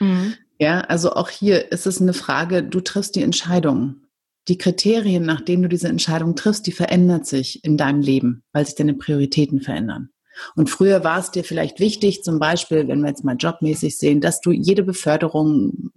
Mhm. 0.00 0.34
Ja, 0.58 0.80
also 0.80 1.12
auch 1.12 1.30
hier 1.30 1.70
ist 1.70 1.86
es 1.86 2.00
eine 2.00 2.12
Frage, 2.12 2.64
du 2.64 2.80
triffst 2.80 3.14
die 3.14 3.22
Entscheidung. 3.22 4.02
Die 4.48 4.58
Kriterien, 4.58 5.24
nach 5.24 5.40
denen 5.40 5.62
du 5.62 5.68
diese 5.68 5.88
Entscheidung 5.88 6.34
triffst, 6.34 6.66
die 6.66 6.72
verändert 6.72 7.26
sich 7.26 7.64
in 7.64 7.76
deinem 7.76 8.00
Leben, 8.00 8.42
weil 8.52 8.66
sich 8.66 8.74
deine 8.74 8.94
Prioritäten 8.94 9.60
verändern. 9.60 10.10
Und 10.56 10.68
früher 10.68 11.04
war 11.04 11.20
es 11.20 11.30
dir 11.30 11.44
vielleicht 11.44 11.78
wichtig, 11.78 12.24
zum 12.24 12.40
Beispiel, 12.40 12.88
wenn 12.88 13.02
wir 13.02 13.08
jetzt 13.08 13.24
mal 13.24 13.36
jobmäßig 13.36 13.96
sehen, 13.96 14.20
dass 14.20 14.40
du 14.40 14.50
jede 14.50 14.82
Beförderung 14.82 15.90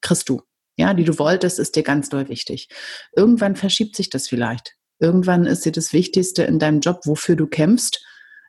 kriegst 0.00 0.28
du. 0.28 0.42
Ja, 0.76 0.94
die 0.94 1.04
du 1.04 1.18
wolltest, 1.18 1.58
ist 1.58 1.76
dir 1.76 1.82
ganz 1.82 2.08
doll 2.08 2.28
wichtig. 2.28 2.68
Irgendwann 3.14 3.56
verschiebt 3.56 3.96
sich 3.96 4.10
das 4.10 4.28
vielleicht. 4.28 4.74
Irgendwann 4.98 5.46
ist 5.46 5.64
dir 5.64 5.72
das 5.72 5.92
Wichtigste 5.92 6.44
in 6.44 6.58
deinem 6.58 6.80
Job, 6.80 7.00
wofür 7.04 7.36
du 7.36 7.46
kämpfst, 7.46 8.04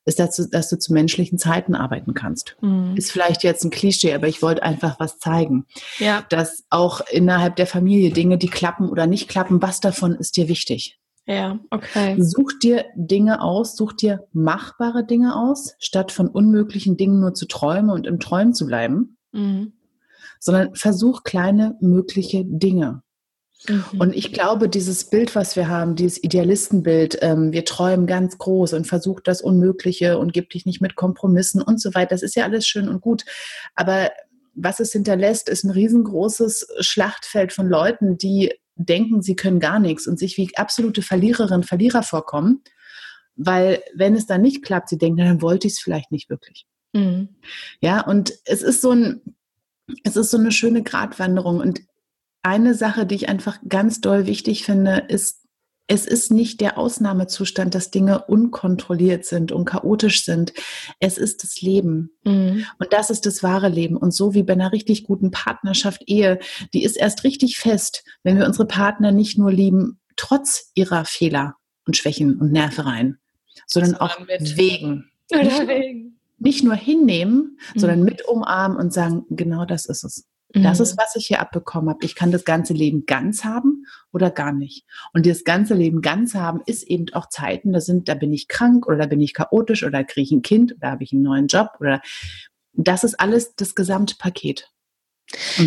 ist, 0.05 0.19
dass 0.19 0.35
du, 0.35 0.47
dass 0.49 0.69
du 0.69 0.77
zu 0.77 0.93
menschlichen 0.93 1.37
Zeiten 1.37 1.75
arbeiten 1.75 2.13
kannst. 2.13 2.55
Mhm. 2.61 2.95
Ist 2.95 3.11
vielleicht 3.11 3.43
jetzt 3.43 3.63
ein 3.63 3.71
Klischee, 3.71 4.13
aber 4.13 4.27
ich 4.27 4.41
wollte 4.41 4.63
einfach 4.63 4.99
was 4.99 5.17
zeigen. 5.17 5.65
Ja. 5.97 6.25
Dass 6.29 6.63
auch 6.69 7.01
innerhalb 7.09 7.55
der 7.55 7.67
Familie 7.67 8.11
Dinge, 8.11 8.37
die 8.37 8.49
klappen 8.49 8.89
oder 8.89 9.07
nicht 9.07 9.29
klappen, 9.29 9.61
was 9.61 9.79
davon 9.79 10.15
ist 10.15 10.37
dir 10.37 10.47
wichtig? 10.47 10.99
Ja, 11.25 11.59
okay. 11.69 12.17
Such 12.19 12.51
dir 12.61 12.85
Dinge 12.95 13.41
aus, 13.41 13.77
such 13.77 13.93
dir 13.93 14.27
machbare 14.33 15.05
Dinge 15.05 15.37
aus, 15.37 15.75
statt 15.79 16.11
von 16.11 16.27
unmöglichen 16.27 16.97
Dingen 16.97 17.21
nur 17.21 17.33
zu 17.33 17.47
träumen 17.47 17.89
und 17.89 18.05
im 18.07 18.19
Träumen 18.19 18.53
zu 18.53 18.65
bleiben, 18.65 19.17
mhm. 19.31 19.73
Sondern 20.43 20.75
versuch 20.75 21.23
kleine 21.23 21.77
mögliche 21.79 22.43
Dinge. 22.43 23.01
Mhm. 23.69 23.83
Und 23.97 24.13
ich 24.13 24.33
glaube, 24.33 24.67
dieses 24.67 25.09
Bild, 25.09 25.35
was 25.35 25.55
wir 25.55 25.69
haben, 25.69 25.95
dieses 25.95 26.21
Idealistenbild, 26.21 27.17
ähm, 27.21 27.53
wir 27.53 27.63
träumen 27.63 28.07
ganz 28.07 28.37
groß 28.37 28.73
und 28.73 28.85
versucht 28.85 29.27
das 29.29 29.41
Unmögliche 29.41 30.17
und 30.17 30.33
gib 30.33 30.49
dich 30.49 30.65
nicht 30.65 30.81
mit 30.81 30.95
Kompromissen 30.95 31.61
und 31.61 31.79
so 31.79 31.93
weiter. 31.95 32.09
Das 32.09 32.23
ist 32.23 32.35
ja 32.35 32.43
alles 32.43 32.67
schön 32.67 32.89
und 32.89 32.99
gut. 32.99 33.23
Aber 33.73 34.11
was 34.53 34.81
es 34.81 34.91
hinterlässt, 34.91 35.47
ist 35.47 35.63
ein 35.63 35.71
riesengroßes 35.71 36.67
Schlachtfeld 36.81 37.53
von 37.53 37.69
Leuten, 37.69 38.17
die 38.17 38.53
denken, 38.75 39.21
sie 39.21 39.37
können 39.37 39.61
gar 39.61 39.79
nichts 39.79 40.07
und 40.07 40.19
sich 40.19 40.35
wie 40.37 40.49
absolute 40.57 41.01
Verliererinnen, 41.01 41.63
Verlierer 41.63 42.03
vorkommen, 42.03 42.63
weil 43.37 43.81
wenn 43.95 44.13
es 44.13 44.25
dann 44.25 44.41
nicht 44.41 44.61
klappt, 44.61 44.89
sie 44.89 44.97
denken, 44.97 45.19
dann 45.19 45.41
wollte 45.41 45.67
ich 45.67 45.73
es 45.73 45.79
vielleicht 45.79 46.11
nicht 46.11 46.29
wirklich. 46.29 46.65
Mhm. 46.91 47.29
Ja, 47.79 48.01
und 48.01 48.33
es 48.43 48.61
ist 48.61 48.81
so 48.81 48.91
ein, 48.91 49.21
es 50.03 50.15
ist 50.15 50.31
so 50.31 50.37
eine 50.37 50.51
schöne 50.51 50.83
Gratwanderung 50.83 51.59
und 51.59 51.81
eine 52.41 52.73
Sache, 52.73 53.05
die 53.05 53.15
ich 53.15 53.29
einfach 53.29 53.59
ganz 53.67 54.01
doll 54.01 54.25
wichtig 54.25 54.65
finde, 54.65 55.05
ist 55.07 55.43
es 55.87 56.05
ist 56.05 56.31
nicht 56.31 56.61
der 56.61 56.77
Ausnahmezustand, 56.77 57.75
dass 57.75 57.91
Dinge 57.91 58.25
unkontrolliert 58.25 59.25
sind 59.25 59.51
und 59.51 59.65
chaotisch 59.65 60.23
sind. 60.23 60.53
Es 60.99 61.17
ist 61.17 61.43
das 61.43 61.61
Leben. 61.61 62.11
Mhm. 62.23 62.65
Und 62.79 62.93
das 62.93 63.09
ist 63.09 63.25
das 63.25 63.43
wahre 63.43 63.67
Leben. 63.67 63.97
Und 63.97 64.13
so 64.13 64.33
wie 64.33 64.43
bei 64.43 64.53
einer 64.53 64.71
richtig 64.71 65.03
guten 65.03 65.31
Partnerschaft, 65.31 66.03
Ehe, 66.07 66.39
die 66.73 66.83
ist 66.83 66.95
erst 66.95 67.25
richtig 67.25 67.57
fest, 67.57 68.05
wenn 68.23 68.37
wir 68.37 68.45
unsere 68.45 68.65
Partner 68.65 69.11
nicht 69.11 69.37
nur 69.37 69.51
lieben, 69.51 69.99
trotz 70.15 70.71
ihrer 70.73 71.03
Fehler 71.03 71.55
und 71.85 71.97
Schwächen 71.97 72.39
und 72.39 72.51
Nervereien, 72.51 73.19
sondern 73.67 73.95
auch 73.95 74.17
wegen. 74.19 75.11
Oder 75.31 75.67
wegen. 75.67 76.12
Nicht 76.43 76.63
nur 76.63 76.75
hinnehmen, 76.75 77.57
mhm. 77.73 77.79
sondern 77.79 78.03
mit 78.03 78.25
umarmen 78.27 78.77
und 78.77 78.93
sagen, 78.93 79.25
genau 79.29 79.65
das 79.65 79.85
ist 79.85 80.03
es. 80.03 80.27
Das 80.55 80.79
ist, 80.79 80.93
mhm. 80.93 81.01
was 81.01 81.15
ich 81.15 81.25
hier 81.25 81.41
abbekommen 81.41 81.89
habe. 81.89 82.05
Ich 82.05 82.13
kann 82.13 82.31
das 82.31 82.45
ganze 82.45 82.73
Leben 82.73 83.07
ganz 83.07 83.43
haben 83.43 83.85
oder 84.11 84.29
gar 84.29 84.53
nicht. 84.53 84.85
Und 85.11 85.25
das 85.25 85.43
ganze 85.43 85.73
Leben 85.73 86.01
ganz 86.01 86.35
haben 86.35 86.61
ist 86.67 86.83
eben 86.83 87.07
auch 87.13 87.27
Zeiten, 87.29 87.73
da 87.73 87.81
sind, 87.81 88.07
da 88.07 88.13
bin 88.13 88.31
ich 88.31 88.47
krank 88.47 88.85
oder 88.85 88.97
da 88.97 89.05
bin 89.07 89.19
ich 89.19 89.33
chaotisch 89.33 89.83
oder 89.83 90.03
kriege 90.03 90.25
ich 90.25 90.31
ein 90.31 90.43
Kind 90.43 90.75
oder 90.75 90.91
habe 90.91 91.03
ich 91.03 91.11
einen 91.11 91.23
neuen 91.23 91.47
Job 91.47 91.71
oder 91.79 92.01
das 92.73 93.03
ist 93.03 93.19
alles 93.19 93.55
das 93.55 93.73
Gesamtpaket. 93.73 94.71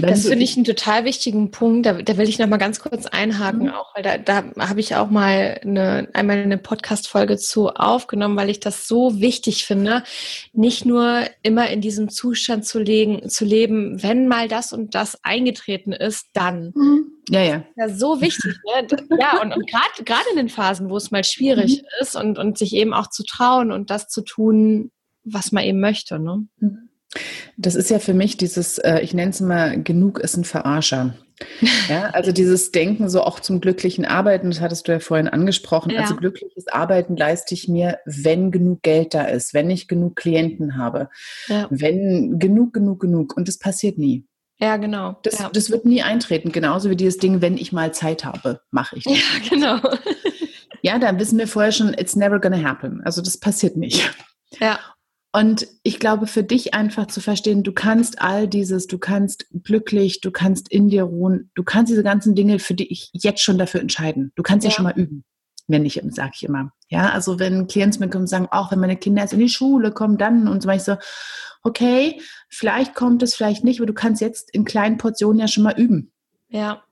Das 0.00 0.26
finde 0.26 0.44
ich 0.44 0.56
einen 0.56 0.64
total 0.64 1.04
wichtigen 1.04 1.50
Punkt. 1.50 1.86
Da, 1.86 1.94
da 1.94 2.16
will 2.16 2.28
ich 2.28 2.38
noch 2.38 2.46
mal 2.46 2.56
ganz 2.56 2.80
kurz 2.80 3.06
einhaken, 3.06 3.64
mhm. 3.64 3.70
auch 3.70 3.94
weil 3.94 4.02
da, 4.02 4.18
da 4.18 4.44
habe 4.58 4.80
ich 4.80 4.94
auch 4.96 5.10
mal 5.10 5.60
eine, 5.62 6.08
einmal 6.12 6.38
eine 6.38 6.58
Podcast-Folge 6.58 7.36
zu 7.36 7.70
aufgenommen, 7.70 8.36
weil 8.36 8.50
ich 8.50 8.60
das 8.60 8.86
so 8.86 9.20
wichtig 9.20 9.64
finde, 9.64 10.04
nicht 10.52 10.84
nur 10.84 11.22
immer 11.42 11.68
in 11.70 11.80
diesem 11.80 12.08
Zustand 12.08 12.64
zu, 12.64 12.78
legen, 12.78 13.28
zu 13.28 13.44
leben, 13.44 14.02
wenn 14.02 14.28
mal 14.28 14.48
das 14.48 14.72
und 14.72 14.94
das 14.94 15.22
eingetreten 15.24 15.92
ist, 15.92 16.28
dann. 16.32 16.72
Mhm. 16.74 17.12
Ja, 17.28 17.42
ja. 17.42 17.64
Ja, 17.76 17.88
so 17.88 18.20
wichtig. 18.20 18.56
Ne? 18.64 18.86
Ja, 19.18 19.40
und, 19.40 19.52
und 19.52 19.66
gerade 19.66 20.24
in 20.30 20.36
den 20.36 20.48
Phasen, 20.48 20.90
wo 20.90 20.96
es 20.96 21.10
mal 21.10 21.24
schwierig 21.24 21.82
mhm. 21.82 22.02
ist 22.02 22.16
und, 22.16 22.38
und 22.38 22.58
sich 22.58 22.74
eben 22.74 22.92
auch 22.92 23.08
zu 23.08 23.24
trauen 23.24 23.72
und 23.72 23.90
das 23.90 24.08
zu 24.08 24.22
tun, 24.22 24.90
was 25.24 25.52
man 25.52 25.64
eben 25.64 25.80
möchte. 25.80 26.18
Ne? 26.18 26.46
Mhm. 26.58 26.88
Das 27.56 27.74
ist 27.74 27.90
ja 27.90 27.98
für 27.98 28.14
mich 28.14 28.36
dieses, 28.36 28.78
äh, 28.78 29.00
ich 29.00 29.14
nenne 29.14 29.30
es 29.30 29.40
mal, 29.40 29.82
genug 29.82 30.18
ist 30.18 30.36
ein 30.36 30.44
Verarscher. 30.44 31.14
Ja, 31.88 32.10
also 32.10 32.32
dieses 32.32 32.72
Denken 32.72 33.08
so 33.08 33.22
auch 33.22 33.40
zum 33.40 33.60
glücklichen 33.60 34.04
Arbeiten, 34.04 34.50
das 34.50 34.60
hattest 34.60 34.88
du 34.88 34.92
ja 34.92 35.00
vorhin 35.00 35.28
angesprochen. 35.28 35.90
Ja. 35.90 36.00
Also 36.00 36.16
glückliches 36.16 36.66
Arbeiten 36.68 37.16
leiste 37.16 37.54
ich 37.54 37.68
mir, 37.68 37.98
wenn 38.06 38.50
genug 38.50 38.82
Geld 38.82 39.14
da 39.14 39.24
ist, 39.24 39.54
wenn 39.54 39.70
ich 39.70 39.86
genug 39.86 40.16
Klienten 40.16 40.78
habe, 40.78 41.10
ja. 41.48 41.66
wenn 41.70 42.38
genug, 42.38 42.72
genug, 42.72 43.00
genug. 43.00 43.36
Und 43.36 43.48
das 43.48 43.58
passiert 43.58 43.98
nie. 43.98 44.24
Ja, 44.58 44.78
genau. 44.78 45.18
Das, 45.22 45.38
ja. 45.38 45.50
das 45.52 45.70
wird 45.70 45.84
nie 45.84 46.02
eintreten. 46.02 46.50
Genauso 46.50 46.88
wie 46.88 46.96
dieses 46.96 47.18
Ding, 47.18 47.42
wenn 47.42 47.58
ich 47.58 47.72
mal 47.72 47.92
Zeit 47.92 48.24
habe, 48.24 48.60
mache 48.70 48.96
ich 48.96 49.04
das. 49.04 49.14
Ja, 49.14 49.48
genau. 49.50 49.80
ja, 50.82 50.98
da 50.98 51.18
wissen 51.18 51.38
wir 51.38 51.46
vorher 51.46 51.72
schon, 51.72 51.92
it's 51.94 52.16
never 52.16 52.40
gonna 52.40 52.62
happen. 52.62 53.02
Also 53.04 53.20
das 53.20 53.38
passiert 53.38 53.76
nicht. 53.76 54.10
Ja. 54.58 54.78
Und 55.36 55.66
ich 55.82 56.00
glaube, 56.00 56.26
für 56.26 56.42
dich 56.42 56.72
einfach 56.72 57.08
zu 57.08 57.20
verstehen, 57.20 57.62
du 57.62 57.72
kannst 57.72 58.22
all 58.22 58.48
dieses, 58.48 58.86
du 58.86 58.96
kannst 58.96 59.44
glücklich, 59.64 60.22
du 60.22 60.30
kannst 60.30 60.72
in 60.72 60.88
dir 60.88 61.02
ruhen, 61.02 61.50
du 61.54 61.62
kannst 61.62 61.92
diese 61.92 62.02
ganzen 62.02 62.34
Dinge 62.34 62.58
für 62.58 62.72
dich 62.72 63.10
jetzt 63.12 63.42
schon 63.42 63.58
dafür 63.58 63.82
entscheiden. 63.82 64.32
Du 64.34 64.42
kannst 64.42 64.64
ja, 64.64 64.70
ja 64.70 64.74
schon 64.74 64.84
mal 64.84 64.94
üben. 64.96 65.24
Wenn 65.66 65.84
ich, 65.84 66.00
sage 66.12 66.30
ich 66.36 66.42
immer. 66.44 66.72
Ja, 66.88 67.10
also 67.10 67.38
wenn 67.38 67.66
Klienten 67.66 68.00
mir 68.00 68.08
kommen 68.08 68.22
und 68.22 68.28
sagen, 68.28 68.48
auch 68.50 68.72
wenn 68.72 68.80
meine 68.80 68.96
Kinder 68.96 69.20
jetzt 69.20 69.34
in 69.34 69.40
die 69.40 69.50
Schule 69.50 69.92
kommen, 69.92 70.16
dann 70.16 70.48
und 70.48 70.62
so 70.62 70.70
ich 70.70 70.84
so, 70.84 70.96
okay, 71.62 72.18
vielleicht 72.48 72.94
kommt 72.94 73.22
es, 73.22 73.34
vielleicht 73.34 73.62
nicht, 73.62 73.78
aber 73.78 73.86
du 73.86 73.92
kannst 73.92 74.22
jetzt 74.22 74.50
in 74.54 74.64
kleinen 74.64 74.96
Portionen 74.96 75.38
ja 75.38 75.48
schon 75.48 75.64
mal 75.64 75.78
üben. 75.78 76.12
Ja. 76.48 76.82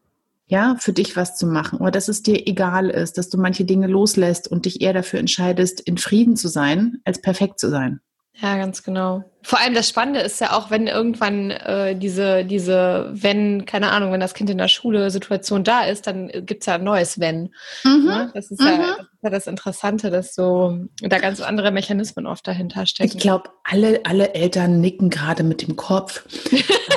Ja, 0.48 0.76
für 0.78 0.92
dich 0.92 1.16
was 1.16 1.38
zu 1.38 1.46
machen. 1.46 1.78
Oder 1.78 1.92
dass 1.92 2.08
es 2.08 2.22
dir 2.22 2.46
egal 2.46 2.90
ist, 2.90 3.16
dass 3.16 3.30
du 3.30 3.38
manche 3.38 3.64
Dinge 3.64 3.86
loslässt 3.86 4.48
und 4.48 4.66
dich 4.66 4.82
eher 4.82 4.92
dafür 4.92 5.18
entscheidest, 5.18 5.80
in 5.80 5.96
Frieden 5.96 6.36
zu 6.36 6.48
sein, 6.48 7.00
als 7.06 7.22
perfekt 7.22 7.58
zu 7.58 7.70
sein. 7.70 8.02
Ja, 8.36 8.56
ganz 8.56 8.82
genau. 8.82 9.24
Vor 9.42 9.60
allem 9.60 9.74
das 9.74 9.88
Spannende 9.88 10.20
ist 10.20 10.40
ja 10.40 10.52
auch, 10.52 10.70
wenn 10.70 10.88
irgendwann 10.88 11.50
äh, 11.52 11.94
diese, 11.94 12.44
diese, 12.44 13.10
wenn, 13.12 13.64
keine 13.64 13.90
Ahnung, 13.90 14.10
wenn 14.10 14.20
das 14.20 14.34
Kind 14.34 14.50
in 14.50 14.58
der 14.58 14.68
Schule 14.68 15.10
Situation 15.10 15.62
da 15.62 15.82
ist, 15.82 16.06
dann 16.06 16.30
gibt's 16.44 16.66
ja 16.66 16.74
ein 16.74 16.84
neues 16.84 17.20
Wenn. 17.20 17.54
Mhm. 17.84 18.06
Ja, 18.08 18.30
das, 18.34 18.50
ist 18.50 18.60
mhm. 18.60 18.66
ja, 18.66 18.76
das, 18.76 18.98
ist 18.98 19.22
ja, 19.22 19.30
das 19.30 19.46
Interessante, 19.46 20.10
dass 20.10 20.34
so 20.34 20.78
da 21.00 21.18
ganz 21.18 21.40
andere 21.40 21.70
Mechanismen 21.70 22.26
oft 22.26 22.46
dahinter 22.46 22.86
stecken. 22.86 23.12
Ich 23.14 23.22
glaube, 23.22 23.50
alle, 23.62 24.00
alle 24.04 24.34
Eltern 24.34 24.80
nicken 24.80 25.10
gerade 25.10 25.44
mit 25.44 25.62
dem 25.62 25.76
Kopf. 25.76 26.24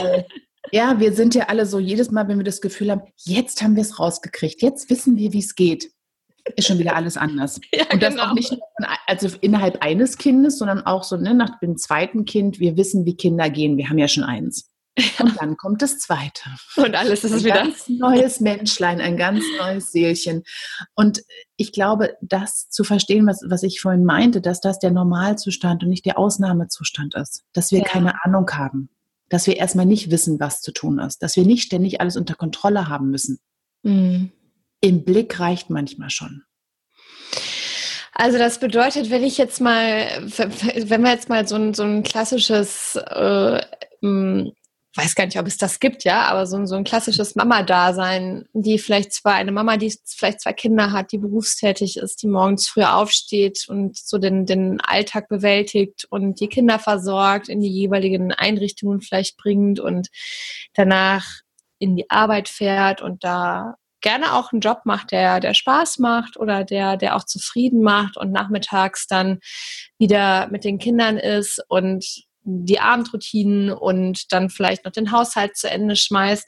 ja, 0.72 1.00
wir 1.00 1.14
sind 1.14 1.36
ja 1.36 1.46
alle 1.50 1.68
so, 1.68 1.78
jedes 1.78 2.10
Mal, 2.10 2.28
wenn 2.28 2.38
wir 2.38 2.46
das 2.46 2.62
Gefühl 2.62 2.90
haben, 2.90 3.04
jetzt 3.18 3.62
haben 3.62 3.76
wir 3.76 3.84
es 3.84 4.00
rausgekriegt, 4.00 4.64
jetzt 4.64 4.90
wissen 4.90 5.18
wir, 5.18 5.34
wie 5.34 5.40
es 5.40 5.54
geht 5.54 5.92
ist 6.56 6.68
schon 6.68 6.80
wieder 6.80 6.96
alles 6.96 7.18
anders. 7.18 7.60
Ja, 7.74 7.86
und 7.92 8.02
das 8.02 8.16
genau. 8.16 8.28
auch 8.28 8.34
nicht 8.34 8.52
nur 8.52 8.62
also 9.06 9.30
innerhalb 9.42 9.84
eines 9.84 10.18
Kindes, 10.18 10.58
sondern 10.58 10.86
auch 10.86 11.04
so 11.04 11.18
ne, 11.18 11.34
nach 11.34 11.60
dem 11.60 11.78
zweiten 11.78 12.26
Kind. 12.26 12.60
Wir 12.60 12.78
wissen, 12.78 13.06
wie 13.06 13.16
Kinder 13.16 13.50
gehen. 13.50 13.78
Wir 13.78 13.90
haben 13.90 13.98
ja 13.98 14.08
schon 14.08 14.24
eins. 14.24 14.72
Und 15.20 15.40
dann 15.40 15.58
kommt 15.58 15.82
das 15.82 16.00
zweite. 16.00 16.50
Und 16.76 16.96
alles 16.96 17.24
ist 17.24 17.32
ein 17.32 17.44
wieder. 17.44 17.62
Ein 17.62 17.68
ganz 17.68 17.88
neues 17.88 18.40
Menschlein, 18.40 19.00
ein 19.00 19.16
ganz 19.16 19.44
neues 19.60 19.92
Seelchen. 19.92 20.44
Und 20.96 21.22
ich 21.56 21.72
glaube, 21.72 22.16
das 22.22 22.70
zu 22.70 22.84
verstehen, 22.84 23.28
was, 23.28 23.42
was 23.48 23.62
ich 23.62 23.80
vorhin 23.80 24.06
meinte, 24.06 24.42
dass 24.42 24.60
das 24.60 24.80
der 24.80 24.92
Normalzustand 24.92 25.84
und 25.84 25.90
nicht 25.90 26.06
der 26.06 26.18
Ausnahmezustand 26.18 27.14
ist. 27.16 27.44
Dass 27.54 27.72
wir 27.72 27.80
ja. 27.80 27.86
keine 27.86 28.24
Ahnung 28.24 28.50
haben. 28.52 28.90
Dass 29.30 29.46
wir 29.46 29.58
erstmal 29.58 29.86
nicht 29.86 30.10
wissen, 30.10 30.40
was 30.40 30.62
zu 30.62 30.72
tun 30.72 31.00
ist. 31.00 31.22
Dass 31.22 31.36
wir 31.36 31.46
nicht 31.46 31.64
ständig 31.64 32.02
alles 32.02 32.18
unter 32.18 32.34
Kontrolle 32.34 32.88
haben 32.88 33.12
müssen. 33.12 33.40
Mhm 33.84 34.32
im 34.82 35.04
Blick 35.04 35.40
reicht 35.40 35.70
manchmal 35.70 36.10
schon. 36.10 36.44
Also 38.20 38.40
das 38.40 38.60
bedeutet, 38.60 39.12
wenn 39.12 39.24
ich 39.24 39.38
jetzt 39.38 39.62
mal, 39.62 40.08
wenn 40.26 41.04
wir 41.04 41.12
jetzt 41.12 41.30
mal 41.30 41.48
so 41.48 41.56
ein, 41.56 41.76
so 41.76 41.84
ein 41.84 42.02
klassisches, 42.02 42.96
äh, 42.96 43.62
weiß 44.02 45.14
gar 45.14 45.26
nicht, 45.26 45.38
ob 45.38 45.46
es 45.46 45.58
das 45.58 45.80
gibt, 45.80 46.04
ja, 46.04 46.24
aber 46.24 46.48
so 46.48 46.58
ein, 46.58 46.66
so 46.66 46.76
ein 46.76 46.84
klassisches 46.84 47.36
Mama-Dasein, 47.36 48.48
die 48.54 48.80
vielleicht 48.80 49.14
zwar 49.14 49.36
eine 49.36 49.52
Mama, 49.52 49.78
die 49.78 49.94
vielleicht 50.04 50.42
zwei 50.42 50.54
Kinder 50.54 50.92
hat, 50.92 51.12
die 51.12 51.20
berufstätig 51.20 51.98
ist, 51.98 52.24
die 52.24 52.28
morgens 52.28 52.68
früh 52.68 52.82
aufsteht 52.82 53.66
und 53.68 53.96
so 53.96 54.18
den, 54.18 54.48
den 54.48 54.82
Alltag 54.82 55.30
bewältigt 55.30 56.08
und 56.10 56.40
die 56.40 56.48
Kinder 56.48 56.80
versorgt, 56.80 57.50
in 57.50 57.62
die 57.62 57.70
jeweiligen 57.70 58.32
Einrichtungen 58.34 59.02
vielleicht 59.02 59.38
bringt 59.38 59.80
und 59.80 60.08
danach 60.74 61.42
in 61.78 61.96
die 61.96 62.10
Arbeit 62.10 62.50
fährt 62.50 63.04
und 63.04 63.24
da 63.24 63.76
gerne 64.02 64.34
auch 64.34 64.52
einen 64.52 64.62
Job 64.62 64.82
macht, 64.86 65.12
der, 65.12 65.40
der 65.40 65.54
Spaß 65.54 66.00
macht 66.00 66.38
oder 66.38 66.64
der, 66.64 66.98
der 66.98 67.16
auch 67.16 67.24
zufrieden 67.24 67.82
macht 67.82 68.18
und 68.18 68.32
nachmittags 68.32 69.08
dann 69.08 69.40
wieder 69.98 70.48
mit 70.50 70.64
den 70.64 70.78
Kindern 70.78 71.18
ist 71.18 71.64
und 71.68 72.06
die 72.44 72.80
Abendroutinen 72.80 73.72
und 73.72 74.32
dann 74.32 74.50
vielleicht 74.50 74.86
noch 74.86 74.92
den 74.92 75.12
Haushalt 75.12 75.58
zu 75.58 75.70
Ende 75.70 75.96
schmeißt. 75.96 76.48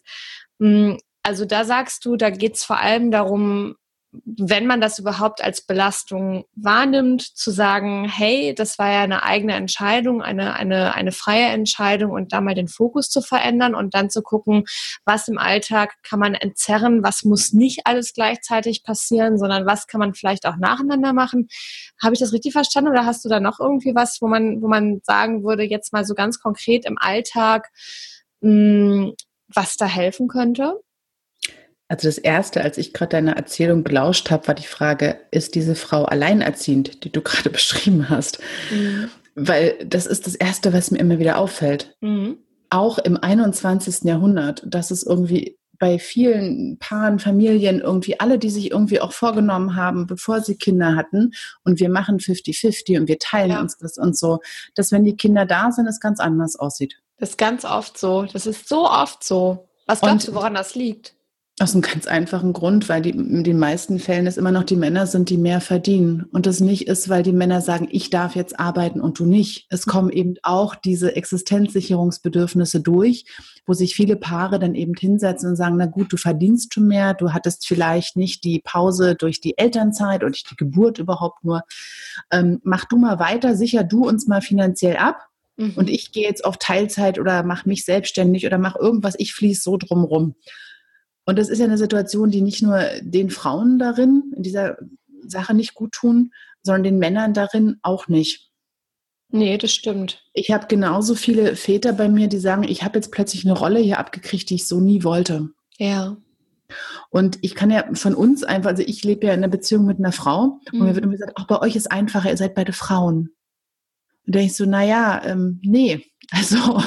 Mm, 0.59 0.93
also 1.23 1.45
da 1.45 1.65
sagst 1.65 2.05
du, 2.05 2.15
da 2.15 2.29
geht 2.29 2.55
es 2.55 2.63
vor 2.63 2.77
allem 2.77 3.11
darum, 3.11 3.75
wenn 4.11 4.65
man 4.65 4.81
das 4.81 4.97
überhaupt 4.97 5.43
als 5.43 5.61
Belastung 5.61 6.45
wahrnimmt, 6.55 7.21
zu 7.21 7.51
sagen, 7.51 8.09
hey, 8.09 8.55
das 8.55 8.79
war 8.79 8.91
ja 8.91 9.01
eine 9.01 9.23
eigene 9.23 9.53
Entscheidung, 9.53 10.23
eine, 10.23 10.55
eine, 10.55 10.95
eine 10.95 11.11
freie 11.11 11.45
Entscheidung 11.45 12.11
und 12.11 12.33
da 12.33 12.41
mal 12.41 12.55
den 12.55 12.67
Fokus 12.67 13.09
zu 13.09 13.21
verändern 13.21 13.75
und 13.75 13.93
dann 13.93 14.09
zu 14.09 14.23
gucken, 14.23 14.63
was 15.05 15.27
im 15.27 15.37
Alltag 15.37 15.93
kann 16.01 16.19
man 16.19 16.33
entzerren, 16.33 17.03
was 17.03 17.23
muss 17.23 17.53
nicht 17.53 17.81
alles 17.85 18.13
gleichzeitig 18.13 18.83
passieren, 18.83 19.37
sondern 19.37 19.67
was 19.67 19.85
kann 19.85 19.99
man 19.99 20.15
vielleicht 20.15 20.47
auch 20.47 20.57
nacheinander 20.57 21.13
machen. 21.13 21.47
Habe 22.01 22.15
ich 22.15 22.19
das 22.19 22.33
richtig 22.33 22.53
verstanden 22.53 22.89
oder 22.89 23.05
hast 23.05 23.23
du 23.25 23.29
da 23.29 23.39
noch 23.39 23.59
irgendwie 23.59 23.93
was, 23.93 24.21
wo 24.21 24.27
man, 24.27 24.61
wo 24.61 24.67
man 24.67 25.01
sagen 25.03 25.43
würde, 25.43 25.63
jetzt 25.63 25.93
mal 25.93 26.03
so 26.03 26.15
ganz 26.15 26.39
konkret 26.39 26.85
im 26.85 26.97
Alltag, 26.97 27.69
mh, 28.41 28.49
hm, 28.49 29.13
was 29.53 29.77
da 29.77 29.85
helfen 29.85 30.27
könnte? 30.27 30.79
Also 31.89 32.07
das 32.07 32.19
Erste, 32.19 32.61
als 32.61 32.77
ich 32.77 32.93
gerade 32.93 33.09
deine 33.09 33.35
Erzählung 33.35 33.83
belauscht 33.83 34.29
habe, 34.29 34.47
war 34.47 34.53
die 34.53 34.67
Frage, 34.67 35.19
ist 35.31 35.55
diese 35.55 35.73
Frau 35.75 36.05
alleinerziehend, 36.05 37.03
die 37.03 37.11
du 37.11 37.21
gerade 37.23 37.49
beschrieben 37.49 38.09
hast? 38.09 38.39
Mhm. 38.71 39.09
Weil 39.35 39.75
das 39.85 40.05
ist 40.05 40.27
das 40.27 40.35
Erste, 40.35 40.71
was 40.71 40.91
mir 40.91 40.99
immer 40.99 41.19
wieder 41.19 41.37
auffällt. 41.37 41.95
Mhm. 42.01 42.37
Auch 42.69 42.99
im 42.99 43.17
21. 43.17 44.03
Jahrhundert, 44.03 44.63
dass 44.65 44.91
es 44.91 45.03
irgendwie 45.03 45.57
bei 45.79 45.97
vielen 45.97 46.77
Paaren, 46.77 47.19
Familien 47.19 47.79
irgendwie 47.79 48.19
alle, 48.19 48.37
die 48.37 48.49
sich 48.49 48.69
irgendwie 48.69 48.99
auch 48.99 49.13
vorgenommen 49.13 49.75
haben, 49.75 50.05
bevor 50.05 50.41
sie 50.41 50.57
Kinder 50.57 50.95
hatten 50.95 51.31
und 51.63 51.79
wir 51.79 51.89
machen 51.89 52.19
50-50 52.19 52.99
und 52.99 53.07
wir 53.07 53.17
teilen 53.17 53.51
ja. 53.51 53.61
uns 53.61 53.77
das 53.77 53.97
und 53.97 54.17
so, 54.17 54.39
dass 54.75 54.91
wenn 54.91 55.05
die 55.05 55.15
Kinder 55.15 55.45
da 55.45 55.71
sind, 55.71 55.87
es 55.87 56.01
ganz 56.01 56.19
anders 56.19 56.57
aussieht. 56.57 57.01
Das 57.17 57.31
ist 57.31 57.37
ganz 57.37 57.65
oft 57.65 57.97
so. 57.97 58.23
Das 58.31 58.45
ist 58.45 58.67
so 58.67 58.89
oft 58.89 59.23
so. 59.23 59.69
Was 59.87 60.01
glaubst 60.01 60.27
und, 60.27 60.35
du, 60.35 60.37
woran 60.37 60.53
das 60.53 60.75
liegt? 60.75 61.15
Aus 61.61 61.73
einem 61.73 61.81
ganz 61.81 62.07
einfachen 62.07 62.53
Grund, 62.53 62.87
weil 62.87 63.01
die, 63.01 63.09
in 63.09 63.43
den 63.43 63.59
meisten 63.59 63.99
Fällen 63.99 64.27
es 64.27 64.37
immer 64.37 64.53
noch 64.53 64.63
die 64.63 64.77
Männer 64.77 65.07
sind, 65.07 65.29
die 65.29 65.37
mehr 65.37 65.59
verdienen. 65.59 66.23
Und 66.31 66.45
das 66.45 66.61
nicht 66.61 66.87
ist, 66.87 67.09
weil 67.09 67.21
die 67.21 67.33
Männer 67.33 67.59
sagen, 67.59 67.89
ich 67.91 68.09
darf 68.09 68.37
jetzt 68.37 68.57
arbeiten 68.57 69.01
und 69.01 69.19
du 69.19 69.25
nicht. 69.25 69.67
Es 69.69 69.85
kommen 69.85 70.09
eben 70.09 70.35
auch 70.41 70.73
diese 70.73 71.17
Existenzsicherungsbedürfnisse 71.17 72.79
durch, 72.79 73.25
wo 73.65 73.73
sich 73.73 73.93
viele 73.93 74.15
Paare 74.15 74.57
dann 74.57 74.73
eben 74.73 74.93
hinsetzen 74.97 75.49
und 75.49 75.55
sagen, 75.57 75.75
na 75.75 75.85
gut, 75.85 76.13
du 76.13 76.17
verdienst 76.17 76.73
schon 76.73 76.87
mehr, 76.87 77.13
du 77.13 77.33
hattest 77.33 77.67
vielleicht 77.67 78.15
nicht 78.15 78.45
die 78.45 78.61
Pause 78.63 79.15
durch 79.15 79.41
die 79.41 79.57
Elternzeit 79.57 80.21
oder 80.21 80.31
durch 80.31 80.45
die 80.45 80.55
Geburt 80.55 80.97
überhaupt 80.97 81.43
nur. 81.43 81.63
Ähm, 82.31 82.61
mach 82.63 82.85
du 82.85 82.95
mal 82.95 83.19
weiter, 83.19 83.57
sicher 83.57 83.83
du 83.83 84.07
uns 84.07 84.27
mal 84.27 84.41
finanziell 84.41 84.95
ab. 84.95 85.27
Mhm. 85.57 85.73
Und 85.75 85.89
ich 85.89 86.13
gehe 86.13 86.23
jetzt 86.23 86.45
auf 86.45 86.57
Teilzeit 86.57 87.19
oder 87.19 87.43
mach 87.43 87.65
mich 87.65 87.83
selbstständig 87.83 88.45
oder 88.45 88.57
mach 88.57 88.77
irgendwas, 88.77 89.15
ich 89.17 89.33
fließe 89.33 89.61
so 89.61 89.75
drumrum. 89.75 90.35
Und 91.29 91.37
das 91.37 91.47
ist 91.47 91.59
ja 91.59 91.65
eine 91.65 91.77
Situation, 91.77 92.31
die 92.31 92.41
nicht 92.41 92.63
nur 92.63 92.81
den 93.01 93.29
Frauen 93.29 93.77
darin, 93.77 94.33
in 94.35 94.41
dieser 94.41 94.79
Sache 95.21 95.53
nicht 95.53 95.75
gut 95.75 95.91
tun, 95.91 96.31
sondern 96.63 96.83
den 96.83 96.97
Männern 96.97 97.35
darin 97.35 97.77
auch 97.83 98.07
nicht. 98.07 98.49
Nee, 99.31 99.59
das 99.59 99.71
stimmt. 99.71 100.23
Ich 100.33 100.49
habe 100.49 100.65
genauso 100.65 101.13
viele 101.13 101.55
Väter 101.55 101.93
bei 101.93 102.09
mir, 102.09 102.29
die 102.29 102.39
sagen, 102.39 102.63
ich 102.63 102.81
habe 102.81 102.97
jetzt 102.97 103.11
plötzlich 103.11 103.45
eine 103.45 103.55
Rolle 103.55 103.79
hier 103.79 103.99
abgekriegt, 103.99 104.49
die 104.49 104.55
ich 104.55 104.67
so 104.67 104.79
nie 104.79 105.03
wollte. 105.03 105.49
Ja. 105.77 106.17
Und 107.11 107.37
ich 107.43 107.53
kann 107.53 107.69
ja 107.69 107.85
von 107.93 108.15
uns 108.15 108.43
einfach, 108.43 108.71
also 108.71 108.81
ich 108.81 109.03
lebe 109.03 109.27
ja 109.27 109.33
in 109.33 109.43
einer 109.43 109.49
Beziehung 109.49 109.85
mit 109.85 109.99
einer 109.99 110.11
Frau 110.11 110.59
mhm. 110.71 110.81
und 110.81 110.87
mir 110.87 110.95
wird 110.95 111.05
immer 111.05 111.13
gesagt, 111.13 111.37
auch 111.37 111.45
bei 111.45 111.61
euch 111.61 111.75
ist 111.75 111.91
einfacher, 111.91 112.31
ihr 112.31 112.37
seid 112.37 112.55
beide 112.55 112.73
Frauen. 112.73 113.35
Und 114.25 114.35
da 114.35 114.39
ich 114.39 114.55
so, 114.55 114.65
naja, 114.65 115.21
ähm, 115.23 115.59
nee, 115.61 116.03
also 116.31 116.81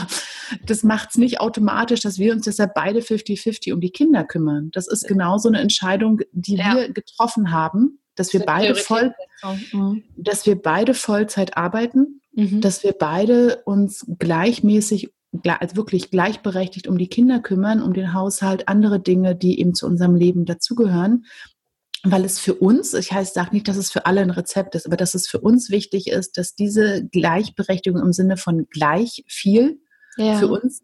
das 0.66 0.82
macht 0.82 1.10
es 1.10 1.18
nicht 1.18 1.40
automatisch, 1.40 2.00
dass 2.00 2.18
wir 2.18 2.32
uns 2.32 2.44
deshalb 2.44 2.74
beide 2.74 3.00
50-50 3.00 3.72
um 3.72 3.80
die 3.80 3.90
Kinder 3.90 4.24
kümmern. 4.24 4.70
Das 4.72 4.88
ist 4.88 5.06
genauso 5.06 5.48
eine 5.48 5.60
Entscheidung, 5.60 6.20
die 6.32 6.56
ja. 6.56 6.74
wir 6.74 6.92
getroffen 6.92 7.52
haben, 7.52 7.98
dass 8.14 8.32
wir 8.32 8.40
beide 8.40 8.74
voll, 8.74 9.14
mhm. 9.72 10.02
dass 10.16 10.46
wir 10.46 10.60
beide 10.60 10.94
Vollzeit 10.94 11.56
arbeiten, 11.56 12.20
mhm. 12.32 12.60
dass 12.60 12.84
wir 12.84 12.92
beide 12.92 13.62
uns 13.64 14.06
gleichmäßig, 14.18 15.10
also 15.44 15.76
wirklich 15.76 16.10
gleichberechtigt 16.10 16.88
um 16.88 16.98
die 16.98 17.08
Kinder 17.08 17.40
kümmern, 17.40 17.82
um 17.82 17.94
den 17.94 18.12
Haushalt, 18.12 18.68
andere 18.68 19.00
Dinge, 19.00 19.34
die 19.34 19.58
eben 19.60 19.74
zu 19.74 19.86
unserem 19.86 20.14
Leben 20.14 20.44
dazugehören 20.44 21.24
weil 22.04 22.24
es 22.24 22.38
für 22.38 22.54
uns, 22.54 22.94
ich 22.94 23.12
heißt, 23.12 23.34
sage 23.34 23.50
nicht, 23.52 23.68
dass 23.68 23.76
es 23.76 23.92
für 23.92 24.06
alle 24.06 24.22
ein 24.22 24.30
Rezept 24.30 24.74
ist, 24.74 24.86
aber 24.86 24.96
dass 24.96 25.14
es 25.14 25.28
für 25.28 25.40
uns 25.40 25.70
wichtig 25.70 26.08
ist, 26.08 26.36
dass 26.36 26.54
diese 26.54 27.06
Gleichberechtigung 27.06 28.02
im 28.02 28.12
Sinne 28.12 28.36
von 28.36 28.66
gleich 28.68 29.24
viel 29.28 29.80
ja. 30.16 30.38
für 30.38 30.48
uns 30.48 30.82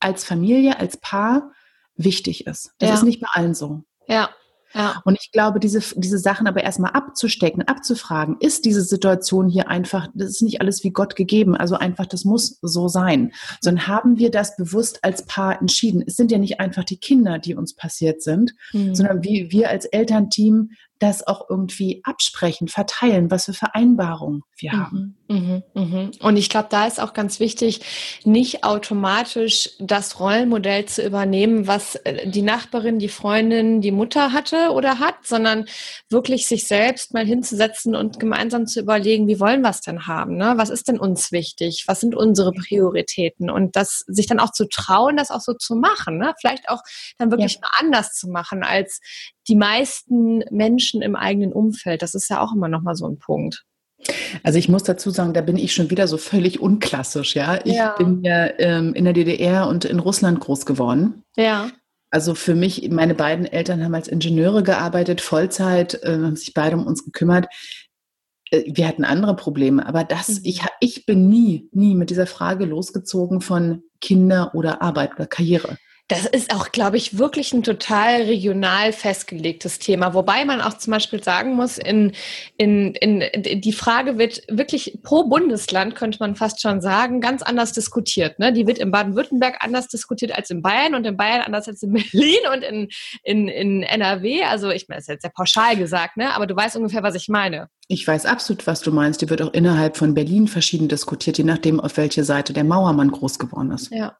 als 0.00 0.24
Familie, 0.24 0.78
als 0.78 0.96
Paar 0.96 1.52
wichtig 1.96 2.46
ist. 2.46 2.72
Das 2.78 2.88
ja. 2.88 2.94
ist 2.94 3.02
nicht 3.02 3.20
bei 3.20 3.28
allen 3.32 3.54
so. 3.54 3.82
Ja. 4.06 4.30
Ja. 4.74 5.00
Und 5.04 5.18
ich 5.20 5.32
glaube, 5.32 5.60
diese, 5.60 5.80
diese 5.96 6.18
Sachen 6.18 6.46
aber 6.46 6.62
erstmal 6.62 6.92
abzustecken, 6.92 7.62
abzufragen, 7.62 8.36
ist 8.38 8.64
diese 8.64 8.82
Situation 8.82 9.48
hier 9.48 9.68
einfach, 9.68 10.08
das 10.14 10.28
ist 10.28 10.42
nicht 10.42 10.60
alles 10.60 10.84
wie 10.84 10.90
Gott 10.90 11.16
gegeben, 11.16 11.56
also 11.56 11.76
einfach, 11.76 12.06
das 12.06 12.24
muss 12.24 12.58
so 12.60 12.88
sein, 12.88 13.32
sondern 13.60 13.86
haben 13.86 14.18
wir 14.18 14.30
das 14.30 14.56
bewusst 14.56 15.04
als 15.04 15.24
Paar 15.24 15.60
entschieden. 15.60 16.04
Es 16.06 16.16
sind 16.16 16.30
ja 16.30 16.38
nicht 16.38 16.60
einfach 16.60 16.84
die 16.84 16.98
Kinder, 16.98 17.38
die 17.38 17.54
uns 17.54 17.74
passiert 17.74 18.22
sind, 18.22 18.54
mhm. 18.72 18.94
sondern 18.94 19.24
wie 19.24 19.50
wir 19.50 19.70
als 19.70 19.86
Elternteam 19.86 20.70
das 20.98 21.26
auch 21.26 21.48
irgendwie 21.48 22.00
absprechen, 22.04 22.68
verteilen, 22.68 23.30
was 23.30 23.44
für 23.44 23.52
Vereinbarungen 23.52 24.42
wir 24.56 24.72
mhm, 24.72 24.78
haben. 24.78 25.16
Mhm, 25.28 25.62
mh. 25.74 26.10
Und 26.20 26.36
ich 26.36 26.48
glaube, 26.48 26.68
da 26.70 26.86
ist 26.86 27.00
auch 27.00 27.12
ganz 27.12 27.38
wichtig, 27.38 27.80
nicht 28.24 28.64
automatisch 28.64 29.70
das 29.78 30.18
Rollenmodell 30.18 30.86
zu 30.86 31.04
übernehmen, 31.04 31.66
was 31.66 31.94
äh, 31.96 32.28
die 32.28 32.42
Nachbarin, 32.42 32.98
die 32.98 33.08
Freundin, 33.08 33.80
die 33.80 33.92
Mutter 33.92 34.32
hatte 34.32 34.70
oder 34.72 34.98
hat, 34.98 35.14
sondern 35.22 35.66
wirklich 36.08 36.46
sich 36.46 36.66
selbst 36.66 37.14
mal 37.14 37.24
hinzusetzen 37.24 37.94
und 37.94 38.18
gemeinsam 38.18 38.66
zu 38.66 38.80
überlegen, 38.80 39.28
wie 39.28 39.38
wollen 39.38 39.60
wir 39.60 39.70
es 39.70 39.80
denn 39.80 40.06
haben? 40.06 40.36
Ne? 40.36 40.54
Was 40.56 40.70
ist 40.70 40.88
denn 40.88 40.98
uns 40.98 41.30
wichtig? 41.30 41.84
Was 41.86 42.00
sind 42.00 42.16
unsere 42.16 42.52
Prioritäten? 42.52 43.50
Und 43.50 43.76
das 43.76 44.04
sich 44.08 44.26
dann 44.26 44.40
auch 44.40 44.50
zu 44.52 44.68
trauen, 44.68 45.16
das 45.16 45.30
auch 45.30 45.40
so 45.40 45.54
zu 45.54 45.76
machen. 45.76 46.18
Ne? 46.18 46.34
Vielleicht 46.40 46.68
auch 46.68 46.82
dann 47.18 47.30
wirklich 47.30 47.54
ja. 47.54 47.70
anders 47.78 48.14
zu 48.14 48.28
machen 48.28 48.64
als 48.64 49.00
die 49.48 49.56
meisten 49.56 50.44
Menschen 50.50 51.02
im 51.02 51.16
eigenen 51.16 51.52
Umfeld. 51.52 52.02
Das 52.02 52.14
ist 52.14 52.28
ja 52.28 52.40
auch 52.40 52.54
immer 52.54 52.68
noch 52.68 52.82
mal 52.82 52.94
so 52.94 53.06
ein 53.06 53.18
Punkt. 53.18 53.64
Also 54.42 54.58
ich 54.58 54.68
muss 54.68 54.84
dazu 54.84 55.10
sagen, 55.10 55.32
da 55.34 55.40
bin 55.40 55.56
ich 55.56 55.72
schon 55.74 55.90
wieder 55.90 56.06
so 56.06 56.18
völlig 56.18 56.60
unklassisch, 56.60 57.34
ja. 57.34 57.58
Ich 57.64 57.74
ja. 57.74 57.96
bin 57.96 58.22
ja 58.22 58.48
ähm, 58.58 58.94
in 58.94 59.04
der 59.04 59.12
DDR 59.12 59.66
und 59.66 59.84
in 59.84 59.98
Russland 59.98 60.40
groß 60.40 60.66
geworden. 60.66 61.22
Ja. 61.36 61.70
Also 62.10 62.34
für 62.34 62.54
mich, 62.54 62.88
meine 62.90 63.14
beiden 63.14 63.44
Eltern 63.44 63.84
haben 63.84 63.94
als 63.94 64.08
Ingenieure 64.08 64.62
gearbeitet, 64.62 65.20
Vollzeit, 65.20 66.02
äh, 66.02 66.12
haben 66.12 66.36
sich 66.36 66.54
beide 66.54 66.76
um 66.76 66.86
uns 66.86 67.04
gekümmert. 67.04 67.48
Äh, 68.50 68.64
wir 68.66 68.86
hatten 68.86 69.04
andere 69.04 69.34
Probleme, 69.34 69.84
aber 69.86 70.04
das, 70.04 70.28
mhm. 70.28 70.40
ich, 70.44 70.62
ich 70.80 71.06
bin 71.06 71.28
nie, 71.28 71.68
nie 71.72 71.94
mit 71.94 72.10
dieser 72.10 72.26
Frage 72.26 72.64
losgezogen 72.64 73.40
von 73.40 73.82
Kinder 74.00 74.54
oder 74.54 74.80
Arbeit 74.80 75.14
oder 75.16 75.26
Karriere. 75.26 75.76
Das 76.08 76.24
ist 76.24 76.54
auch, 76.54 76.72
glaube 76.72 76.96
ich, 76.96 77.18
wirklich 77.18 77.52
ein 77.52 77.62
total 77.62 78.22
regional 78.22 78.94
festgelegtes 78.94 79.78
Thema. 79.78 80.14
Wobei 80.14 80.46
man 80.46 80.62
auch 80.62 80.78
zum 80.78 80.92
Beispiel 80.92 81.22
sagen 81.22 81.54
muss, 81.54 81.76
in, 81.76 82.12
in, 82.56 82.94
in, 82.94 83.60
die 83.60 83.72
Frage 83.74 84.16
wird 84.16 84.40
wirklich 84.48 85.00
pro 85.02 85.24
Bundesland, 85.24 85.94
könnte 85.94 86.16
man 86.20 86.34
fast 86.34 86.62
schon 86.62 86.80
sagen, 86.80 87.20
ganz 87.20 87.42
anders 87.42 87.72
diskutiert. 87.72 88.38
Ne? 88.38 88.54
Die 88.54 88.66
wird 88.66 88.78
in 88.78 88.90
Baden-Württemberg 88.90 89.58
anders 89.60 89.88
diskutiert 89.88 90.34
als 90.34 90.48
in 90.48 90.62
Bayern 90.62 90.94
und 90.94 91.04
in 91.06 91.18
Bayern 91.18 91.42
anders 91.42 91.68
als 91.68 91.82
in 91.82 91.92
Berlin 92.12 92.40
und 92.54 92.62
in, 92.62 92.88
in, 93.22 93.48
in 93.48 93.82
NRW. 93.82 94.44
Also 94.44 94.70
ich 94.70 94.88
meine, 94.88 95.00
das 95.00 95.04
ist 95.04 95.08
jetzt 95.08 95.22
sehr 95.22 95.32
pauschal 95.36 95.76
gesagt, 95.76 96.16
ne? 96.16 96.34
aber 96.34 96.46
du 96.46 96.56
weißt 96.56 96.76
ungefähr, 96.76 97.02
was 97.02 97.16
ich 97.16 97.28
meine. 97.28 97.68
Ich 97.86 98.06
weiß 98.08 98.24
absolut, 98.24 98.66
was 98.66 98.80
du 98.80 98.92
meinst. 98.92 99.20
Die 99.20 99.28
wird 99.28 99.42
auch 99.42 99.52
innerhalb 99.52 99.98
von 99.98 100.14
Berlin 100.14 100.48
verschieden 100.48 100.88
diskutiert, 100.88 101.36
je 101.36 101.44
nachdem, 101.44 101.80
auf 101.80 101.98
welche 101.98 102.24
Seite 102.24 102.54
der 102.54 102.64
Mauermann 102.64 103.10
groß 103.10 103.38
geworden 103.38 103.72
ist. 103.72 103.90
Ja. 103.92 104.16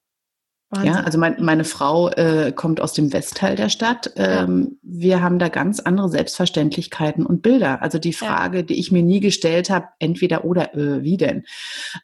Wahnsinn. 0.70 0.92
Ja, 0.92 1.00
also 1.00 1.18
mein, 1.18 1.36
meine 1.42 1.64
Frau 1.64 2.10
äh, 2.10 2.52
kommt 2.52 2.80
aus 2.80 2.92
dem 2.92 3.12
Westteil 3.12 3.56
der 3.56 3.70
Stadt. 3.70 4.12
Ähm, 4.16 4.78
ja. 4.82 4.90
Wir 5.00 5.22
haben 5.22 5.38
da 5.38 5.48
ganz 5.48 5.80
andere 5.80 6.10
Selbstverständlichkeiten 6.10 7.24
und 7.24 7.40
Bilder. 7.40 7.80
Also 7.80 7.98
die 7.98 8.12
Frage, 8.12 8.58
ja. 8.58 8.62
die 8.62 8.78
ich 8.78 8.92
mir 8.92 9.02
nie 9.02 9.20
gestellt 9.20 9.70
habe, 9.70 9.88
entweder 9.98 10.44
oder 10.44 10.74
äh, 10.74 11.02
wie 11.02 11.16
denn? 11.16 11.44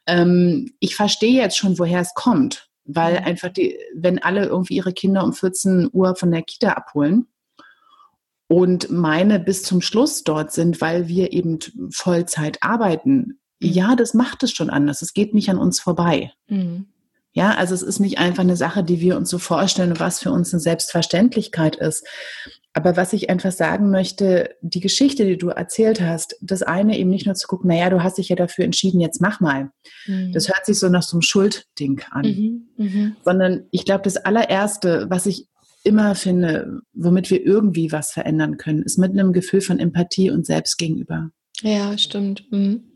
Ähm, 0.07 0.73
ich 0.79 0.95
verstehe 0.95 1.39
jetzt 1.39 1.57
schon, 1.57 1.77
woher 1.77 2.01
es 2.01 2.15
kommt, 2.15 2.69
weil 2.85 3.19
mhm. 3.19 3.25
einfach 3.25 3.49
die, 3.49 3.77
wenn 3.93 4.23
alle 4.23 4.45
irgendwie 4.45 4.77
ihre 4.77 4.93
Kinder 4.93 5.23
um 5.23 5.33
14 5.33 5.89
Uhr 5.93 6.15
von 6.15 6.31
der 6.31 6.41
Kita 6.41 6.69
abholen 6.69 7.27
und 8.47 8.89
meine 8.89 9.39
bis 9.39 9.61
zum 9.61 9.81
Schluss 9.81 10.23
dort 10.23 10.51
sind, 10.51 10.81
weil 10.81 11.07
wir 11.07 11.33
eben 11.33 11.59
Vollzeit 11.91 12.63
arbeiten, 12.63 13.39
mhm. 13.59 13.69
ja, 13.69 13.95
das 13.95 14.15
macht 14.15 14.41
es 14.41 14.51
schon 14.53 14.71
anders. 14.71 15.03
Es 15.03 15.13
geht 15.13 15.35
nicht 15.35 15.51
an 15.51 15.59
uns 15.59 15.79
vorbei. 15.79 16.31
Mhm. 16.47 16.87
Ja, 17.35 17.51
also 17.51 17.75
es 17.75 17.81
ist 17.81 17.99
nicht 17.99 18.17
einfach 18.17 18.43
eine 18.43 18.55
Sache, 18.55 18.81
die 18.81 19.01
wir 19.01 19.17
uns 19.17 19.29
so 19.29 19.39
vorstellen, 19.39 19.99
was 19.99 20.19
für 20.19 20.31
uns 20.31 20.53
eine 20.53 20.61
Selbstverständlichkeit 20.61 21.75
ist. 21.75 22.07
Aber 22.71 22.95
was 22.95 23.11
ich 23.11 23.29
einfach 23.29 23.51
sagen 23.51 23.91
möchte, 23.91 24.55
die 24.61 24.79
Geschichte, 24.79 25.25
die 25.25 25.37
du 25.37 25.49
erzählt 25.49 25.99
hast, 25.99 26.37
das 26.41 26.63
eine 26.63 26.97
eben 26.97 27.09
nicht 27.09 27.25
nur 27.25 27.35
zu 27.35 27.47
gucken, 27.47 27.67
naja, 27.67 27.89
du 27.89 28.01
hast 28.01 28.19
dich 28.19 28.29
ja 28.29 28.37
dafür 28.37 28.63
entschieden, 28.63 29.01
jetzt 29.01 29.19
mach 29.19 29.41
mal. 29.41 29.69
Mhm. 30.07 30.31
Das 30.31 30.47
hört 30.47 30.65
sich 30.65 30.79
so 30.79 30.87
nach 30.87 31.03
so 31.03 31.17
einem 31.17 31.23
Schuldding 31.23 32.01
an. 32.09 32.25
Mhm, 32.25 32.67
mh. 32.77 33.11
Sondern 33.25 33.65
ich 33.71 33.83
glaube, 33.83 34.03
das 34.03 34.15
allererste, 34.15 35.07
was 35.09 35.25
ich 35.25 35.47
immer 35.83 36.15
finde, 36.15 36.79
womit 36.93 37.29
wir 37.29 37.45
irgendwie 37.45 37.91
was 37.91 38.11
verändern 38.11 38.55
können, 38.55 38.81
ist 38.81 38.97
mit 38.97 39.11
einem 39.11 39.33
Gefühl 39.33 39.61
von 39.61 39.79
Empathie 39.79 40.31
und 40.31 40.45
Selbst 40.45 40.77
gegenüber. 40.77 41.31
Ja, 41.61 41.97
stimmt. 41.97 42.49
Mhm. 42.49 42.94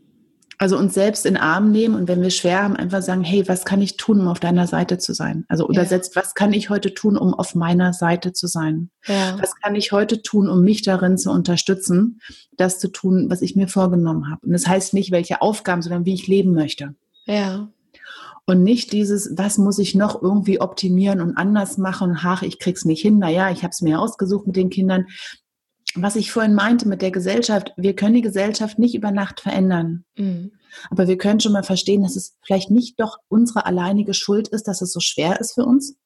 Also 0.62 0.76
uns 0.76 0.92
selbst 0.92 1.24
in 1.24 1.34
den 1.34 1.42
Arm 1.42 1.72
nehmen 1.72 1.94
und 1.94 2.06
wenn 2.06 2.20
wir 2.20 2.28
schwer 2.28 2.62
haben, 2.62 2.76
einfach 2.76 3.00
sagen, 3.00 3.24
hey, 3.24 3.48
was 3.48 3.64
kann 3.64 3.80
ich 3.80 3.96
tun, 3.96 4.20
um 4.20 4.28
auf 4.28 4.40
deiner 4.40 4.66
Seite 4.66 4.98
zu 4.98 5.14
sein? 5.14 5.46
Also 5.48 5.66
übersetzt, 5.66 6.14
ja. 6.14 6.20
was 6.20 6.34
kann 6.34 6.52
ich 6.52 6.68
heute 6.68 6.92
tun, 6.92 7.16
um 7.16 7.32
auf 7.32 7.54
meiner 7.54 7.94
Seite 7.94 8.34
zu 8.34 8.46
sein? 8.46 8.90
Ja. 9.06 9.38
Was 9.40 9.56
kann 9.56 9.74
ich 9.74 9.90
heute 9.90 10.20
tun, 10.20 10.50
um 10.50 10.60
mich 10.60 10.82
darin 10.82 11.16
zu 11.16 11.30
unterstützen, 11.30 12.20
das 12.58 12.78
zu 12.78 12.88
tun, 12.88 13.30
was 13.30 13.40
ich 13.40 13.56
mir 13.56 13.68
vorgenommen 13.68 14.30
habe? 14.30 14.44
Und 14.44 14.52
das 14.52 14.66
heißt 14.66 14.92
nicht, 14.92 15.12
welche 15.12 15.40
Aufgaben, 15.40 15.80
sondern 15.80 16.04
wie 16.04 16.12
ich 16.12 16.26
leben 16.26 16.52
möchte. 16.52 16.94
Ja. 17.24 17.70
Und 18.44 18.62
nicht 18.62 18.92
dieses, 18.92 19.32
was 19.38 19.56
muss 19.56 19.78
ich 19.78 19.94
noch 19.94 20.20
irgendwie 20.20 20.60
optimieren 20.60 21.22
und 21.22 21.38
anders 21.38 21.78
machen? 21.78 22.18
Ach, 22.20 22.42
ich 22.42 22.58
krieg's 22.58 22.84
nicht 22.84 23.00
hin. 23.00 23.18
Naja, 23.18 23.50
ich 23.50 23.62
habe 23.62 23.70
es 23.70 23.80
mir 23.80 23.98
ausgesucht 23.98 24.46
mit 24.46 24.56
den 24.56 24.68
Kindern 24.68 25.06
was 25.94 26.16
ich 26.16 26.30
vorhin 26.30 26.54
meinte 26.54 26.88
mit 26.88 27.02
der 27.02 27.10
Gesellschaft, 27.10 27.72
wir 27.76 27.96
können 27.96 28.14
die 28.14 28.22
Gesellschaft 28.22 28.78
nicht 28.78 28.94
über 28.94 29.10
Nacht 29.10 29.40
verändern. 29.40 30.04
Mhm. 30.16 30.52
Aber 30.90 31.08
wir 31.08 31.18
können 31.18 31.40
schon 31.40 31.52
mal 31.52 31.64
verstehen, 31.64 32.02
dass 32.02 32.16
es 32.16 32.36
vielleicht 32.42 32.70
nicht 32.70 33.00
doch 33.00 33.18
unsere 33.28 33.66
alleinige 33.66 34.14
Schuld 34.14 34.48
ist, 34.48 34.68
dass 34.68 34.82
es 34.82 34.92
so 34.92 35.00
schwer 35.00 35.40
ist 35.40 35.54
für 35.54 35.64
uns. 35.64 35.96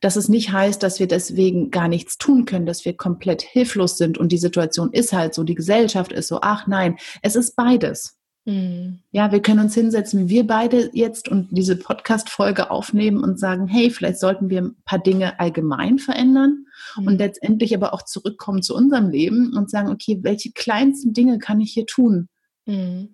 Dass 0.00 0.16
es 0.16 0.28
nicht 0.28 0.52
heißt, 0.52 0.82
dass 0.82 1.00
wir 1.00 1.08
deswegen 1.08 1.70
gar 1.70 1.88
nichts 1.88 2.18
tun 2.18 2.44
können, 2.44 2.66
dass 2.66 2.84
wir 2.84 2.96
komplett 2.96 3.42
hilflos 3.42 3.98
sind 3.98 4.16
und 4.16 4.30
die 4.30 4.38
Situation 4.38 4.92
ist 4.92 5.12
halt 5.12 5.34
so, 5.34 5.42
die 5.42 5.54
Gesellschaft 5.54 6.12
ist 6.12 6.28
so, 6.28 6.38
ach 6.40 6.66
nein, 6.66 6.96
es 7.22 7.36
ist 7.36 7.56
beides. 7.56 8.16
Mhm. 8.46 9.00
Ja, 9.10 9.32
wir 9.32 9.42
können 9.42 9.58
uns 9.58 9.74
hinsetzen, 9.74 10.20
wie 10.20 10.28
wir 10.28 10.46
beide 10.46 10.90
jetzt 10.94 11.28
und 11.28 11.48
diese 11.50 11.76
Podcast-Folge 11.76 12.70
aufnehmen 12.70 13.22
und 13.22 13.40
sagen, 13.40 13.66
hey, 13.66 13.90
vielleicht 13.90 14.20
sollten 14.20 14.48
wir 14.48 14.62
ein 14.62 14.76
paar 14.84 15.00
Dinge 15.00 15.38
allgemein 15.40 15.98
verändern 15.98 16.66
mhm. 16.96 17.06
und 17.08 17.18
letztendlich 17.18 17.74
aber 17.74 17.92
auch 17.92 18.02
zurückkommen 18.02 18.62
zu 18.62 18.74
unserem 18.74 19.10
Leben 19.10 19.52
und 19.56 19.68
sagen, 19.68 19.90
okay, 19.90 20.20
welche 20.22 20.52
kleinsten 20.52 21.12
Dinge 21.12 21.38
kann 21.38 21.60
ich 21.60 21.72
hier 21.72 21.86
tun, 21.86 22.28
mhm. 22.66 23.08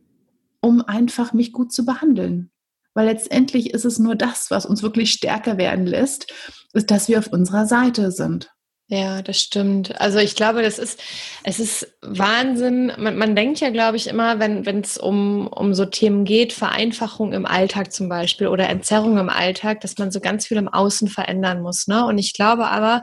um 0.61 0.83
einfach 0.83 1.33
mich 1.33 1.53
gut 1.53 1.73
zu 1.73 1.87
behandeln? 1.87 2.51
Weil 2.93 3.07
letztendlich 3.07 3.73
ist 3.73 3.87
es 3.87 3.99
nur 3.99 4.17
das, 4.17 4.51
was 4.51 4.67
uns 4.67 4.83
wirklich 4.83 5.13
stärker 5.13 5.57
werden 5.57 5.87
lässt, 5.87 6.31
ist, 6.75 6.91
dass 6.91 7.09
wir 7.09 7.19
auf 7.19 7.29
unserer 7.29 7.67
Seite 7.67 8.11
sind. 8.13 8.52
Ja, 8.93 9.23
das 9.23 9.41
stimmt. 9.41 9.99
Also 10.03 10.19
ich 10.19 10.37
glaube, 10.37 10.61
das 10.61 10.79
ist, 10.79 11.01
es 11.45 11.59
ist 11.59 11.95
Wahnsinn. 12.03 12.93
Man, 12.99 13.17
man 13.17 13.35
denkt 13.35 13.61
ja, 13.61 13.71
glaube 13.71 13.97
ich, 13.97 14.07
immer, 14.07 14.39
wenn 14.39 14.81
es 14.83 14.99
um, 14.99 15.47
um 15.47 15.73
so 15.73 15.87
Themen 15.87 16.27
geht, 16.27 16.53
Vereinfachung 16.53 17.33
im 17.33 17.47
Alltag 17.47 17.91
zum 17.91 18.11
Beispiel 18.11 18.49
oder 18.49 18.69
Entzerrung 18.69 19.17
im 19.17 19.31
Alltag, 19.31 19.81
dass 19.81 19.97
man 19.97 20.11
so 20.11 20.21
ganz 20.21 20.47
viel 20.47 20.59
im 20.59 20.69
Außen 20.69 21.09
verändern 21.09 21.63
muss. 21.63 21.87
Ne? 21.87 22.05
Und 22.05 22.19
ich 22.19 22.35
glaube 22.35 22.67
aber, 22.67 23.03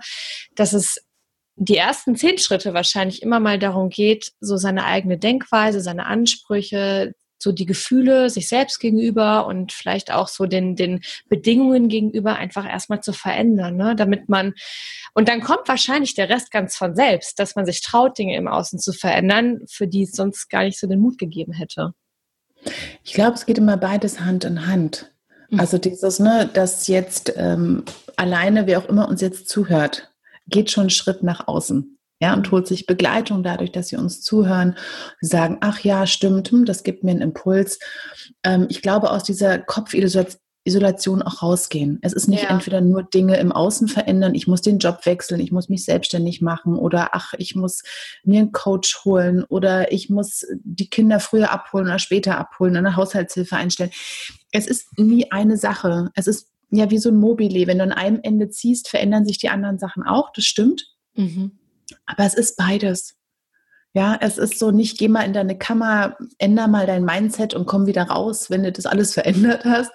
dass 0.54 0.74
es 0.74 1.04
die 1.56 1.78
ersten 1.78 2.16
zehn 2.16 2.38
Schritte 2.38 2.76
wahrscheinlich 2.76 3.24
immer 3.24 3.40
mal 3.40 3.58
darum 3.58 3.90
geht, 3.90 4.34
so 4.40 4.58
seine 4.58 4.86
eigene 4.86 5.18
Denkweise, 5.18 5.82
seine 5.82 6.06
Ansprüche, 6.06 7.16
so 7.42 7.52
die 7.52 7.66
Gefühle 7.66 8.30
sich 8.30 8.48
selbst 8.48 8.80
gegenüber 8.80 9.48
und 9.48 9.72
vielleicht 9.72 10.12
auch 10.12 10.28
so 10.28 10.46
den, 10.46 10.76
den 10.76 11.02
Bedingungen 11.30 11.88
gegenüber 11.88 12.36
einfach 12.36 12.68
erstmal 12.68 13.02
zu 13.02 13.14
verändern, 13.14 13.78
ne? 13.78 13.96
damit 13.96 14.30
man, 14.30 14.54
und 15.14 15.30
dann 15.30 15.42
kommt 15.42 15.68
wahrscheinlich 15.68 16.14
der 16.14 16.30
Rest 16.30 16.52
ganz 16.52 16.76
von 16.76 16.96
selbst, 16.96 17.40
dass 17.40 17.56
man 17.56 17.66
sich 17.66 17.82
traut, 17.82 18.18
Dinge 18.18 18.36
im 18.36 18.48
Außen 18.48 18.80
zu 18.80 18.94
verändern, 18.94 19.62
für 19.70 19.88
die 19.88 20.04
es 20.04 20.12
sonst 20.12 20.50
gar 20.50 20.64
nicht 20.64 20.80
so 20.80 20.88
den 20.88 21.00
Mut 21.00 21.18
gegeben 21.18 21.54
hätte. 21.54 21.94
Ich 23.04 23.14
glaube, 23.14 23.36
es 23.36 23.46
geht 23.46 23.58
immer 23.58 23.78
beides 23.78 24.20
Hand 24.20 24.44
in 24.44 24.68
Hand. 24.68 25.12
Mhm. 25.50 25.60
Also 25.60 25.78
dieses, 25.78 26.20
ne, 26.20 26.50
dass 26.54 26.88
jetzt 26.88 27.34
ähm, 27.38 27.86
alleine, 28.18 28.68
wer 28.68 28.80
auch 28.80 28.90
immer 28.90 29.08
uns 29.08 29.22
jetzt 29.22 29.48
zuhört, 29.48 30.12
geht 30.48 30.72
schon 30.72 30.82
einen 30.82 30.90
Schritt 30.90 31.24
nach 31.24 31.48
außen 31.48 31.99
ja, 32.20 32.34
und 32.34 32.52
holt 32.52 32.68
sich 32.68 32.86
Begleitung 32.86 33.44
dadurch, 33.44 33.72
dass 33.72 33.88
sie 33.88 33.96
uns 33.96 34.22
zuhören, 34.22 34.76
sagen, 35.22 35.58
ach 35.62 35.80
ja, 35.80 36.06
stimmt, 36.06 36.52
hm, 36.52 36.66
das 36.66 36.84
gibt 36.84 37.04
mir 37.04 37.12
einen 37.12 37.22
Impuls. 37.22 37.80
Ähm, 38.44 38.68
ich 38.70 38.82
glaube, 38.82 39.12
aus 39.12 39.24
dieser 39.24 39.58
Kopfisolation 39.58 41.22
auch 41.22 41.42
rausgehen. 41.42 41.98
Es 42.02 42.12
ist 42.12 42.28
nicht 42.28 42.44
ja. 42.44 42.50
entweder 42.50 42.82
nur 42.82 43.04
Dinge 43.04 43.38
im 43.38 43.54
Außen 43.54 43.88
verändern, 43.88 44.36
ich 44.36 44.48
muss 44.48 44.62
den 44.62 44.80
Job 44.80 45.06
wechseln, 45.06 45.40
ich 45.40 45.54
muss 45.54 45.70
mich 45.70 45.86
selbstständig 45.86 46.42
machen 46.42 46.76
oder 46.76 47.12
ach, 47.14 47.34
ich 47.38 47.56
muss 47.56 47.84
mir 48.26 48.40
einen 48.40 48.52
Coach 48.52 49.06
holen 49.06 49.46
oder 49.46 49.94
ich 49.94 50.10
muss 50.10 50.46
die 50.64 50.90
Kinder 50.90 51.22
früher 51.22 51.52
abholen 51.52 51.88
oder 51.88 52.00
später 52.00 52.38
abholen, 52.38 52.76
eine 52.76 52.98
Haushaltshilfe 52.98 53.56
einstellen. 53.56 53.92
Es 54.52 54.68
ist 54.68 55.00
nie 55.00 55.32
eine 55.32 55.56
Sache. 55.56 56.10
Es 56.16 56.28
ist 56.28 56.50
ja 56.70 56.92
wie 56.92 56.98
so 56.98 57.10
ein 57.10 57.16
Mobile. 57.16 57.66
Wenn 57.66 57.78
du 57.78 57.86
an 57.86 57.94
einem 57.94 58.20
Ende 58.24 58.50
ziehst, 58.50 58.90
verändern 58.90 59.26
sich 59.26 59.38
die 59.38 59.50
anderen 59.50 59.80
Sachen 59.80 60.04
auch, 60.04 60.32
das 60.34 60.44
stimmt. 60.44 60.86
Mhm. 61.16 61.59
Aber 62.06 62.26
es 62.26 62.34
ist 62.34 62.58
beides. 62.58 63.16
Ja, 63.94 64.18
es 64.22 64.38
ist 64.38 64.60
so 64.60 64.70
nicht, 64.70 65.00
geh 65.00 65.08
mal 65.08 65.24
in 65.24 65.34
deine 65.34 65.58
Kammer, 65.58 66.16
änder 66.38 66.68
mal 66.68 66.86
dein 66.86 67.04
Mindset 67.04 67.56
und 67.56 67.66
komm 67.66 67.88
wieder 67.88 68.04
raus, 68.04 68.52
wenn 68.52 68.64
du 68.64 68.72
das 68.72 68.86
alles 68.86 69.14
verändert 69.16 69.66
hast. 69.66 69.92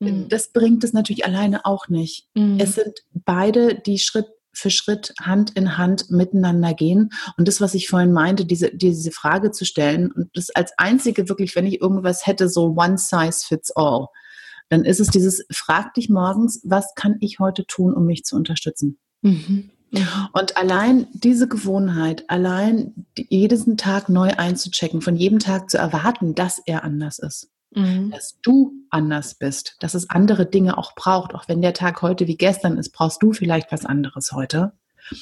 Mhm. 0.00 0.28
Das 0.28 0.52
bringt 0.52 0.82
es 0.82 0.92
natürlich 0.92 1.24
alleine 1.24 1.64
auch 1.64 1.88
nicht. 1.88 2.28
Mhm. 2.34 2.58
Es 2.58 2.74
sind 2.74 2.98
beide, 3.12 3.76
die 3.76 3.98
Schritt 3.98 4.26
für 4.52 4.70
Schritt 4.70 5.12
Hand 5.20 5.50
in 5.50 5.76
Hand 5.76 6.10
miteinander 6.10 6.72
gehen. 6.74 7.10
Und 7.36 7.46
das, 7.46 7.60
was 7.60 7.74
ich 7.74 7.88
vorhin 7.88 8.12
meinte, 8.12 8.46
diese, 8.46 8.74
diese 8.74 9.10
Frage 9.10 9.50
zu 9.50 9.64
stellen 9.64 10.10
und 10.10 10.30
das 10.34 10.50
als 10.50 10.72
einzige 10.78 11.28
wirklich, 11.28 11.54
wenn 11.54 11.66
ich 11.66 11.80
irgendwas 11.80 12.26
hätte, 12.26 12.48
so 12.48 12.74
one 12.76 12.96
size 12.96 13.46
fits 13.46 13.70
all, 13.76 14.06
dann 14.70 14.84
ist 14.84 14.98
es 14.98 15.08
dieses, 15.08 15.44
frag 15.52 15.94
dich 15.94 16.08
morgens, 16.08 16.60
was 16.64 16.94
kann 16.96 17.16
ich 17.20 17.38
heute 17.38 17.66
tun, 17.66 17.94
um 17.94 18.06
mich 18.06 18.24
zu 18.24 18.34
unterstützen? 18.34 18.98
Mhm. 19.22 19.70
Mhm. 19.98 20.28
Und 20.32 20.56
allein 20.56 21.06
diese 21.12 21.48
Gewohnheit, 21.48 22.24
allein 22.28 23.06
jeden 23.16 23.76
Tag 23.76 24.08
neu 24.08 24.30
einzuchecken, 24.36 25.00
von 25.00 25.16
jedem 25.16 25.38
Tag 25.38 25.70
zu 25.70 25.78
erwarten, 25.78 26.34
dass 26.34 26.60
er 26.64 26.84
anders 26.84 27.18
ist, 27.18 27.50
mhm. 27.74 28.10
dass 28.10 28.38
du 28.42 28.72
anders 28.90 29.34
bist, 29.34 29.76
dass 29.80 29.94
es 29.94 30.10
andere 30.10 30.46
Dinge 30.46 30.78
auch 30.78 30.94
braucht, 30.94 31.34
auch 31.34 31.48
wenn 31.48 31.62
der 31.62 31.74
Tag 31.74 32.02
heute 32.02 32.26
wie 32.26 32.36
gestern 32.36 32.78
ist, 32.78 32.90
brauchst 32.90 33.22
du 33.22 33.32
vielleicht 33.32 33.72
was 33.72 33.84
anderes 33.84 34.32
heute. 34.32 34.72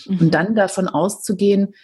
Mhm. 0.06 0.18
Und 0.18 0.34
dann 0.34 0.54
davon 0.54 0.88
auszugehen, 0.88 1.74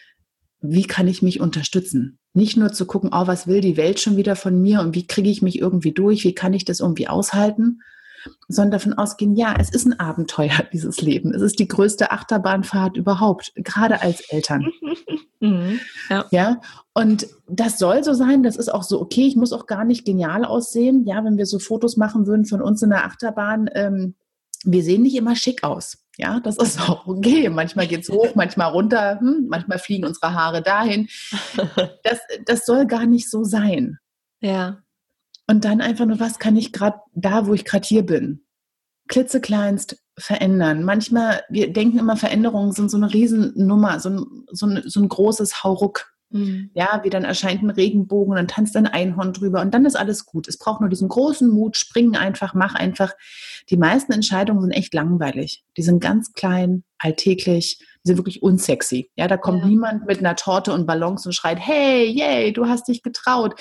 wie 0.61 0.85
kann 0.85 1.09
ich 1.09 1.23
mich 1.23 1.41
unterstützen? 1.41 2.19
Nicht 2.33 2.57
nur 2.57 2.73
zu 2.73 2.87
gucken, 2.87 3.11
oh, 3.13 3.27
was 3.27 3.47
will 3.47 3.61
die 3.61 3.77
Welt 3.77 3.99
schon 3.99 4.17
wieder 4.17 4.37
von 4.37 4.61
mir 4.61 4.81
und 4.81 4.95
wie 4.95 5.07
kriege 5.07 5.31
ich 5.31 5.43
mich 5.43 5.59
irgendwie 5.59 5.93
durch, 5.93 6.25
wie 6.25 6.35
kann 6.35 6.53
ich 6.53 6.65
das 6.65 6.81
irgendwie 6.81 7.09
aushalten, 7.09 7.81
sondern 8.49 8.73
davon 8.73 8.93
ausgehen, 8.95 9.35
ja, 9.37 9.55
es 9.59 9.71
ist 9.71 9.87
ein 9.87 9.99
Abenteuer, 9.99 10.65
dieses 10.73 11.01
Leben. 11.01 11.35
Es 11.35 11.43
ist 11.43 11.59
die 11.59 11.69
größte 11.69 12.11
Achterbahnfahrt 12.11 12.97
überhaupt, 12.97 13.53
gerade 13.57 14.03
als 14.03 14.21
Eltern. 14.21 14.71
Mhm, 15.43 15.81
ja. 16.11 16.27
ja. 16.31 16.61
Und 16.93 17.27
das 17.49 17.79
soll 17.79 18.05
so 18.05 18.13
sein, 18.13 18.43
das 18.43 18.57
ist 18.57 18.69
auch 18.69 18.83
so 18.83 19.01
okay. 19.01 19.27
Ich 19.27 19.37
muss 19.37 19.55
auch 19.55 19.65
gar 19.65 19.87
nicht 19.87 20.05
genial 20.05 20.45
aussehen. 20.45 21.07
Ja, 21.07 21.25
wenn 21.25 21.39
wir 21.39 21.47
so 21.47 21.59
Fotos 21.59 21.97
machen 21.97 22.27
würden 22.27 22.45
von 22.45 22.61
uns 22.61 22.83
in 22.83 22.91
der 22.91 23.07
Achterbahn, 23.07 23.71
ähm, 23.73 24.17
wir 24.65 24.83
sehen 24.83 25.01
nicht 25.01 25.17
immer 25.17 25.37
schick 25.37 25.65
aus. 25.65 25.97
Ja, 26.19 26.41
das 26.41 26.59
ist 26.59 26.81
auch 26.89 27.07
okay. 27.07 27.49
Manchmal 27.49 27.87
geht 27.87 28.03
es 28.03 28.11
hoch, 28.11 28.35
manchmal 28.35 28.71
runter, 28.71 29.19
hm, 29.21 29.47
manchmal 29.49 29.79
fliegen 29.79 30.05
unsere 30.05 30.35
Haare 30.35 30.61
dahin. 30.61 31.09
Das, 32.05 32.21
das 32.45 32.67
soll 32.67 32.87
gar 32.87 33.07
nicht 33.07 33.31
so 33.31 33.43
sein. 33.43 33.99
Ja. 34.41 34.83
Und 35.51 35.65
dann 35.65 35.81
einfach 35.81 36.07
nur, 36.07 36.21
was 36.21 36.39
kann 36.39 36.55
ich 36.55 36.73
gerade 36.73 37.01
da, 37.13 37.49
wo 37.49 37.55
ich 37.55 37.65
gerade 37.65 37.85
hier 37.85 38.07
bin, 38.07 38.45
klitzekleinst 39.09 40.01
verändern. 40.17 40.85
Manchmal, 40.85 41.43
wir 41.49 41.73
denken 41.73 41.99
immer, 41.99 42.17
Veränderungen 42.17 42.71
sind 42.71 42.89
so 42.89 42.97
eine 42.97 43.13
Riesennummer, 43.13 43.99
so 43.99 44.11
ein, 44.11 44.47
so 44.53 44.67
ein, 44.67 44.83
so 44.87 45.01
ein 45.01 45.09
großes 45.09 45.65
Hauruck. 45.65 46.13
Mhm. 46.29 46.71
Ja, 46.75 47.01
wie 47.03 47.11
dann 47.11 47.25
erscheint 47.25 47.65
ein 47.65 47.71
Regenbogen 47.71 48.31
und 48.31 48.37
dann 48.37 48.47
tanzt 48.47 48.77
ein 48.77 48.87
Einhorn 48.87 49.33
drüber 49.33 49.61
und 49.61 49.75
dann 49.75 49.87
ist 49.87 49.97
alles 49.97 50.25
gut. 50.25 50.47
Es 50.47 50.57
braucht 50.57 50.83
nur 50.83 50.89
diesen 50.89 51.09
großen 51.09 51.51
Mut, 51.51 51.77
springen 51.77 52.15
einfach, 52.15 52.55
mach 52.55 52.77
einfach. 52.77 53.15
Die 53.71 53.77
meisten 53.77 54.13
Entscheidungen 54.13 54.61
sind 54.61 54.71
echt 54.71 54.95
langweilig. 54.95 55.65
Die 55.77 55.83
sind 55.83 56.01
ganz 56.01 56.33
klein, 56.33 56.85
alltäglich, 56.99 57.79
die 58.05 58.09
sind 58.09 58.19
wirklich 58.19 58.45
unsexy. 58.45 59.11
Ja, 59.17 59.27
da 59.27 59.37
kommt 59.37 59.63
ja. 59.63 59.67
niemand 59.67 60.07
mit 60.07 60.21
einer 60.21 60.37
Torte 60.37 60.73
und 60.73 60.87
Ballons 60.87 61.27
und 61.27 61.33
schreit, 61.33 61.59
hey, 61.59 62.07
yay, 62.07 62.53
du 62.53 62.69
hast 62.69 62.87
dich 62.87 63.03
getraut. 63.03 63.61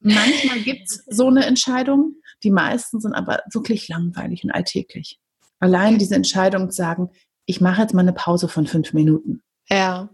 Manchmal 0.00 0.60
gibt 0.60 0.82
es 0.84 1.04
so 1.08 1.28
eine 1.28 1.44
Entscheidung, 1.44 2.14
die 2.42 2.50
meisten 2.50 3.00
sind 3.00 3.14
aber 3.14 3.40
wirklich 3.52 3.88
langweilig 3.88 4.44
und 4.44 4.50
alltäglich. 4.50 5.18
Allein 5.60 5.98
diese 5.98 6.14
Entscheidung 6.14 6.70
zu 6.70 6.76
sagen, 6.76 7.10
ich 7.46 7.60
mache 7.60 7.82
jetzt 7.82 7.94
mal 7.94 8.02
eine 8.02 8.12
Pause 8.12 8.48
von 8.48 8.66
fünf 8.66 8.92
Minuten. 8.92 9.42
Ja. 9.68 10.10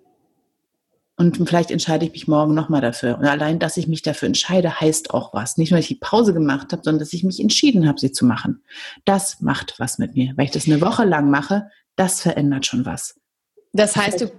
Und 1.16 1.37
vielleicht 1.47 1.70
entscheide 1.70 2.05
ich 2.07 2.12
mich 2.12 2.26
morgen 2.26 2.55
nochmal 2.55 2.80
dafür. 2.80 3.18
Und 3.18 3.26
allein, 3.26 3.59
dass 3.59 3.76
ich 3.76 3.87
mich 3.87 4.03
dafür 4.03 4.26
entscheide, 4.26 4.80
heißt 4.80 5.12
auch 5.12 5.32
was. 5.32 5.57
Nicht 5.57 5.70
nur, 5.70 5.78
dass 5.78 5.85
ich 5.85 5.97
die 5.97 6.01
Pause 6.01 6.32
gemacht 6.32 6.72
habe, 6.72 6.82
sondern 6.82 6.99
dass 6.99 7.12
ich 7.12 7.22
mich 7.22 7.41
entschieden 7.41 7.87
habe, 7.87 8.01
sie 8.01 8.11
zu 8.11 8.24
machen. 8.24 8.64
Das 9.05 9.41
macht 9.41 9.74
was 9.78 9.99
mit 9.99 10.14
mir. 10.14 10.32
Weil 10.37 10.47
ich 10.47 10.51
das 10.51 10.66
eine 10.66 10.80
Woche 10.80 11.05
lang 11.05 11.30
mache, 11.30 11.68
das 11.95 12.20
verändert 12.20 12.66
schon 12.66 12.85
was. 12.85 13.20
Das 13.72 13.95
heißt, 13.95 14.22
du, 14.22 14.32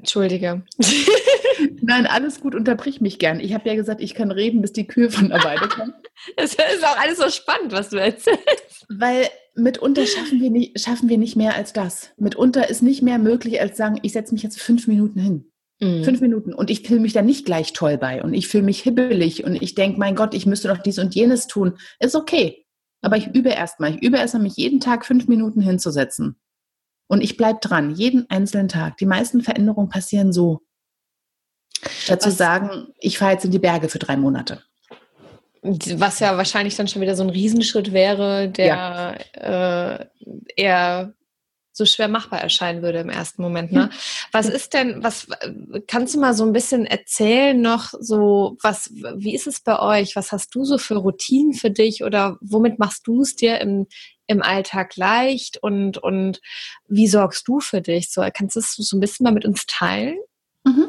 Entschuldige. 0.00 0.62
Nein, 1.80 2.06
alles 2.06 2.40
gut, 2.40 2.54
unterbrich 2.54 3.00
mich 3.00 3.18
gern. 3.18 3.40
Ich 3.40 3.54
habe 3.54 3.68
ja 3.68 3.74
gesagt, 3.74 4.00
ich 4.00 4.14
kann 4.14 4.30
reden, 4.30 4.62
bis 4.62 4.72
die 4.72 4.86
Kühe 4.86 5.10
von 5.10 5.28
der 5.28 5.42
Weide 5.44 5.68
kommen. 5.68 5.94
Es 6.36 6.52
ist 6.52 6.84
auch 6.84 6.98
alles 6.98 7.16
so 7.16 7.30
spannend, 7.30 7.72
was 7.72 7.88
du 7.88 7.96
erzählst. 7.96 8.84
Weil 8.90 9.26
mitunter 9.54 10.04
schaffen 10.04 10.38
wir, 10.38 10.50
nicht, 10.50 10.78
schaffen 10.78 11.08
wir 11.08 11.16
nicht 11.16 11.34
mehr 11.34 11.54
als 11.54 11.72
das. 11.72 12.10
Mitunter 12.18 12.68
ist 12.68 12.82
nicht 12.82 13.00
mehr 13.00 13.18
möglich, 13.18 13.58
als 13.58 13.78
sagen, 13.78 13.98
ich 14.02 14.12
setze 14.12 14.34
mich 14.34 14.42
jetzt 14.42 14.60
fünf 14.60 14.86
Minuten 14.86 15.18
hin. 15.18 15.50
Mhm. 15.80 16.04
Fünf 16.04 16.20
Minuten. 16.20 16.52
Und 16.52 16.68
ich 16.68 16.86
fühle 16.86 17.00
mich 17.00 17.14
da 17.14 17.22
nicht 17.22 17.46
gleich 17.46 17.72
toll 17.72 17.96
bei. 17.96 18.22
Und 18.22 18.34
ich 18.34 18.48
fühle 18.48 18.64
mich 18.64 18.82
hibbelig. 18.82 19.44
Und 19.44 19.60
ich 19.62 19.74
denke, 19.74 19.98
mein 19.98 20.14
Gott, 20.14 20.34
ich 20.34 20.44
müsste 20.44 20.68
doch 20.68 20.78
dies 20.78 20.98
und 20.98 21.14
jenes 21.14 21.46
tun. 21.46 21.78
Ist 21.98 22.14
okay. 22.14 22.66
Aber 23.00 23.16
ich 23.16 23.28
übe 23.28 23.48
erstmal. 23.48 23.94
Ich 23.94 24.02
übe 24.02 24.18
erstmal, 24.18 24.42
mich 24.42 24.56
jeden 24.56 24.80
Tag 24.80 25.06
fünf 25.06 25.26
Minuten 25.26 25.62
hinzusetzen. 25.62 26.36
Und 27.08 27.22
ich 27.22 27.36
bleibe 27.36 27.58
dran, 27.60 27.94
jeden 27.94 28.28
einzelnen 28.30 28.68
Tag. 28.68 28.98
Die 28.98 29.06
meisten 29.06 29.40
Veränderungen 29.40 29.88
passieren 29.88 30.32
so. 30.32 30.60
Statt 31.88 32.22
zu 32.22 32.30
sagen, 32.30 32.88
ich 32.98 33.18
fahre 33.18 33.32
jetzt 33.32 33.44
in 33.44 33.50
die 33.50 33.58
Berge 33.58 33.88
für 33.88 33.98
drei 33.98 34.16
Monate. 34.16 34.62
Was 35.62 36.20
ja 36.20 36.36
wahrscheinlich 36.36 36.76
dann 36.76 36.88
schon 36.88 37.02
wieder 37.02 37.16
so 37.16 37.22
ein 37.22 37.30
Riesenschritt 37.30 37.92
wäre, 37.92 38.48
der 38.48 39.18
ja. 39.36 39.94
äh, 39.94 40.06
eher 40.56 41.14
so 41.72 41.84
schwer 41.84 42.08
machbar 42.08 42.40
erscheinen 42.40 42.82
würde 42.82 42.98
im 42.98 43.08
ersten 43.08 43.42
Moment. 43.42 43.72
Ne? 43.72 43.90
Was 44.32 44.48
ist 44.48 44.74
denn, 44.74 45.02
was 45.02 45.28
kannst 45.86 46.14
du 46.14 46.20
mal 46.20 46.34
so 46.34 46.44
ein 46.44 46.52
bisschen 46.52 46.84
erzählen 46.84 47.60
noch 47.60 47.94
so, 47.98 48.56
was, 48.62 48.90
wie 49.16 49.34
ist 49.34 49.46
es 49.46 49.60
bei 49.60 49.78
euch? 49.78 50.16
Was 50.16 50.32
hast 50.32 50.54
du 50.54 50.64
so 50.64 50.78
für 50.78 50.96
Routinen 50.96 51.54
für 51.54 51.70
dich 51.70 52.04
oder 52.04 52.36
womit 52.40 52.78
machst 52.78 53.06
du 53.06 53.22
es 53.22 53.36
dir 53.36 53.60
im, 53.60 53.86
im 54.26 54.42
Alltag 54.42 54.96
leicht 54.96 55.58
und, 55.62 55.98
und 55.98 56.40
wie 56.88 57.08
sorgst 57.08 57.46
du 57.48 57.60
für 57.60 57.80
dich? 57.80 58.10
So, 58.10 58.26
kannst 58.32 58.56
du 58.56 58.60
es 58.60 58.74
so 58.74 58.96
ein 58.96 59.00
bisschen 59.00 59.24
mal 59.24 59.32
mit 59.32 59.44
uns 59.44 59.64
teilen? 59.66 60.18
Mhm. 60.64 60.88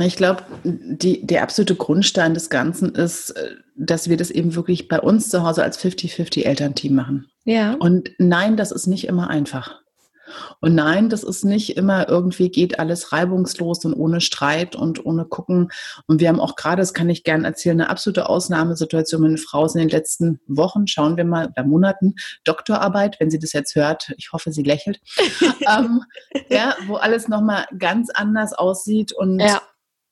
Ich 0.00 0.16
glaube, 0.16 0.44
der 0.64 1.42
absolute 1.42 1.74
Grundstein 1.74 2.34
des 2.34 2.50
Ganzen 2.50 2.94
ist, 2.94 3.30
äh, 3.30 3.54
dass 3.76 4.08
wir 4.08 4.16
das 4.16 4.30
eben 4.30 4.54
wirklich 4.54 4.88
bei 4.88 5.00
uns 5.00 5.28
zu 5.28 5.42
Hause 5.42 5.62
als 5.62 5.78
50-50 5.78 6.44
Elternteam 6.44 6.94
machen. 6.94 7.30
Ja. 7.44 7.74
Und 7.74 8.10
nein, 8.18 8.56
das 8.56 8.72
ist 8.72 8.86
nicht 8.86 9.06
immer 9.06 9.30
einfach. 9.30 9.80
Und 10.60 10.74
nein, 10.74 11.08
das 11.08 11.22
ist 11.22 11.44
nicht 11.44 11.76
immer 11.76 12.08
irgendwie 12.08 12.50
geht 12.50 12.78
alles 12.78 13.12
reibungslos 13.12 13.84
und 13.84 13.94
ohne 13.94 14.20
Streit 14.20 14.76
und 14.76 15.04
ohne 15.04 15.24
gucken. 15.24 15.70
Und 16.06 16.20
wir 16.20 16.28
haben 16.28 16.40
auch 16.40 16.56
gerade, 16.56 16.82
das 16.82 16.94
kann 16.94 17.08
ich 17.08 17.24
gerne 17.24 17.46
erzählen, 17.46 17.80
eine 17.80 17.90
absolute 17.90 18.28
Ausnahmesituation. 18.28 19.22
Meine 19.22 19.38
Frau 19.38 19.64
ist 19.64 19.74
in 19.74 19.80
den 19.80 19.88
letzten 19.88 20.40
Wochen, 20.46 20.86
schauen 20.86 21.16
wir 21.16 21.24
mal, 21.24 21.48
oder 21.48 21.64
Monaten, 21.64 22.14
Doktorarbeit, 22.44 23.18
wenn 23.20 23.30
sie 23.30 23.38
das 23.38 23.52
jetzt 23.52 23.74
hört. 23.74 24.12
Ich 24.16 24.32
hoffe, 24.32 24.52
sie 24.52 24.62
lächelt. 24.62 25.00
ähm, 25.66 26.02
ja, 26.48 26.74
wo 26.86 26.96
alles 26.96 27.28
nochmal 27.28 27.66
ganz 27.78 28.10
anders 28.10 28.52
aussieht 28.52 29.12
und 29.12 29.40
ja. 29.40 29.60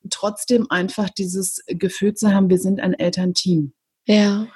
Trotzdem 0.09 0.67
einfach 0.69 1.09
dieses 1.09 1.63
Gefühl 1.67 2.13
zu 2.13 2.33
haben, 2.33 2.49
wir 2.49 2.59
sind 2.59 2.79
ein 2.79 2.93
Elternteam. 2.93 3.73
Ja 4.05 4.47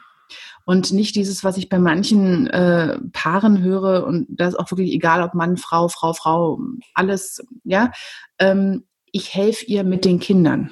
und 0.65 0.93
nicht 0.93 1.15
dieses, 1.15 1.43
was 1.43 1.57
ich 1.57 1.69
bei 1.69 1.79
manchen 1.79 2.47
äh, 2.47 2.97
Paaren 3.11 3.61
höre 3.61 4.05
und 4.05 4.27
das 4.29 4.49
ist 4.49 4.59
auch 4.59 4.71
wirklich 4.71 4.93
egal, 4.93 5.21
ob 5.21 5.33
Mann, 5.33 5.57
Frau, 5.57 5.87
Frau, 5.87 6.13
Frau, 6.13 6.59
alles, 6.93 7.43
ja. 7.63 7.91
Ähm, 8.39 8.85
ich 9.11 9.35
helfe 9.35 9.65
ihr 9.65 9.83
mit 9.83 10.05
den 10.05 10.19
Kindern. 10.19 10.71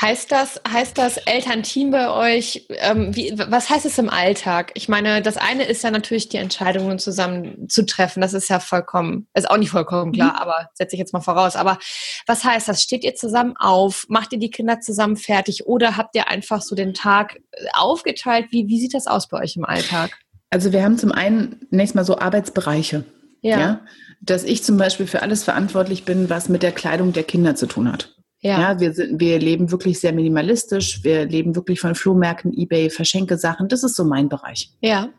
Heißt 0.00 0.32
das, 0.32 0.60
heißt 0.66 0.96
das 0.96 1.18
Elternteam 1.18 1.90
bei 1.90 2.10
euch, 2.10 2.66
ähm, 2.70 3.14
wie, 3.14 3.34
was 3.36 3.68
heißt 3.68 3.84
es 3.84 3.98
im 3.98 4.08
Alltag? 4.08 4.72
Ich 4.74 4.88
meine, 4.88 5.20
das 5.20 5.36
eine 5.36 5.64
ist 5.64 5.84
ja 5.84 5.90
natürlich 5.90 6.30
die 6.30 6.38
Entscheidungen 6.38 6.98
zusammen 6.98 7.68
zu 7.68 7.84
treffen. 7.84 8.22
Das 8.22 8.32
ist 8.32 8.48
ja 8.48 8.58
vollkommen, 8.58 9.28
ist 9.34 9.50
auch 9.50 9.58
nicht 9.58 9.70
vollkommen 9.70 10.12
klar, 10.12 10.32
mhm. 10.32 10.38
aber 10.38 10.70
setze 10.72 10.96
ich 10.96 10.98
jetzt 11.00 11.12
mal 11.12 11.20
voraus. 11.20 11.56
Aber 11.56 11.78
was 12.26 12.42
heißt 12.42 12.68
das? 12.68 12.82
Steht 12.82 13.04
ihr 13.04 13.14
zusammen 13.14 13.54
auf? 13.58 14.06
Macht 14.08 14.32
ihr 14.32 14.38
die 14.38 14.50
Kinder 14.50 14.80
zusammen 14.80 15.16
fertig? 15.16 15.66
Oder 15.66 15.96
habt 15.98 16.16
ihr 16.16 16.28
einfach 16.28 16.62
so 16.62 16.74
den 16.74 16.94
Tag 16.94 17.38
aufgeteilt? 17.74 18.46
Wie, 18.50 18.66
wie 18.66 18.80
sieht 18.80 18.94
das 18.94 19.06
aus 19.06 19.28
bei 19.28 19.42
euch 19.42 19.56
im 19.56 19.66
Alltag? 19.66 20.18
Also 20.48 20.72
wir 20.72 20.82
haben 20.82 20.96
zum 20.96 21.12
einen 21.12 21.66
nächstes 21.70 21.94
Mal 21.94 22.04
so 22.04 22.18
Arbeitsbereiche. 22.18 23.04
Ja. 23.42 23.60
ja. 23.60 23.80
Dass 24.22 24.44
ich 24.44 24.64
zum 24.64 24.78
Beispiel 24.78 25.06
für 25.06 25.22
alles 25.22 25.44
verantwortlich 25.44 26.04
bin, 26.04 26.30
was 26.30 26.48
mit 26.48 26.62
der 26.62 26.72
Kleidung 26.72 27.12
der 27.12 27.24
Kinder 27.24 27.54
zu 27.56 27.66
tun 27.66 27.90
hat. 27.92 28.16
Ja. 28.42 28.60
ja, 28.60 28.80
wir, 28.80 28.94
sind, 28.94 29.20
wir 29.20 29.38
leben 29.38 29.70
wirklich 29.70 30.00
sehr 30.00 30.12
minimalistisch. 30.12 31.04
Wir 31.04 31.26
leben 31.26 31.54
wirklich 31.56 31.80
von 31.80 31.94
Flohmärkten, 31.94 32.52
Ebay, 32.52 32.88
verschenke 32.88 33.36
Sachen. 33.36 33.68
Das 33.68 33.84
ist 33.84 33.96
so 33.96 34.04
mein 34.04 34.28
Bereich. 34.28 34.72
Ja. 34.80 35.10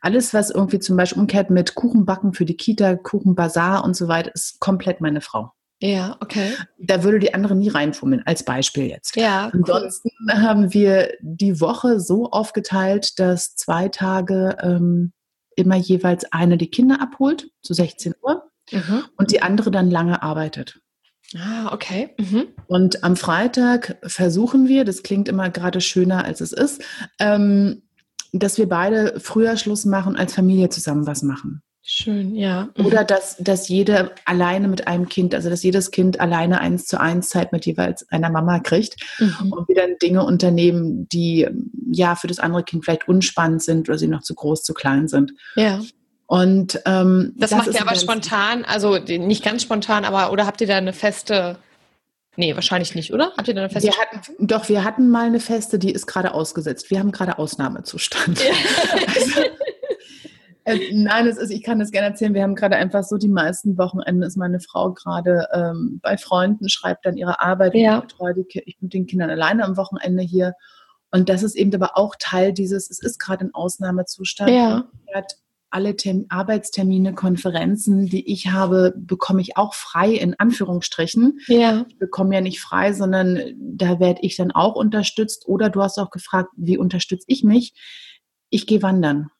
Alles, 0.00 0.34
was 0.34 0.50
irgendwie 0.50 0.80
zum 0.80 0.96
Beispiel 0.96 1.20
umkehrt 1.20 1.50
mit 1.50 1.74
Kuchenbacken 1.74 2.32
für 2.32 2.44
die 2.44 2.56
Kita, 2.56 2.96
Kuchenbazar 2.96 3.84
und 3.84 3.94
so 3.94 4.08
weiter, 4.08 4.34
ist 4.34 4.58
komplett 4.60 5.00
meine 5.00 5.20
Frau. 5.20 5.52
Ja, 5.80 6.16
okay. 6.20 6.52
Da 6.78 7.02
würde 7.02 7.18
die 7.18 7.34
andere 7.34 7.56
nie 7.56 7.68
reinfummeln, 7.68 8.22
als 8.24 8.44
Beispiel 8.44 8.86
jetzt. 8.86 9.16
Ja. 9.16 9.46
Cool. 9.46 9.60
Ansonsten 9.60 10.10
haben 10.30 10.72
wir 10.72 11.12
die 11.20 11.60
Woche 11.60 12.00
so 12.00 12.30
aufgeteilt, 12.30 13.18
dass 13.18 13.56
zwei 13.56 13.88
Tage 13.88 14.56
ähm, 14.62 15.12
immer 15.56 15.76
jeweils 15.76 16.24
eine 16.32 16.56
die 16.56 16.70
Kinder 16.70 17.00
abholt, 17.00 17.50
zu 17.62 17.74
16 17.74 18.14
Uhr, 18.22 18.44
mhm. 18.70 19.04
und 19.16 19.32
die 19.32 19.42
andere 19.42 19.70
dann 19.70 19.90
lange 19.90 20.22
arbeitet. 20.22 20.80
Ah, 21.36 21.72
okay. 21.72 22.10
Mhm. 22.18 22.48
Und 22.66 23.04
am 23.04 23.16
Freitag 23.16 23.96
versuchen 24.04 24.68
wir, 24.68 24.84
das 24.84 25.02
klingt 25.02 25.28
immer 25.28 25.50
gerade 25.50 25.80
schöner, 25.80 26.24
als 26.24 26.40
es 26.40 26.52
ist, 26.52 26.82
ähm, 27.18 27.82
dass 28.32 28.58
wir 28.58 28.68
beide 28.68 29.20
früher 29.20 29.56
Schluss 29.56 29.84
machen, 29.84 30.16
als 30.16 30.34
Familie 30.34 30.68
zusammen 30.68 31.06
was 31.06 31.22
machen. 31.22 31.62
Schön, 31.84 32.36
ja. 32.36 32.68
Mhm. 32.76 32.86
Oder 32.86 33.02
dass, 33.02 33.36
dass 33.38 33.68
jeder 33.68 34.12
alleine 34.24 34.68
mit 34.68 34.86
einem 34.86 35.08
Kind, 35.08 35.34
also 35.34 35.50
dass 35.50 35.64
jedes 35.64 35.90
Kind 35.90 36.20
alleine 36.20 36.60
eins 36.60 36.86
zu 36.86 37.00
eins 37.00 37.28
Zeit 37.28 37.52
mit 37.52 37.66
jeweils 37.66 38.08
einer 38.10 38.30
Mama 38.30 38.60
kriegt 38.60 38.96
mhm. 39.18 39.52
und 39.52 39.68
wir 39.68 39.74
dann 39.74 39.96
Dinge 40.00 40.24
unternehmen, 40.24 41.08
die 41.08 41.48
ja 41.90 42.14
für 42.14 42.28
das 42.28 42.38
andere 42.38 42.62
Kind 42.62 42.84
vielleicht 42.84 43.08
unspannend 43.08 43.64
sind 43.64 43.88
oder 43.88 43.98
sie 43.98 44.06
noch 44.06 44.22
zu 44.22 44.34
groß, 44.34 44.62
zu 44.62 44.74
klein 44.74 45.08
sind. 45.08 45.32
Ja. 45.56 45.80
Und 46.32 46.80
ähm, 46.86 47.34
das, 47.36 47.50
das 47.50 47.58
macht 47.58 47.74
ihr 47.74 47.82
aber 47.82 47.94
spontan, 47.94 48.64
also 48.64 48.96
nicht 48.96 49.44
ganz 49.44 49.60
spontan, 49.60 50.06
aber 50.06 50.32
oder 50.32 50.46
habt 50.46 50.62
ihr 50.62 50.66
da 50.66 50.78
eine 50.78 50.94
feste? 50.94 51.58
Nee, 52.36 52.54
wahrscheinlich 52.54 52.94
nicht, 52.94 53.12
oder? 53.12 53.34
Habt 53.36 53.48
ihr 53.48 53.54
da 53.54 53.60
eine 53.60 53.68
feste? 53.68 53.90
Wir 53.90 53.98
hatten, 53.98 54.46
doch, 54.46 54.66
wir 54.70 54.82
hatten 54.82 55.10
mal 55.10 55.26
eine 55.26 55.40
feste, 55.40 55.78
die 55.78 55.92
ist 55.92 56.06
gerade 56.06 56.32
ausgesetzt. 56.32 56.90
Wir 56.90 57.00
haben 57.00 57.12
gerade 57.12 57.38
Ausnahmezustand. 57.38 58.42
Ja. 58.42 58.54
also, 59.14 59.40
äh, 60.64 60.94
nein, 60.94 61.26
es 61.26 61.36
ist, 61.36 61.50
ich 61.50 61.62
kann 61.62 61.78
das 61.78 61.90
gerne 61.90 62.06
erzählen. 62.06 62.32
Wir 62.32 62.44
haben 62.44 62.54
gerade 62.54 62.76
einfach 62.76 63.04
so 63.04 63.18
die 63.18 63.28
meisten 63.28 63.76
Wochenende 63.76 64.26
ist 64.26 64.38
meine 64.38 64.60
Frau 64.60 64.94
gerade 64.94 65.48
ähm, 65.52 66.00
bei 66.02 66.16
Freunden, 66.16 66.70
schreibt 66.70 67.04
dann 67.04 67.18
ihre 67.18 67.40
Arbeit. 67.40 67.74
Ja. 67.74 67.98
Ich 67.98 68.04
betreue 68.04 68.32
die, 68.32 68.46
ich 68.64 68.78
bin 68.78 68.86
mit 68.86 68.94
den 68.94 69.06
Kindern 69.06 69.28
alleine 69.28 69.64
am 69.64 69.76
Wochenende 69.76 70.22
hier. 70.22 70.54
Und 71.10 71.28
das 71.28 71.42
ist 71.42 71.56
eben 71.56 71.74
aber 71.74 71.98
auch 71.98 72.14
Teil 72.18 72.54
dieses, 72.54 72.88
es 72.88 73.00
ist 73.00 73.18
gerade 73.18 73.44
ein 73.44 73.52
Ausnahmezustand. 73.52 74.50
Ja 74.50 74.86
alle 75.72 75.96
Term 75.96 76.26
Arbeitstermine, 76.28 77.14
Konferenzen, 77.14 78.06
die 78.06 78.30
ich 78.30 78.48
habe, 78.48 78.94
bekomme 78.96 79.40
ich 79.40 79.56
auch 79.56 79.74
frei 79.74 80.10
in 80.12 80.38
Anführungsstrichen. 80.38 81.40
Ja. 81.46 81.84
Ich 81.88 81.98
bekomme 81.98 82.34
ja 82.34 82.40
nicht 82.40 82.60
frei, 82.60 82.92
sondern 82.92 83.40
da 83.58 84.00
werde 84.00 84.20
ich 84.22 84.36
dann 84.36 84.50
auch 84.50 84.76
unterstützt. 84.76 85.46
Oder 85.46 85.70
du 85.70 85.82
hast 85.82 85.98
auch 85.98 86.10
gefragt, 86.10 86.50
wie 86.56 86.78
unterstütze 86.78 87.24
ich 87.28 87.44
mich? 87.44 87.74
Ich 88.50 88.66
gehe 88.66 88.82
wandern. 88.82 89.30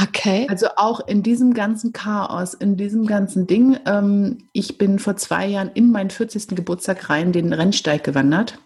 Okay. 0.00 0.46
Also 0.48 0.68
auch 0.76 1.06
in 1.06 1.22
diesem 1.22 1.54
ganzen 1.54 1.92
Chaos, 1.92 2.54
in 2.54 2.76
diesem 2.76 3.06
ganzen 3.06 3.46
Ding. 3.46 3.78
Ähm, 3.84 4.48
ich 4.52 4.78
bin 4.78 4.98
vor 4.98 5.16
zwei 5.16 5.46
Jahren 5.46 5.70
in 5.74 5.90
meinen 5.90 6.10
40. 6.10 6.48
Geburtstag 6.48 7.10
rein 7.10 7.32
den 7.32 7.52
Rennsteig 7.52 8.04
gewandert. 8.04 8.58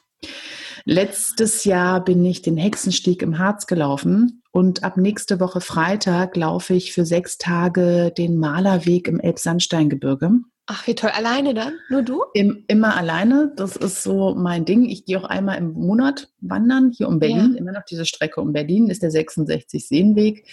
Letztes 0.85 1.65
Jahr 1.65 2.05
bin 2.05 2.25
ich 2.25 2.43
den 2.43 2.57
Hexenstieg 2.57 3.23
im 3.23 3.39
Harz 3.39 3.67
gelaufen 3.67 4.43
und 4.51 4.85
ab 4.85 4.97
nächste 4.97 5.41
Woche 5.41 5.61
Freitag 5.61 6.37
laufe 6.37 6.75
ich 6.75 6.93
für 6.93 7.07
sechs 7.07 7.39
Tage 7.39 8.13
den 8.17 8.37
Malerweg 8.37 9.09
im 9.09 9.21
Elbsandsteingebirge. 9.21 10.31
Ach, 10.67 10.87
wie 10.87 10.95
toll. 10.95 11.11
Alleine 11.11 11.55
dann? 11.55 11.75
Nur 11.91 12.03
du? 12.03 12.23
Im, 12.35 12.65
immer 12.69 12.97
alleine. 12.97 13.53
Das 13.57 13.77
ist 13.77 14.03
so 14.03 14.35
mein 14.35 14.65
Ding. 14.65 14.89
Ich 14.89 15.05
gehe 15.05 15.19
auch 15.19 15.25
einmal 15.25 15.59
im 15.59 15.73
Monat 15.73 16.29
wandern, 16.41 16.93
hier 16.97 17.09
um 17.09 17.19
Berlin. 17.19 17.53
Ja. 17.55 17.59
Immer 17.59 17.73
noch 17.73 17.85
diese 17.85 18.07
Strecke 18.07 18.41
um 18.41 18.53
Berlin 18.53 18.89
ist 18.89 19.03
der 19.03 19.11
66 19.11 19.89
Seenweg. 19.89 20.47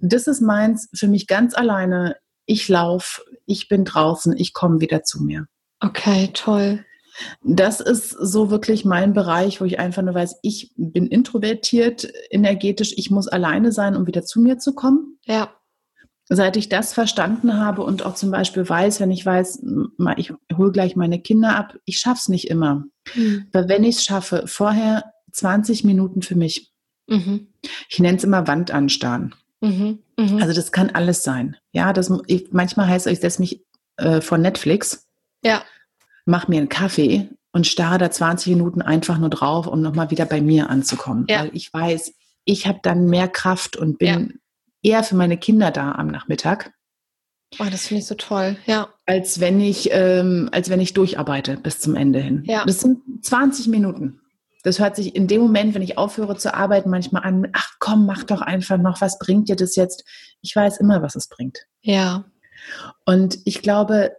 Das 0.00 0.26
ist 0.26 0.40
meins 0.40 0.88
für 0.94 1.06
mich 1.06 1.26
ganz 1.26 1.54
alleine. 1.54 2.16
Ich 2.46 2.68
laufe, 2.68 3.22
ich 3.46 3.68
bin 3.68 3.84
draußen, 3.84 4.36
ich 4.36 4.52
komme 4.54 4.80
wieder 4.80 5.02
zu 5.02 5.22
mir. 5.22 5.46
Okay, 5.80 6.30
toll. 6.32 6.84
Das 7.42 7.80
ist 7.80 8.10
so 8.10 8.50
wirklich 8.50 8.84
mein 8.84 9.12
Bereich, 9.12 9.60
wo 9.60 9.64
ich 9.64 9.78
einfach 9.78 10.02
nur 10.02 10.14
weiß, 10.14 10.36
ich 10.42 10.72
bin 10.76 11.06
introvertiert, 11.06 12.10
energetisch, 12.30 12.94
ich 12.96 13.10
muss 13.10 13.28
alleine 13.28 13.72
sein, 13.72 13.96
um 13.96 14.06
wieder 14.06 14.24
zu 14.24 14.40
mir 14.40 14.58
zu 14.58 14.74
kommen. 14.74 15.18
Ja. 15.24 15.54
Seit 16.28 16.56
ich 16.56 16.68
das 16.68 16.94
verstanden 16.94 17.58
habe 17.58 17.82
und 17.82 18.06
auch 18.06 18.14
zum 18.14 18.30
Beispiel 18.30 18.66
weiß, 18.66 19.00
wenn 19.00 19.10
ich 19.10 19.26
weiß, 19.26 19.62
ich 20.16 20.32
hole 20.56 20.72
gleich 20.72 20.96
meine 20.96 21.20
Kinder 21.20 21.56
ab, 21.56 21.76
ich 21.84 21.98
schaffe 21.98 22.20
es 22.20 22.28
nicht 22.28 22.48
immer. 22.48 22.84
Mhm. 23.14 23.46
Aber 23.52 23.68
wenn 23.68 23.84
ich 23.84 23.96
es 23.96 24.04
schaffe, 24.04 24.44
vorher 24.46 25.04
20 25.32 25.84
Minuten 25.84 26.22
für 26.22 26.36
mich. 26.36 26.72
Mhm. 27.08 27.48
Ich 27.88 27.98
nenne 27.98 28.16
es 28.16 28.24
immer 28.24 28.46
Wand 28.46 28.70
anstarren. 28.70 29.34
Mhm. 29.60 29.98
mhm. 30.16 30.38
Also 30.40 30.54
das 30.54 30.72
kann 30.72 30.90
alles 30.90 31.22
sein. 31.22 31.56
Ja, 31.72 31.92
das 31.92 32.10
ich, 32.26 32.52
manchmal 32.52 32.88
heißt 32.88 33.06
es, 33.06 33.12
ich 33.14 33.20
setze 33.20 33.40
mich 33.42 33.64
äh, 33.96 34.20
vor 34.20 34.38
Netflix. 34.38 35.08
Ja 35.44 35.62
mach 36.24 36.48
mir 36.48 36.58
einen 36.58 36.68
Kaffee 36.68 37.28
und 37.52 37.66
starre 37.66 37.98
da 37.98 38.10
20 38.10 38.54
Minuten 38.54 38.82
einfach 38.82 39.18
nur 39.18 39.30
drauf, 39.30 39.66
um 39.66 39.80
nochmal 39.80 40.10
wieder 40.10 40.24
bei 40.24 40.40
mir 40.40 40.70
anzukommen. 40.70 41.26
Ja. 41.28 41.40
Weil 41.40 41.50
ich 41.54 41.72
weiß, 41.72 42.14
ich 42.44 42.66
habe 42.66 42.80
dann 42.82 43.06
mehr 43.06 43.28
Kraft 43.28 43.76
und 43.76 43.98
bin 43.98 44.40
ja. 44.82 44.96
eher 44.96 45.04
für 45.04 45.16
meine 45.16 45.36
Kinder 45.36 45.70
da 45.70 45.92
am 45.92 46.08
Nachmittag. 46.08 46.72
Oh, 47.58 47.66
das 47.70 47.86
finde 47.86 48.00
ich 48.00 48.06
so 48.06 48.14
toll, 48.14 48.56
ja. 48.64 48.88
Als 49.04 49.38
wenn 49.38 49.60
ich, 49.60 49.90
ähm, 49.92 50.48
als 50.52 50.70
wenn 50.70 50.80
ich 50.80 50.94
durcharbeite 50.94 51.58
bis 51.58 51.80
zum 51.80 51.96
Ende 51.96 52.18
hin. 52.18 52.44
Ja. 52.46 52.64
Das 52.64 52.80
sind 52.80 53.02
20 53.22 53.68
Minuten. 53.68 54.20
Das 54.62 54.78
hört 54.78 54.96
sich 54.96 55.14
in 55.14 55.26
dem 55.26 55.42
Moment, 55.42 55.74
wenn 55.74 55.82
ich 55.82 55.98
aufhöre 55.98 56.36
zu 56.36 56.54
arbeiten, 56.54 56.88
manchmal 56.88 57.24
an, 57.24 57.48
ach 57.52 57.74
komm, 57.78 58.06
mach 58.06 58.22
doch 58.22 58.40
einfach 58.40 58.78
noch, 58.78 59.00
was 59.00 59.18
bringt 59.18 59.48
dir 59.48 59.56
das 59.56 59.76
jetzt? 59.76 60.04
Ich 60.40 60.54
weiß 60.54 60.78
immer, 60.78 61.02
was 61.02 61.16
es 61.16 61.28
bringt. 61.28 61.66
Ja. 61.82 62.24
Und 63.04 63.38
ich 63.44 63.60
glaube, 63.60 64.12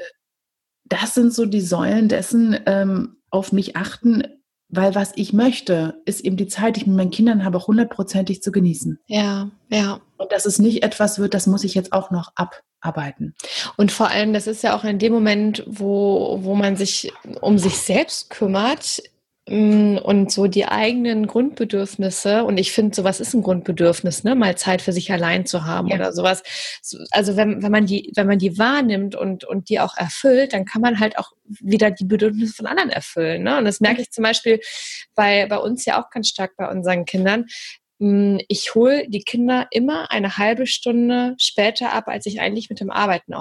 das 0.94 1.14
sind 1.14 1.34
so 1.34 1.46
die 1.46 1.62
Säulen 1.62 2.08
dessen, 2.08 2.58
ähm, 2.66 3.18
auf 3.30 3.52
mich 3.52 3.76
achten, 3.76 4.24
weil 4.70 4.96
was 4.96 5.12
ich 5.16 5.34
möchte, 5.34 6.02
ist 6.06 6.22
eben 6.22 6.38
die 6.38 6.48
Zeit, 6.48 6.76
die 6.76 6.82
ich 6.82 6.88
mit 6.88 6.96
meinen 6.96 7.12
Kindern 7.12 7.44
habe, 7.44 7.66
hundertprozentig 7.66 8.42
zu 8.42 8.52
genießen. 8.52 9.00
Ja, 9.08 9.50
ja. 9.70 10.02
Und 10.18 10.32
dass 10.32 10.46
es 10.46 10.60
nicht 10.60 10.84
etwas 10.84 11.20
wird, 11.20 11.34
das 11.34 11.48
muss 11.48 11.64
ich 11.64 11.74
jetzt 11.74 11.94
auch 11.94 12.12
noch 12.12 12.32
abarbeiten. 12.36 13.36
Und 13.78 13.92
vor 13.92 14.10
allem, 14.10 14.34
das 14.34 14.48
ist 14.48 14.64
ja 14.64 14.76
auch 14.76 14.84
in 14.84 15.00
dem 15.00 15.14
Moment, 15.14 15.64
wo, 15.68 16.40
wo 16.42 16.56
man 16.56 16.76
sich 16.76 17.12
um 17.42 17.58
sich 17.58 17.78
selbst 17.78 18.30
kümmert, 18.30 19.02
Mm, 19.02 19.13
und 19.46 20.32
so 20.32 20.48
die 20.48 20.66
eigenen 20.66 21.28
Grundbedürfnisse. 21.28 22.46
Und 22.46 22.58
ich 22.58 22.72
finde 22.72 22.96
sowas 22.96 23.20
ist 23.20 23.34
ein 23.34 23.42
Grundbedürfnis 23.42 24.24
ne? 24.24 24.36
Mal 24.36 24.58
Zeit 24.58 24.82
für 24.82 24.94
sich 24.94 25.12
allein 25.12 25.46
zu 25.46 25.66
haben 25.66 25.90
ja. 25.90 25.96
oder 25.96 26.14
sowas. 26.14 26.44
Also 27.12 27.36
wenn, 27.36 27.62
wenn 27.62 27.72
man 27.72 27.86
die 27.86 28.12
wenn 28.16 28.28
man 28.28 28.40
die 28.40 28.58
wahrnimmt 28.58 29.16
und 29.16 29.44
und 29.44 29.68
die 29.68 29.82
auch 29.82 29.98
erfüllt 29.98 30.54
dann 30.54 30.64
kann 30.64 30.82
man 30.82 31.00
halt 31.00 31.18
auch 31.18 31.32
wieder 31.46 31.92
die 31.92 32.06
Bedürfnisse 32.06 32.54
von 32.54 32.68
anderen 32.68 32.90
erfüllen 32.90 33.44
ne? 33.44 33.58
Und 33.58 33.66
das 33.66 33.82
merke 33.82 34.02
ich 34.02 34.12
zum 34.12 34.24
Beispiel 34.24 34.62
bei 35.14 35.46
bei 35.48 35.58
uns 35.58 35.84
ja 35.84 36.02
auch 36.02 36.10
ganz 36.10 36.30
stark 36.30 36.56
bei 36.56 36.70
unseren 36.70 37.04
Kindern. 37.04 37.46
Hm, 38.00 38.40
ich 38.48 38.76
hole 38.76 39.10
die 39.10 39.24
Kinder 39.24 39.68
immer 39.72 40.10
eine 40.10 40.38
halbe 40.38 40.68
Stunde 40.68 41.36
später 41.38 41.92
ab, 41.92 42.08
als 42.08 42.26
ich 42.26 42.40
eigentlich 42.40 42.70
mit 42.70 42.80
dem 42.80 42.92
Arbeiten 42.92 43.34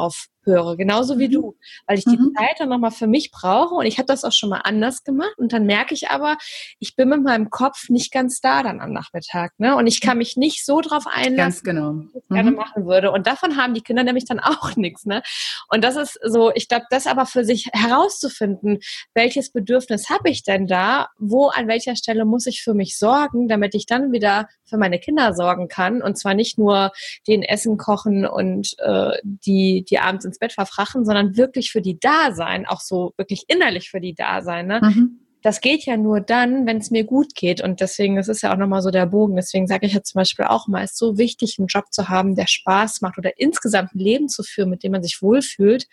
aufhöre. 0.43 0.77
Genauso 0.77 1.19
wie 1.19 1.29
mhm. 1.29 1.33
du, 1.33 1.57
weil 1.87 1.99
ich 1.99 2.05
die 2.05 2.17
mhm. 2.17 2.35
Zeit 2.37 2.57
dann 2.59 2.69
nochmal 2.69 2.91
für 2.91 3.07
mich 3.07 3.31
brauche. 3.31 3.75
Und 3.75 3.87
ich 3.87 3.99
habe 3.99 4.07
das 4.07 4.25
auch 4.25 4.33
schon 4.33 4.51
mal 4.51 4.61
anders 4.65 5.05
gemacht. 5.05 5.35
Und 5.37 5.53
dann 5.53 5.67
merke 5.67 5.95
ich 5.95 6.11
aber, 6.11 6.37
ich 6.79 6.97
bin 6.97 7.09
mit 7.09 7.23
meinem 7.23 7.51
Kopf 7.51 7.89
nicht 7.89 8.13
ganz 8.13 8.41
da 8.41 8.63
dann 8.63 8.81
am 8.81 8.93
Nachmittag. 8.93 9.53
Ne? 9.59 9.77
Und 9.77 9.87
ich 9.87 10.01
kann 10.01 10.19
mich 10.19 10.37
nicht 10.37 10.65
so 10.65 10.81
drauf 10.81 11.07
einlassen, 11.07 11.37
ganz 11.37 11.63
genau. 11.63 11.95
wie 11.95 12.19
ich 12.19 12.31
mhm. 12.31 12.35
gerne 12.35 12.51
machen 12.53 12.87
würde. 12.87 13.11
Und 13.11 13.27
davon 13.27 13.57
haben 13.57 13.75
die 13.75 13.83
Kinder 13.83 14.05
nämlich 14.05 14.25
dann 14.25 14.41
auch 14.41 14.77
nichts. 14.77 15.05
Ne? 15.07 15.23
Und 15.69 15.85
das 15.85 15.97
ist 15.97 16.19
so, 16.25 16.53
ich 16.55 16.69
glaube, 16.69 16.87
das 16.91 17.07
aber 17.07 17.27
für 17.27 17.45
sich 17.45 17.69
herauszufinden, 17.73 18.79
welches 19.15 19.51
Bedürfnis 19.51 20.11
habe 20.11 20.31
ich 20.31 20.43
denn 20.43 20.67
da, 20.67 21.09
wo, 21.19 21.49
an 21.49 21.69
welcher 21.69 21.97
Stelle 21.97 22.25
muss 22.25 22.47
ich 22.47 22.63
für 22.63 22.75
mich 22.75 22.99
sorgen, 22.99 23.49
damit 23.49 23.75
ich 23.75 23.87
dann 23.87 24.13
wieder 24.13 24.49
für 24.65 24.79
meine 24.79 24.99
Kinder 24.99 25.35
sorgen 25.35 25.69
kann 25.69 26.01
und 26.03 26.17
zwar 26.17 26.35
nicht 26.35 26.59
nur 26.59 26.93
den 27.29 27.43
Essen 27.43 27.77
kochen 27.77 28.27
und 28.27 28.75
äh, 28.79 29.11
die, 29.23 29.85
die 29.89 29.99
abends 29.99 30.25
ins 30.33 30.39
Bett 30.39 30.53
verfrachen, 30.53 31.05
sondern 31.05 31.37
wirklich 31.37 31.71
für 31.71 31.83
die 31.83 32.01
da 32.01 32.33
sein, 32.33 32.67
auch 32.67 32.81
so 32.81 33.13
wirklich 33.17 33.45
innerlich 33.49 33.91
für 33.91 34.01
die 34.01 34.15
da 34.15 34.43
sein. 34.43 34.67
Ne? 34.67 34.81
Mhm. 34.83 35.19
Das 35.43 35.61
geht 35.61 35.85
ja 35.85 35.97
nur 35.97 36.21
dann, 36.21 36.67
wenn 36.67 36.79
es 36.79 36.91
mir 36.91 37.05
gut 37.05 37.35
geht. 37.35 37.63
Und 37.63 37.81
deswegen, 37.81 38.17
das 38.17 38.29
ist 38.29 38.43
ja 38.43 38.53
auch 38.53 38.57
nochmal 38.57 38.81
so 38.81 38.91
der 38.91 39.07
Bogen. 39.07 39.35
Deswegen 39.35 39.67
sage 39.67 39.87
ich 39.87 39.93
ja 39.93 40.03
zum 40.03 40.21
Beispiel 40.21 40.45
auch 40.45 40.69
mal, 40.69 40.85
es 40.85 40.93
ist 40.93 40.99
so 40.99 41.19
wichtig, 41.19 41.57
einen 41.59 41.67
Job 41.67 41.87
zu 41.91 42.09
haben, 42.09 42.37
der 42.37 42.47
Spaß 42.47 43.01
macht 43.01 43.19
oder 43.19 43.33
insgesamt 43.39 43.95
ein 43.95 43.99
Leben 43.99 44.29
zu 44.29 44.45
führen, 44.45 44.71
mit 44.71 44.85
dem 44.85 44.93
man 44.93 45.03
sich 45.03 45.21
wohlfühlt, 45.21 45.89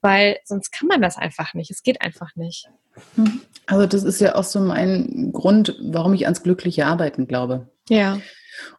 weil 0.00 0.38
sonst 0.44 0.70
kann 0.70 0.86
man 0.86 1.02
das 1.02 1.18
einfach 1.18 1.52
nicht. 1.52 1.70
Es 1.70 1.82
geht 1.82 2.00
einfach 2.00 2.36
nicht. 2.36 2.68
Mhm. 3.16 3.42
Also 3.66 3.86
das 3.86 4.04
ist 4.04 4.20
ja 4.20 4.36
auch 4.36 4.44
so 4.44 4.60
mein 4.60 5.30
Grund, 5.32 5.76
warum 5.82 6.14
ich 6.14 6.24
ans 6.24 6.42
glückliche 6.42 6.86
Arbeiten 6.86 7.26
glaube. 7.26 7.68
Ja. 7.88 8.20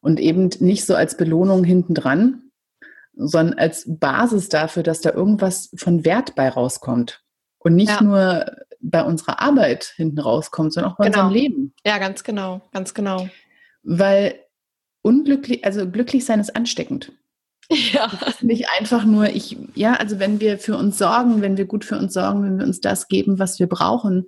Und 0.01 0.19
eben 0.19 0.49
nicht 0.59 0.85
so 0.85 0.95
als 0.95 1.17
Belohnung 1.17 1.63
hintendran, 1.63 2.42
sondern 3.15 3.57
als 3.57 3.85
Basis 3.87 4.49
dafür, 4.49 4.83
dass 4.83 5.01
da 5.01 5.11
irgendwas 5.11 5.71
von 5.75 6.05
Wert 6.05 6.35
bei 6.35 6.49
rauskommt. 6.49 7.21
Und 7.59 7.75
nicht 7.75 7.89
ja. 7.89 8.03
nur 8.03 8.45
bei 8.81 9.03
unserer 9.03 9.41
Arbeit 9.41 9.93
hinten 9.95 10.19
rauskommt, 10.19 10.73
sondern 10.73 10.91
auch 10.91 10.97
bei 10.97 11.05
genau. 11.05 11.27
unserem 11.27 11.33
Leben. 11.33 11.73
Ja, 11.85 11.97
ganz 11.97 12.23
genau, 12.23 12.61
ganz 12.73 12.93
genau. 12.93 13.29
Weil 13.83 14.39
unglücklich, 15.01 15.63
also 15.63 15.89
glücklich 15.89 16.25
sein 16.25 16.39
ist 16.39 16.55
ansteckend. 16.55 17.11
Ja. 17.69 18.11
nicht 18.41 18.69
einfach 18.77 19.05
nur, 19.05 19.29
ich, 19.29 19.57
ja, 19.73 19.93
also 19.93 20.19
wenn 20.19 20.41
wir 20.41 20.59
für 20.59 20.77
uns 20.77 20.97
sorgen, 20.97 21.41
wenn 21.41 21.55
wir 21.57 21.65
gut 21.65 21.85
für 21.85 21.97
uns 21.97 22.13
sorgen, 22.13 22.43
wenn 22.43 22.59
wir 22.59 22.65
uns 22.65 22.81
das 22.81 23.07
geben, 23.07 23.39
was 23.39 23.57
wir 23.57 23.67
brauchen 23.67 24.27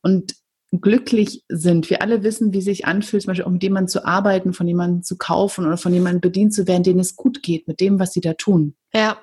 und 0.00 0.36
glücklich 0.72 1.44
sind. 1.48 1.88
Wir 1.88 2.02
alle 2.02 2.22
wissen, 2.22 2.52
wie 2.52 2.60
sich 2.60 2.86
anfühlt, 2.86 3.22
zum 3.22 3.30
Beispiel 3.30 3.44
auch 3.44 3.50
mit 3.50 3.62
jemandem 3.62 3.88
zu 3.88 4.04
arbeiten, 4.04 4.52
von 4.52 4.68
jemandem 4.68 5.02
zu 5.02 5.16
kaufen 5.16 5.66
oder 5.66 5.78
von 5.78 5.94
jemandem 5.94 6.20
bedient 6.20 6.52
zu 6.52 6.66
werden, 6.66 6.82
denen 6.82 7.00
es 7.00 7.16
gut 7.16 7.42
geht 7.42 7.66
mit 7.68 7.80
dem, 7.80 7.98
was 7.98 8.12
sie 8.12 8.20
da 8.20 8.34
tun. 8.34 8.74
Ja. 8.92 9.18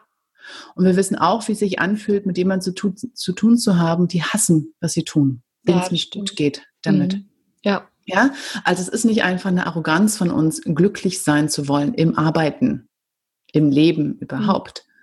Und 0.75 0.85
wir 0.85 0.95
wissen 0.95 1.17
auch, 1.17 1.47
wie 1.47 1.53
es 1.53 1.59
sich 1.59 1.79
anfühlt, 1.79 2.25
mit 2.25 2.37
jemandem 2.37 2.61
zu, 2.61 2.73
tun 2.73 2.95
zu, 2.97 3.33
tun 3.33 3.57
zu 3.57 3.77
haben, 3.77 4.07
die 4.07 4.23
hassen, 4.23 4.73
was 4.79 4.93
sie 4.93 5.03
tun, 5.03 5.43
denen 5.67 5.79
ja, 5.79 5.83
es 5.83 5.91
nicht 5.91 6.13
gut 6.13 6.35
geht 6.35 6.63
damit. 6.81 7.15
Mhm. 7.15 7.29
Ja. 7.63 7.87
Ja, 8.07 8.35
also 8.63 8.83
es 8.83 8.87
ist 8.87 9.05
nicht 9.05 9.23
einfach 9.23 9.49
eine 9.49 9.65
Arroganz 9.65 10.15
von 10.15 10.29
uns, 10.29 10.61
glücklich 10.61 11.23
sein 11.23 11.49
zu 11.49 11.67
wollen 11.67 11.95
im 11.95 12.15
Arbeiten, 12.19 12.87
im 13.51 13.71
Leben 13.71 14.19
überhaupt. 14.19 14.85
Mhm. 14.85 14.94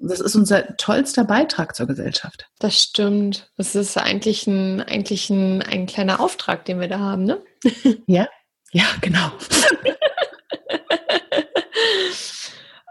Das 0.00 0.20
ist 0.20 0.36
unser 0.36 0.76
tollster 0.76 1.24
Beitrag 1.24 1.74
zur 1.74 1.86
Gesellschaft. 1.86 2.46
Das 2.58 2.80
stimmt. 2.80 3.50
Das 3.56 3.74
ist 3.74 3.96
eigentlich 3.96 4.46
ein, 4.46 4.82
eigentlich 4.82 5.30
ein, 5.30 5.62
ein 5.62 5.86
kleiner 5.86 6.20
Auftrag, 6.20 6.66
den 6.66 6.80
wir 6.80 6.88
da 6.88 6.98
haben, 6.98 7.24
ne? 7.24 7.42
Ja, 8.06 8.28
ja, 8.72 8.84
genau. 9.00 9.30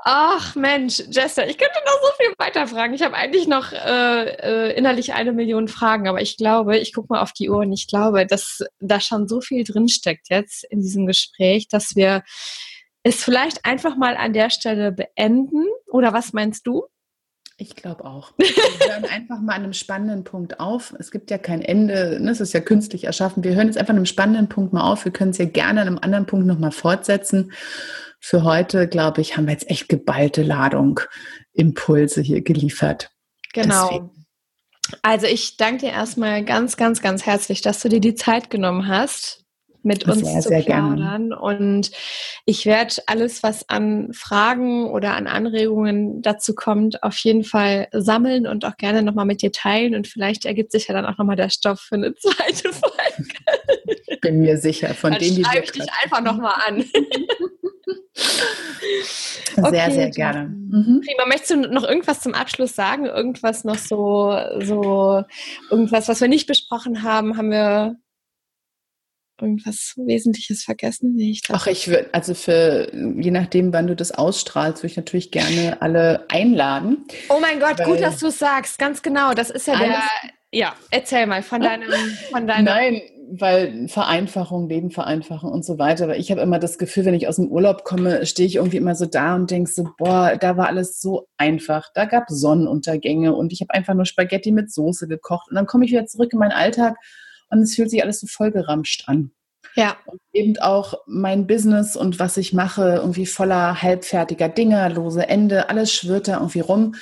Ach 0.09 0.55
Mensch, 0.55 1.03
Jester, 1.11 1.47
ich 1.49 1.57
könnte 1.57 1.79
noch 1.85 1.99
so 2.01 2.07
viel 2.17 2.33
weiterfragen. 2.37 2.95
Ich 2.95 3.01
habe 3.01 3.15
eigentlich 3.15 3.45
noch 3.45 3.73
äh, 3.73 4.69
äh, 4.69 4.77
innerlich 4.77 5.13
eine 5.13 5.33
Million 5.33 5.67
Fragen, 5.67 6.07
aber 6.07 6.21
ich 6.21 6.37
glaube, 6.37 6.77
ich 6.77 6.93
gucke 6.93 7.07
mal 7.09 7.21
auf 7.21 7.33
die 7.33 7.49
Uhr 7.49 7.57
und 7.57 7.73
ich 7.73 7.87
glaube, 7.87 8.25
dass 8.25 8.63
da 8.79 9.01
schon 9.01 9.27
so 9.27 9.41
viel 9.41 9.65
drinsteckt 9.65 10.29
jetzt 10.29 10.63
in 10.63 10.79
diesem 10.81 11.07
Gespräch, 11.07 11.67
dass 11.67 11.97
wir 11.97 12.23
es 13.07 13.23
vielleicht 13.23 13.65
einfach 13.65 13.95
mal 13.95 14.17
an 14.17 14.33
der 14.33 14.49
Stelle 14.49 14.91
beenden. 14.91 15.65
Oder 15.87 16.13
was 16.13 16.33
meinst 16.33 16.67
du? 16.67 16.85
Ich 17.59 17.75
glaube 17.75 18.05
auch. 18.05 18.33
Wir 18.37 18.47
hören 18.93 19.05
einfach 19.11 19.39
mal 19.39 19.53
an 19.53 19.63
einem 19.63 19.73
spannenden 19.73 20.23
Punkt 20.23 20.59
auf. 20.59 20.93
Es 20.99 21.09
gibt 21.09 21.31
ja 21.31 21.39
kein 21.39 21.61
Ende, 21.61 22.19
ne? 22.21 22.29
es 22.29 22.39
ist 22.39 22.53
ja 22.53 22.59
künstlich 22.59 23.05
erschaffen. 23.05 23.43
Wir 23.43 23.55
hören 23.55 23.67
jetzt 23.67 23.77
einfach 23.77 23.91
an 23.91 23.97
einem 23.97 24.05
spannenden 24.05 24.47
Punkt 24.47 24.73
mal 24.73 24.81
auf. 24.91 25.05
Wir 25.05 25.11
können 25.11 25.31
es 25.31 25.39
ja 25.39 25.45
gerne 25.45 25.81
an 25.81 25.87
einem 25.87 25.99
anderen 25.99 26.27
Punkt 26.27 26.45
nochmal 26.45 26.71
fortsetzen. 26.71 27.51
Für 28.19 28.43
heute, 28.43 28.87
glaube 28.87 29.21
ich, 29.21 29.37
haben 29.37 29.45
wir 29.45 29.53
jetzt 29.53 29.69
echt 29.69 29.89
geballte 29.89 30.43
Ladung 30.43 30.99
Impulse 31.53 32.21
hier 32.21 32.41
geliefert. 32.41 33.09
Genau. 33.53 33.87
Deswegen. 33.89 34.25
Also 35.01 35.27
ich 35.27 35.57
danke 35.57 35.87
dir 35.87 35.91
erstmal 35.91 36.45
ganz, 36.45 36.77
ganz, 36.77 37.01
ganz 37.01 37.25
herzlich, 37.25 37.61
dass 37.61 37.81
du 37.81 37.89
dir 37.89 37.99
die 37.99 38.15
Zeit 38.15 38.49
genommen 38.49 38.87
hast, 38.87 39.45
mit 39.87 40.07
uns 40.07 40.19
sehr, 40.19 40.41
zu 40.41 40.49
sehr 40.49 40.61
plaudern. 40.61 41.29
Gerne. 41.29 41.39
Und 41.39 41.91
ich 42.45 42.65
werde 42.65 42.95
alles, 43.07 43.41
was 43.41 43.67
an 43.69 44.11
Fragen 44.13 44.89
oder 44.89 45.15
an 45.15 45.25
Anregungen 45.27 46.21
dazu 46.21 46.53
kommt, 46.53 47.01
auf 47.03 47.17
jeden 47.19 47.43
Fall 47.43 47.87
sammeln 47.91 48.45
und 48.45 48.65
auch 48.65 48.77
gerne 48.77 49.01
nochmal 49.01 49.25
mit 49.25 49.41
dir 49.41 49.51
teilen. 49.51 49.95
Und 49.95 50.07
vielleicht 50.07 50.45
ergibt 50.45 50.71
sich 50.71 50.87
ja 50.87 50.93
dann 50.93 51.05
auch 51.05 51.17
nochmal 51.17 51.37
der 51.37 51.49
Stoff 51.49 51.79
für 51.79 51.95
eine 51.95 52.13
zweite 52.15 52.71
Folge. 52.73 54.19
Bin 54.21 54.41
mir 54.41 54.57
sicher, 54.57 54.93
von 54.93 55.11
dann 55.11 55.21
dem 55.21 55.35
die 55.35 55.43
schreibe 55.43 55.63
ich 55.63 55.71
dich 55.71 55.87
einfach 56.03 56.21
nochmal 56.21 56.53
an. 56.67 56.85
Sehr, 59.55 59.65
okay, 59.65 59.91
sehr 59.91 60.09
gerne. 60.09 60.49
Mhm. 60.49 61.01
Prima. 61.05 61.25
Möchtest 61.27 61.51
du 61.51 61.55
noch 61.57 61.83
irgendwas 61.83 62.21
zum 62.21 62.33
Abschluss 62.33 62.75
sagen? 62.75 63.05
Irgendwas 63.05 63.63
noch 63.63 63.77
so, 63.77 64.37
so, 64.59 65.23
irgendwas, 65.69 66.07
was 66.07 66.21
wir 66.21 66.27
nicht 66.27 66.47
besprochen 66.47 67.03
haben, 67.03 67.37
haben 67.37 67.51
wir 67.51 67.95
irgendwas 69.41 69.93
Wesentliches 69.97 70.63
vergessen? 70.63 71.15
Nee, 71.15 71.31
ich 71.31 71.41
Ach, 71.49 71.67
ich 71.67 71.87
würde, 71.87 72.09
also 72.13 72.33
für, 72.33 72.91
je 72.93 73.31
nachdem, 73.31 73.73
wann 73.73 73.87
du 73.87 73.95
das 73.95 74.11
ausstrahlst, 74.11 74.83
würde 74.83 74.91
ich 74.91 74.97
natürlich 74.97 75.31
gerne 75.31 75.81
alle 75.81 76.25
einladen. 76.29 77.05
Oh 77.29 77.39
mein 77.39 77.59
Gott, 77.59 77.83
gut, 77.83 78.01
dass 78.01 78.19
du 78.19 78.27
es 78.27 78.39
sagst. 78.39 78.79
Ganz 78.79 79.01
genau. 79.01 79.33
Das 79.33 79.49
ist 79.49 79.67
ja 79.67 79.77
der, 79.77 80.01
ja, 80.51 80.75
erzähl 80.91 81.25
mal 81.25 81.43
von 81.43 81.61
deinem, 81.61 81.89
von 82.31 82.47
deinem. 82.47 82.65
Nein, 82.65 83.01
weil 83.29 83.87
Vereinfachung, 83.89 84.69
Lebenvereinfachung 84.69 85.51
und 85.51 85.65
so 85.65 85.77
weiter. 85.77 86.07
Weil 86.07 86.19
ich 86.19 86.31
habe 86.31 86.41
immer 86.41 86.59
das 86.59 86.77
Gefühl, 86.77 87.05
wenn 87.05 87.13
ich 87.13 87.27
aus 87.27 87.35
dem 87.35 87.49
Urlaub 87.49 87.83
komme, 87.83 88.25
stehe 88.25 88.47
ich 88.47 88.55
irgendwie 88.55 88.77
immer 88.77 88.95
so 88.95 89.05
da 89.05 89.35
und 89.35 89.51
denke 89.51 89.69
so, 89.69 89.89
boah, 89.97 90.37
da 90.39 90.55
war 90.55 90.67
alles 90.67 91.01
so 91.01 91.27
einfach. 91.37 91.91
Da 91.93 92.05
gab 92.05 92.29
es 92.29 92.39
Sonnenuntergänge 92.39 93.35
und 93.35 93.51
ich 93.51 93.61
habe 93.61 93.73
einfach 93.73 93.93
nur 93.93 94.05
Spaghetti 94.05 94.51
mit 94.51 94.71
Soße 94.71 95.07
gekocht. 95.07 95.49
Und 95.49 95.55
dann 95.55 95.65
komme 95.65 95.85
ich 95.85 95.91
wieder 95.91 96.05
zurück 96.05 96.31
in 96.31 96.39
meinen 96.39 96.51
Alltag 96.51 96.95
und 97.49 97.59
es 97.59 97.75
fühlt 97.75 97.89
sich 97.89 98.03
alles 98.03 98.19
so 98.19 98.27
vollgeramscht 98.27 99.07
an. 99.07 99.31
Ja. 99.75 99.95
Und 100.05 100.19
eben 100.33 100.57
auch 100.57 100.95
mein 101.05 101.45
Business 101.45 101.95
und 101.95 102.19
was 102.19 102.37
ich 102.37 102.53
mache, 102.53 102.95
irgendwie 102.95 103.25
voller 103.25 103.81
halbfertiger 103.81 104.49
Dinge, 104.49 104.89
lose 104.89 105.27
Ende, 105.27 105.69
alles 105.69 105.93
schwirrt 105.93 106.27
da 106.27 106.37
irgendwie 106.37 106.61
rum. 106.61 106.95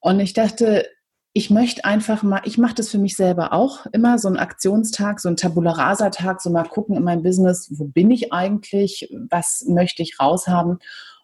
Und 0.00 0.20
ich 0.20 0.34
dachte, 0.34 0.86
ich 1.32 1.48
möchte 1.48 1.84
einfach 1.84 2.22
mal, 2.22 2.42
ich 2.44 2.58
mache 2.58 2.74
das 2.74 2.90
für 2.90 2.98
mich 2.98 3.16
selber 3.16 3.54
auch 3.54 3.86
immer, 3.92 4.18
so 4.18 4.28
ein 4.28 4.36
Aktionstag, 4.36 5.20
so 5.20 5.28
ein 5.28 5.36
Tabula 5.36 5.72
Rasa-Tag, 5.72 6.42
so 6.42 6.50
mal 6.50 6.64
gucken 6.64 6.96
in 6.96 7.04
meinem 7.04 7.22
Business, 7.22 7.70
wo 7.72 7.84
bin 7.84 8.10
ich 8.10 8.32
eigentlich, 8.32 9.08
was 9.30 9.64
möchte 9.66 10.02
ich 10.02 10.20
raushaben. 10.20 10.78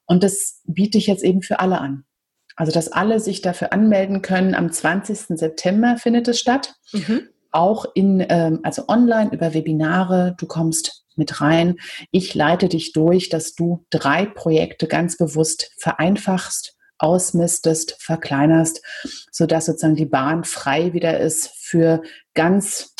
Und 0.06 0.22
das 0.22 0.62
biete 0.64 0.96
ich 0.96 1.06
jetzt 1.06 1.22
eben 1.22 1.42
für 1.42 1.60
alle 1.60 1.80
an. 1.80 2.04
Also, 2.56 2.72
dass 2.72 2.90
alle 2.90 3.20
sich 3.20 3.42
dafür 3.42 3.72
anmelden 3.72 4.22
können. 4.22 4.54
Am 4.54 4.72
20. 4.72 5.38
September 5.38 5.96
findet 5.96 6.26
es 6.26 6.40
statt. 6.40 6.74
Mhm. 6.92 7.28
Auch 7.50 7.86
in, 7.94 8.24
ähm, 8.28 8.60
also 8.62 8.88
online 8.88 9.30
über 9.32 9.54
Webinare. 9.54 10.34
Du 10.38 10.46
kommst 10.46 11.04
mit 11.16 11.40
rein. 11.40 11.76
Ich 12.10 12.34
leite 12.34 12.68
dich 12.68 12.92
durch, 12.92 13.28
dass 13.28 13.54
du 13.54 13.84
drei 13.90 14.24
Projekte 14.24 14.86
ganz 14.86 15.16
bewusst 15.16 15.72
vereinfachst, 15.78 16.76
ausmistest, 16.98 17.96
verkleinerst, 18.00 18.82
sodass 19.30 19.66
sozusagen 19.66 19.96
die 19.96 20.06
Bahn 20.06 20.44
frei 20.44 20.92
wieder 20.92 21.18
ist 21.18 21.50
für 21.56 22.02
ganz 22.34 22.94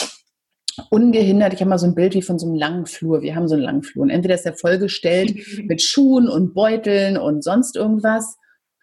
ungehindert. 0.91 1.53
Ich 1.53 1.61
habe 1.61 1.71
mal 1.71 1.79
so 1.79 1.87
ein 1.87 1.95
Bild 1.95 2.15
wie 2.15 2.23
von 2.23 2.39
so 2.39 2.47
einem 2.47 2.57
langen 2.57 2.87
Flur. 2.87 3.23
Wir 3.23 3.35
haben 3.35 3.49
so 3.49 3.55
einen 3.55 3.65
langen 3.65 3.83
Flur. 3.83 4.03
Und 4.05 4.11
entweder 4.11 4.35
ist 4.35 4.47
er 4.47 4.55
vollgestellt 4.55 5.37
mit 5.65 5.83
Schuhen 5.83 6.29
und 6.29 6.55
Beuteln 6.55 7.17
und 7.17 7.43
sonst 7.43 7.77
irgendwas 7.77 8.38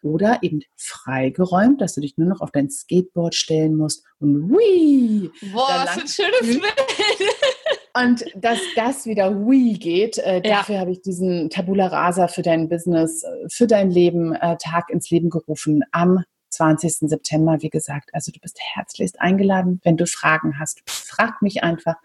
oder 0.05 0.39
eben 0.43 0.61
freigeräumt, 0.75 1.81
dass 1.81 1.95
du 1.95 2.01
dich 2.01 2.17
nur 2.17 2.29
noch 2.29 2.41
auf 2.41 2.51
dein 2.51 2.69
Skateboard 2.69 3.33
stellen 3.33 3.75
musst 3.75 4.05
und 4.19 4.49
wii. 4.49 5.31
Boah, 5.51 5.85
was 5.85 5.97
ein 5.97 6.07
schönes 6.07 6.61
Bild. 6.61 6.73
Und 7.97 8.25
dass 8.35 8.59
das 8.75 9.05
wieder 9.05 9.33
wii 9.47 9.75
geht, 9.75 10.17
äh, 10.17 10.41
ja. 10.43 10.57
dafür 10.57 10.79
habe 10.79 10.91
ich 10.91 11.01
diesen 11.01 11.49
Tabula 11.49 11.87
Rasa 11.87 12.27
für 12.27 12.41
dein 12.41 12.67
Business, 12.67 13.23
äh, 13.23 13.47
für 13.49 13.67
dein 13.67 13.89
Leben 13.89 14.33
äh, 14.33 14.57
Tag 14.57 14.89
ins 14.89 15.09
Leben 15.11 15.29
gerufen 15.29 15.81
am 15.93 16.25
20. 16.49 17.09
September, 17.09 17.61
wie 17.61 17.69
gesagt. 17.69 18.09
Also 18.11 18.33
du 18.33 18.39
bist 18.41 18.59
herzlichst 18.59 19.21
eingeladen. 19.21 19.79
Wenn 19.85 19.95
du 19.95 20.05
Fragen 20.07 20.59
hast, 20.59 20.81
frag 20.85 21.41
mich 21.41 21.63
einfach. 21.63 21.95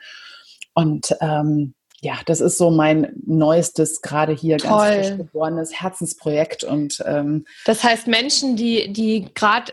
Und 0.74 1.16
ähm, 1.20 1.74
ja, 2.02 2.14
das 2.24 2.40
ist 2.40 2.56
so 2.56 2.70
mein 2.70 3.12
neuestes, 3.26 4.00
gerade 4.00 4.32
hier 4.32 4.56
Toll. 4.56 4.70
ganz 4.70 5.06
frisch 5.06 5.16
geborenes 5.18 5.80
Herzensprojekt. 5.80 6.64
Und 6.64 7.02
ähm, 7.06 7.44
das 7.66 7.84
heißt, 7.84 8.06
Menschen, 8.06 8.56
die, 8.56 8.92
die 8.92 9.28
gerade 9.34 9.72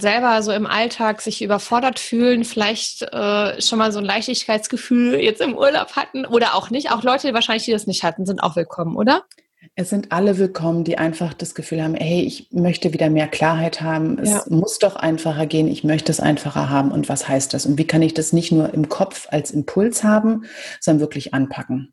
selber 0.00 0.42
so 0.42 0.52
im 0.52 0.66
Alltag 0.66 1.20
sich 1.20 1.42
überfordert 1.42 1.98
fühlen, 1.98 2.44
vielleicht 2.44 3.02
äh, 3.02 3.60
schon 3.60 3.78
mal 3.78 3.92
so 3.92 3.98
ein 3.98 4.06
Leichtigkeitsgefühl 4.06 5.16
jetzt 5.16 5.42
im 5.42 5.54
Urlaub 5.54 5.96
hatten 5.96 6.24
oder 6.24 6.54
auch 6.54 6.70
nicht, 6.70 6.90
auch 6.92 7.02
Leute 7.02 7.34
wahrscheinlich, 7.34 7.64
die 7.64 7.72
das 7.72 7.86
nicht 7.86 8.02
hatten, 8.02 8.24
sind 8.24 8.42
auch 8.42 8.56
willkommen, 8.56 8.96
oder? 8.96 9.24
Es 9.78 9.90
sind 9.90 10.10
alle 10.10 10.38
willkommen, 10.38 10.84
die 10.84 10.96
einfach 10.96 11.34
das 11.34 11.54
Gefühl 11.54 11.82
haben, 11.82 11.96
hey, 11.96 12.22
ich 12.22 12.48
möchte 12.50 12.94
wieder 12.94 13.10
mehr 13.10 13.28
Klarheit 13.28 13.82
haben. 13.82 14.18
Es 14.18 14.30
ja. 14.30 14.44
muss 14.48 14.78
doch 14.78 14.96
einfacher 14.96 15.44
gehen. 15.44 15.68
Ich 15.68 15.84
möchte 15.84 16.10
es 16.10 16.18
einfacher 16.18 16.70
haben. 16.70 16.90
Und 16.90 17.10
was 17.10 17.28
heißt 17.28 17.52
das? 17.52 17.66
Und 17.66 17.76
wie 17.76 17.86
kann 17.86 18.00
ich 18.00 18.14
das 18.14 18.32
nicht 18.32 18.50
nur 18.50 18.72
im 18.72 18.88
Kopf 18.88 19.28
als 19.30 19.50
Impuls 19.50 20.02
haben, 20.02 20.46
sondern 20.80 21.02
wirklich 21.02 21.34
anpacken? 21.34 21.92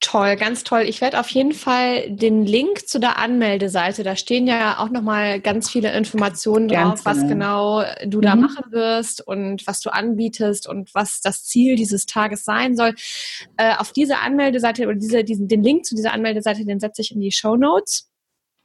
Toll, 0.00 0.36
ganz 0.36 0.64
toll. 0.64 0.82
Ich 0.82 1.00
werde 1.00 1.20
auf 1.20 1.28
jeden 1.28 1.52
Fall 1.52 2.10
den 2.10 2.44
Link 2.44 2.88
zu 2.88 2.98
der 2.98 3.18
Anmeldeseite, 3.18 4.02
da 4.02 4.16
stehen 4.16 4.46
ja 4.46 4.78
auch 4.78 4.90
nochmal 4.90 5.40
ganz 5.40 5.70
viele 5.70 5.92
Informationen 5.92 6.68
drauf, 6.68 7.04
was 7.04 7.20
genau, 7.20 7.82
genau 7.82 7.84
du 8.06 8.18
mhm. 8.18 8.22
da 8.22 8.34
machen 8.34 8.72
wirst 8.72 9.26
und 9.26 9.66
was 9.66 9.80
du 9.80 9.90
anbietest 9.90 10.68
und 10.68 10.94
was 10.94 11.20
das 11.20 11.44
Ziel 11.44 11.76
dieses 11.76 12.06
Tages 12.06 12.44
sein 12.44 12.76
soll. 12.76 12.94
Äh, 13.56 13.76
auf 13.76 13.92
diese 13.92 14.18
Anmeldeseite 14.18 14.84
oder 14.86 14.96
diese, 14.96 15.24
diesen, 15.24 15.48
den 15.48 15.62
Link 15.62 15.84
zu 15.84 15.94
dieser 15.94 16.12
Anmeldeseite, 16.12 16.64
den 16.64 16.80
setze 16.80 17.02
ich 17.02 17.12
in 17.12 17.20
die 17.20 17.32
Show 17.32 17.56
Notes. 17.56 18.11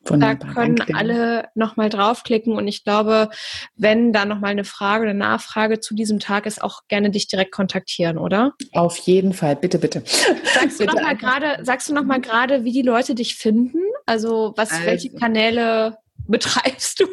Wunderbar, 0.09 0.47
da 0.47 0.53
können 0.53 0.81
alle 0.93 1.49
nochmal 1.55 1.89
draufklicken 1.89 2.53
und 2.53 2.67
ich 2.67 2.83
glaube, 2.83 3.29
wenn 3.75 4.13
da 4.13 4.25
nochmal 4.25 4.51
eine 4.51 4.63
Frage 4.63 5.03
oder 5.03 5.13
Nachfrage 5.13 5.79
zu 5.79 5.95
diesem 5.95 6.19
Tag 6.19 6.45
ist, 6.45 6.61
auch 6.61 6.81
gerne 6.87 7.09
dich 7.09 7.27
direkt 7.27 7.51
kontaktieren, 7.51 8.17
oder? 8.17 8.53
Auf 8.73 8.97
jeden 8.97 9.33
Fall, 9.33 9.55
bitte, 9.55 9.79
bitte. 9.79 10.03
Sagst 10.53 10.79
du 10.79 10.85
nochmal 10.85 11.15
gerade, 11.15 11.63
sagst 11.63 11.89
du 11.89 11.93
noch 11.93 12.03
mal 12.03 12.21
gerade, 12.21 12.63
wie 12.63 12.71
die 12.71 12.81
Leute 12.81 13.15
dich 13.15 13.35
finden? 13.35 13.79
Also 14.05 14.53
was, 14.55 14.71
also, 14.71 14.85
welche 14.85 15.11
Kanäle 15.11 15.97
betreibst 16.27 16.99
du? 16.99 17.05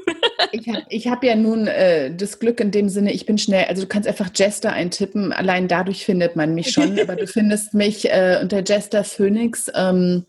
ich 0.52 0.68
habe 0.68 1.16
hab 1.16 1.24
ja 1.24 1.36
nun 1.36 1.66
äh, 1.66 2.14
das 2.14 2.38
Glück 2.38 2.60
in 2.60 2.70
dem 2.70 2.88
Sinne, 2.88 3.12
ich 3.12 3.26
bin 3.26 3.38
schnell, 3.38 3.64
also 3.64 3.82
du 3.82 3.88
kannst 3.88 4.08
einfach 4.08 4.30
Jester 4.34 4.72
eintippen, 4.72 5.32
allein 5.32 5.68
dadurch 5.68 6.04
findet 6.04 6.36
man 6.36 6.54
mich 6.54 6.70
schon, 6.70 6.98
aber 6.98 7.16
du 7.16 7.26
findest 7.26 7.74
mich 7.74 8.10
äh, 8.10 8.38
unter 8.42 8.62
Jester 8.62 9.04
Phoenix. 9.04 9.70
Ähm, 9.74 10.26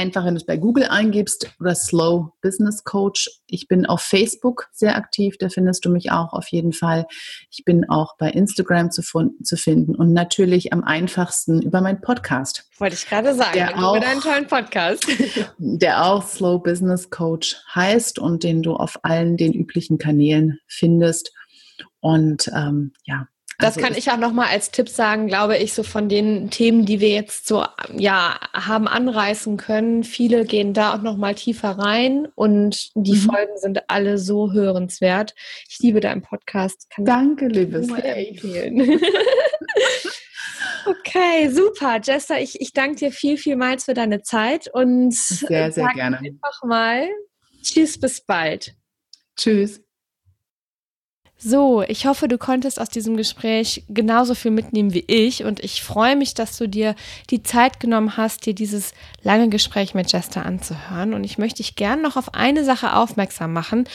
einfach, 0.00 0.24
wenn 0.24 0.34
du 0.34 0.40
es 0.40 0.46
bei 0.46 0.56
Google 0.56 0.84
eingibst 0.84 1.50
oder 1.60 1.74
Slow 1.74 2.32
Business 2.40 2.84
Coach. 2.84 3.28
Ich 3.46 3.68
bin 3.68 3.84
auf 3.84 4.00
Facebook 4.00 4.68
sehr 4.72 4.96
aktiv, 4.96 5.36
da 5.38 5.50
findest 5.50 5.84
du 5.84 5.90
mich 5.90 6.10
auch 6.10 6.32
auf 6.32 6.48
jeden 6.48 6.72
Fall. 6.72 7.06
Ich 7.50 7.64
bin 7.64 7.88
auch 7.88 8.16
bei 8.16 8.30
Instagram 8.30 8.90
zu, 8.90 9.02
zu 9.02 9.56
finden 9.56 9.94
und 9.94 10.14
natürlich 10.14 10.72
am 10.72 10.82
einfachsten 10.82 11.60
über 11.60 11.82
meinen 11.82 12.00
Podcast. 12.00 12.66
Wollte 12.78 12.94
ich 12.94 13.06
gerade 13.06 13.34
sagen, 13.34 13.52
der 13.52 13.76
auch, 13.76 13.96
über 13.96 14.04
deinen 14.04 14.22
tollen 14.22 14.46
Podcast. 14.46 15.06
Der 15.58 16.04
auch 16.04 16.26
Slow 16.26 16.58
Business 16.58 17.10
Coach 17.10 17.56
heißt 17.74 18.18
und 18.18 18.42
den 18.42 18.62
du 18.62 18.74
auf 18.74 18.98
allen 19.02 19.36
den 19.36 19.52
üblichen 19.52 19.98
Kanälen 19.98 20.58
findest. 20.66 21.32
Und 22.00 22.50
ähm, 22.54 22.92
ja, 23.04 23.26
das 23.60 23.76
also 23.76 23.80
kann 23.80 23.96
ich 23.96 24.10
auch 24.10 24.16
nochmal 24.16 24.48
als 24.48 24.70
Tipp 24.70 24.88
sagen, 24.88 25.26
glaube 25.26 25.56
ich, 25.56 25.74
so 25.74 25.82
von 25.82 26.08
den 26.08 26.50
Themen, 26.50 26.86
die 26.86 27.00
wir 27.00 27.10
jetzt 27.10 27.46
so 27.46 27.64
ja 27.96 28.38
haben 28.52 28.88
anreißen 28.88 29.56
können. 29.56 30.04
Viele 30.04 30.44
gehen 30.44 30.74
da 30.74 30.94
auch 30.94 31.02
nochmal 31.02 31.34
tiefer 31.34 31.70
rein 31.70 32.28
und 32.34 32.90
die 32.94 33.12
mhm. 33.12 33.30
Folgen 33.30 33.56
sind 33.56 33.82
alle 33.88 34.18
so 34.18 34.52
hörenswert. 34.52 35.34
Ich 35.68 35.78
liebe 35.80 36.00
deinen 36.00 36.22
Podcast. 36.22 36.88
Kann 36.90 37.04
Danke, 37.04 37.48
liebes. 37.48 37.88
Okay, 40.86 41.48
super. 41.50 42.00
Jester, 42.02 42.40
ich, 42.40 42.60
ich 42.60 42.72
danke 42.72 42.96
dir 42.96 43.12
viel, 43.12 43.36
vielmals 43.36 43.84
für 43.84 43.94
deine 43.94 44.22
Zeit 44.22 44.68
und 44.72 45.14
sehr, 45.14 45.72
sehr 45.72 45.88
gerne. 45.94 46.18
Einfach 46.18 46.62
mal. 46.64 47.08
Tschüss, 47.62 47.98
bis 47.98 48.24
bald. 48.24 48.74
Tschüss. 49.36 49.80
So, 51.42 51.80
ich 51.80 52.04
hoffe, 52.04 52.28
du 52.28 52.36
konntest 52.36 52.78
aus 52.78 52.90
diesem 52.90 53.16
Gespräch 53.16 53.82
genauso 53.88 54.34
viel 54.34 54.50
mitnehmen 54.50 54.92
wie 54.92 55.04
ich 55.06 55.42
und 55.42 55.64
ich 55.64 55.82
freue 55.82 56.14
mich, 56.14 56.34
dass 56.34 56.58
du 56.58 56.68
dir 56.68 56.94
die 57.30 57.42
Zeit 57.42 57.80
genommen 57.80 58.18
hast, 58.18 58.44
dir 58.44 58.54
dieses 58.54 58.92
lange 59.22 59.48
Gespräch 59.48 59.94
mit 59.94 60.12
Jester 60.12 60.44
anzuhören 60.44 61.14
und 61.14 61.24
ich 61.24 61.38
möchte 61.38 61.62
dich 61.62 61.76
gern 61.76 62.02
noch 62.02 62.18
auf 62.18 62.34
eine 62.34 62.62
Sache 62.62 62.94
aufmerksam 62.94 63.54
machen. 63.54 63.88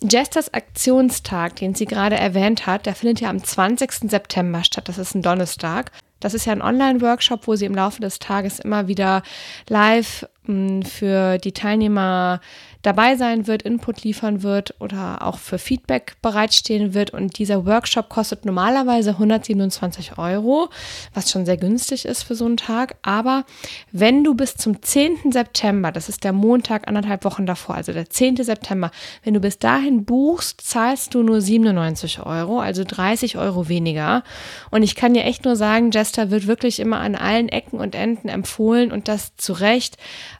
Jesters 0.00 0.54
Aktionstag, 0.54 1.56
den 1.56 1.74
sie 1.74 1.84
gerade 1.84 2.16
erwähnt 2.16 2.66
hat, 2.66 2.86
der 2.86 2.94
findet 2.94 3.20
ja 3.20 3.28
am 3.28 3.44
20. 3.44 4.10
September 4.10 4.64
statt, 4.64 4.88
das 4.88 4.96
ist 4.96 5.14
ein 5.14 5.20
Donnerstag. 5.20 5.92
Das 6.20 6.32
ist 6.32 6.46
ja 6.46 6.52
ein 6.52 6.62
Online-Workshop, 6.62 7.46
wo 7.46 7.56
sie 7.56 7.66
im 7.66 7.74
Laufe 7.74 8.00
des 8.00 8.18
Tages 8.18 8.58
immer 8.58 8.88
wieder 8.88 9.22
live 9.68 10.26
hm, 10.46 10.82
für 10.82 11.36
die 11.36 11.52
Teilnehmer 11.52 12.40
dabei 12.86 13.16
sein 13.16 13.48
wird, 13.48 13.62
Input 13.62 14.04
liefern 14.04 14.44
wird 14.44 14.74
oder 14.78 15.26
auch 15.26 15.38
für 15.38 15.58
Feedback 15.58 16.14
bereitstehen 16.22 16.94
wird. 16.94 17.10
Und 17.10 17.38
dieser 17.38 17.66
Workshop 17.66 18.08
kostet 18.08 18.44
normalerweise 18.44 19.10
127 19.10 20.18
Euro, 20.18 20.68
was 21.12 21.30
schon 21.30 21.44
sehr 21.44 21.56
günstig 21.56 22.04
ist 22.04 22.22
für 22.22 22.36
so 22.36 22.44
einen 22.44 22.56
Tag. 22.56 22.94
Aber 23.02 23.44
wenn 23.90 24.22
du 24.22 24.34
bis 24.34 24.54
zum 24.54 24.82
10. 24.82 25.32
September, 25.32 25.90
das 25.90 26.08
ist 26.08 26.22
der 26.22 26.32
Montag, 26.32 26.86
anderthalb 26.86 27.24
Wochen 27.24 27.44
davor, 27.44 27.74
also 27.74 27.92
der 27.92 28.08
10. 28.08 28.36
September, 28.36 28.92
wenn 29.24 29.34
du 29.34 29.40
bis 29.40 29.58
dahin 29.58 30.04
buchst, 30.04 30.60
zahlst 30.60 31.12
du 31.14 31.24
nur 31.24 31.40
97 31.40 32.24
Euro, 32.24 32.60
also 32.60 32.84
30 32.86 33.36
Euro 33.36 33.68
weniger. 33.68 34.22
Und 34.70 34.84
ich 34.84 34.94
kann 34.94 35.12
dir 35.12 35.24
echt 35.24 35.44
nur 35.44 35.56
sagen, 35.56 35.90
Jester 35.90 36.30
wird 36.30 36.46
wirklich 36.46 36.78
immer 36.78 37.00
an 37.00 37.16
allen 37.16 37.48
Ecken 37.48 37.80
und 37.80 37.96
Enden 37.96 38.28
empfohlen 38.28 38.92
und 38.92 39.08
das 39.08 39.34
zu 39.36 39.54
Recht. 39.54 39.96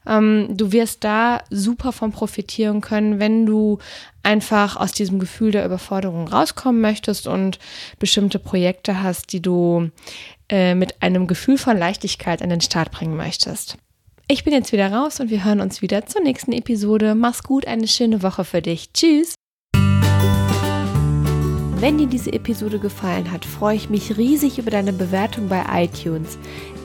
Ähm, 0.07 0.51
du 0.51 0.71
wirst 0.71 1.03
da 1.03 1.41
super 1.51 1.91
vom 1.91 2.13
Profil 2.13 2.36
profitieren 2.37 2.83
können, 2.83 3.19
wenn 3.19 3.47
du 3.47 3.79
einfach 4.23 4.77
aus 4.77 4.93
diesem 4.93 5.19
Gefühl 5.19 5.53
der 5.53 5.65
Überforderung 5.65 6.29
rauskommen 6.29 6.83
möchtest 6.83 7.27
und 7.27 7.59
bestimmte 7.99 8.39
Projekte 8.39 9.03
hast, 9.03 9.33
die 9.33 9.41
du 9.41 9.91
äh, 10.51 10.75
mit 10.75 11.03
einem 11.03 11.27
Gefühl 11.27 11.57
von 11.57 11.79
Leichtigkeit 11.79 12.43
an 12.43 12.51
den 12.51 12.61
Start 12.61 12.91
bringen 12.91 13.17
möchtest. 13.17 13.79
Ich 14.29 14.45
bin 14.45 14.53
jetzt 14.53 14.73
wieder 14.73 14.93
raus 14.93 15.19
und 15.21 15.31
wir 15.31 15.45
hören 15.45 15.61
uns 15.61 15.81
wieder 15.81 16.05
zur 16.05 16.23
nächsten 16.23 16.53
Episode. 16.53 17.15
Mach's 17.15 17.43
gut, 17.43 17.67
eine 17.67 17.89
schöne 17.89 18.23
Woche 18.23 18.45
für 18.45 18.61
dich. 18.61 18.93
Tschüss! 18.93 19.35
Wenn 21.79 21.99
dir 21.99 22.07
diese 22.07 22.33
Episode 22.33 22.79
gefallen 22.79 23.31
hat, 23.31 23.45
freue 23.45 23.77
ich 23.77 23.89
mich 23.89 24.17
riesig 24.17 24.59
über 24.59 24.71
deine 24.71 24.93
Bewertung 24.93 25.49
bei 25.49 25.63
iTunes. 25.85 26.39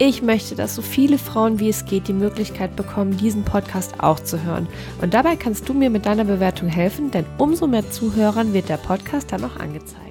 Ich 0.03 0.23
möchte, 0.23 0.55
dass 0.55 0.73
so 0.73 0.81
viele 0.81 1.19
Frauen 1.19 1.59
wie 1.59 1.69
es 1.69 1.85
geht 1.85 2.07
die 2.07 2.13
Möglichkeit 2.13 2.75
bekommen, 2.75 3.17
diesen 3.17 3.45
Podcast 3.45 3.99
auch 3.99 4.19
zu 4.19 4.41
hören. 4.41 4.67
Und 4.99 5.13
dabei 5.13 5.35
kannst 5.35 5.69
du 5.69 5.75
mir 5.75 5.91
mit 5.91 6.07
deiner 6.07 6.23
Bewertung 6.23 6.69
helfen, 6.69 7.11
denn 7.11 7.23
umso 7.37 7.67
mehr 7.67 7.87
Zuhörern 7.87 8.51
wird 8.51 8.67
der 8.67 8.77
Podcast 8.77 9.31
dann 9.31 9.45
auch 9.45 9.57
angezeigt. 9.57 10.10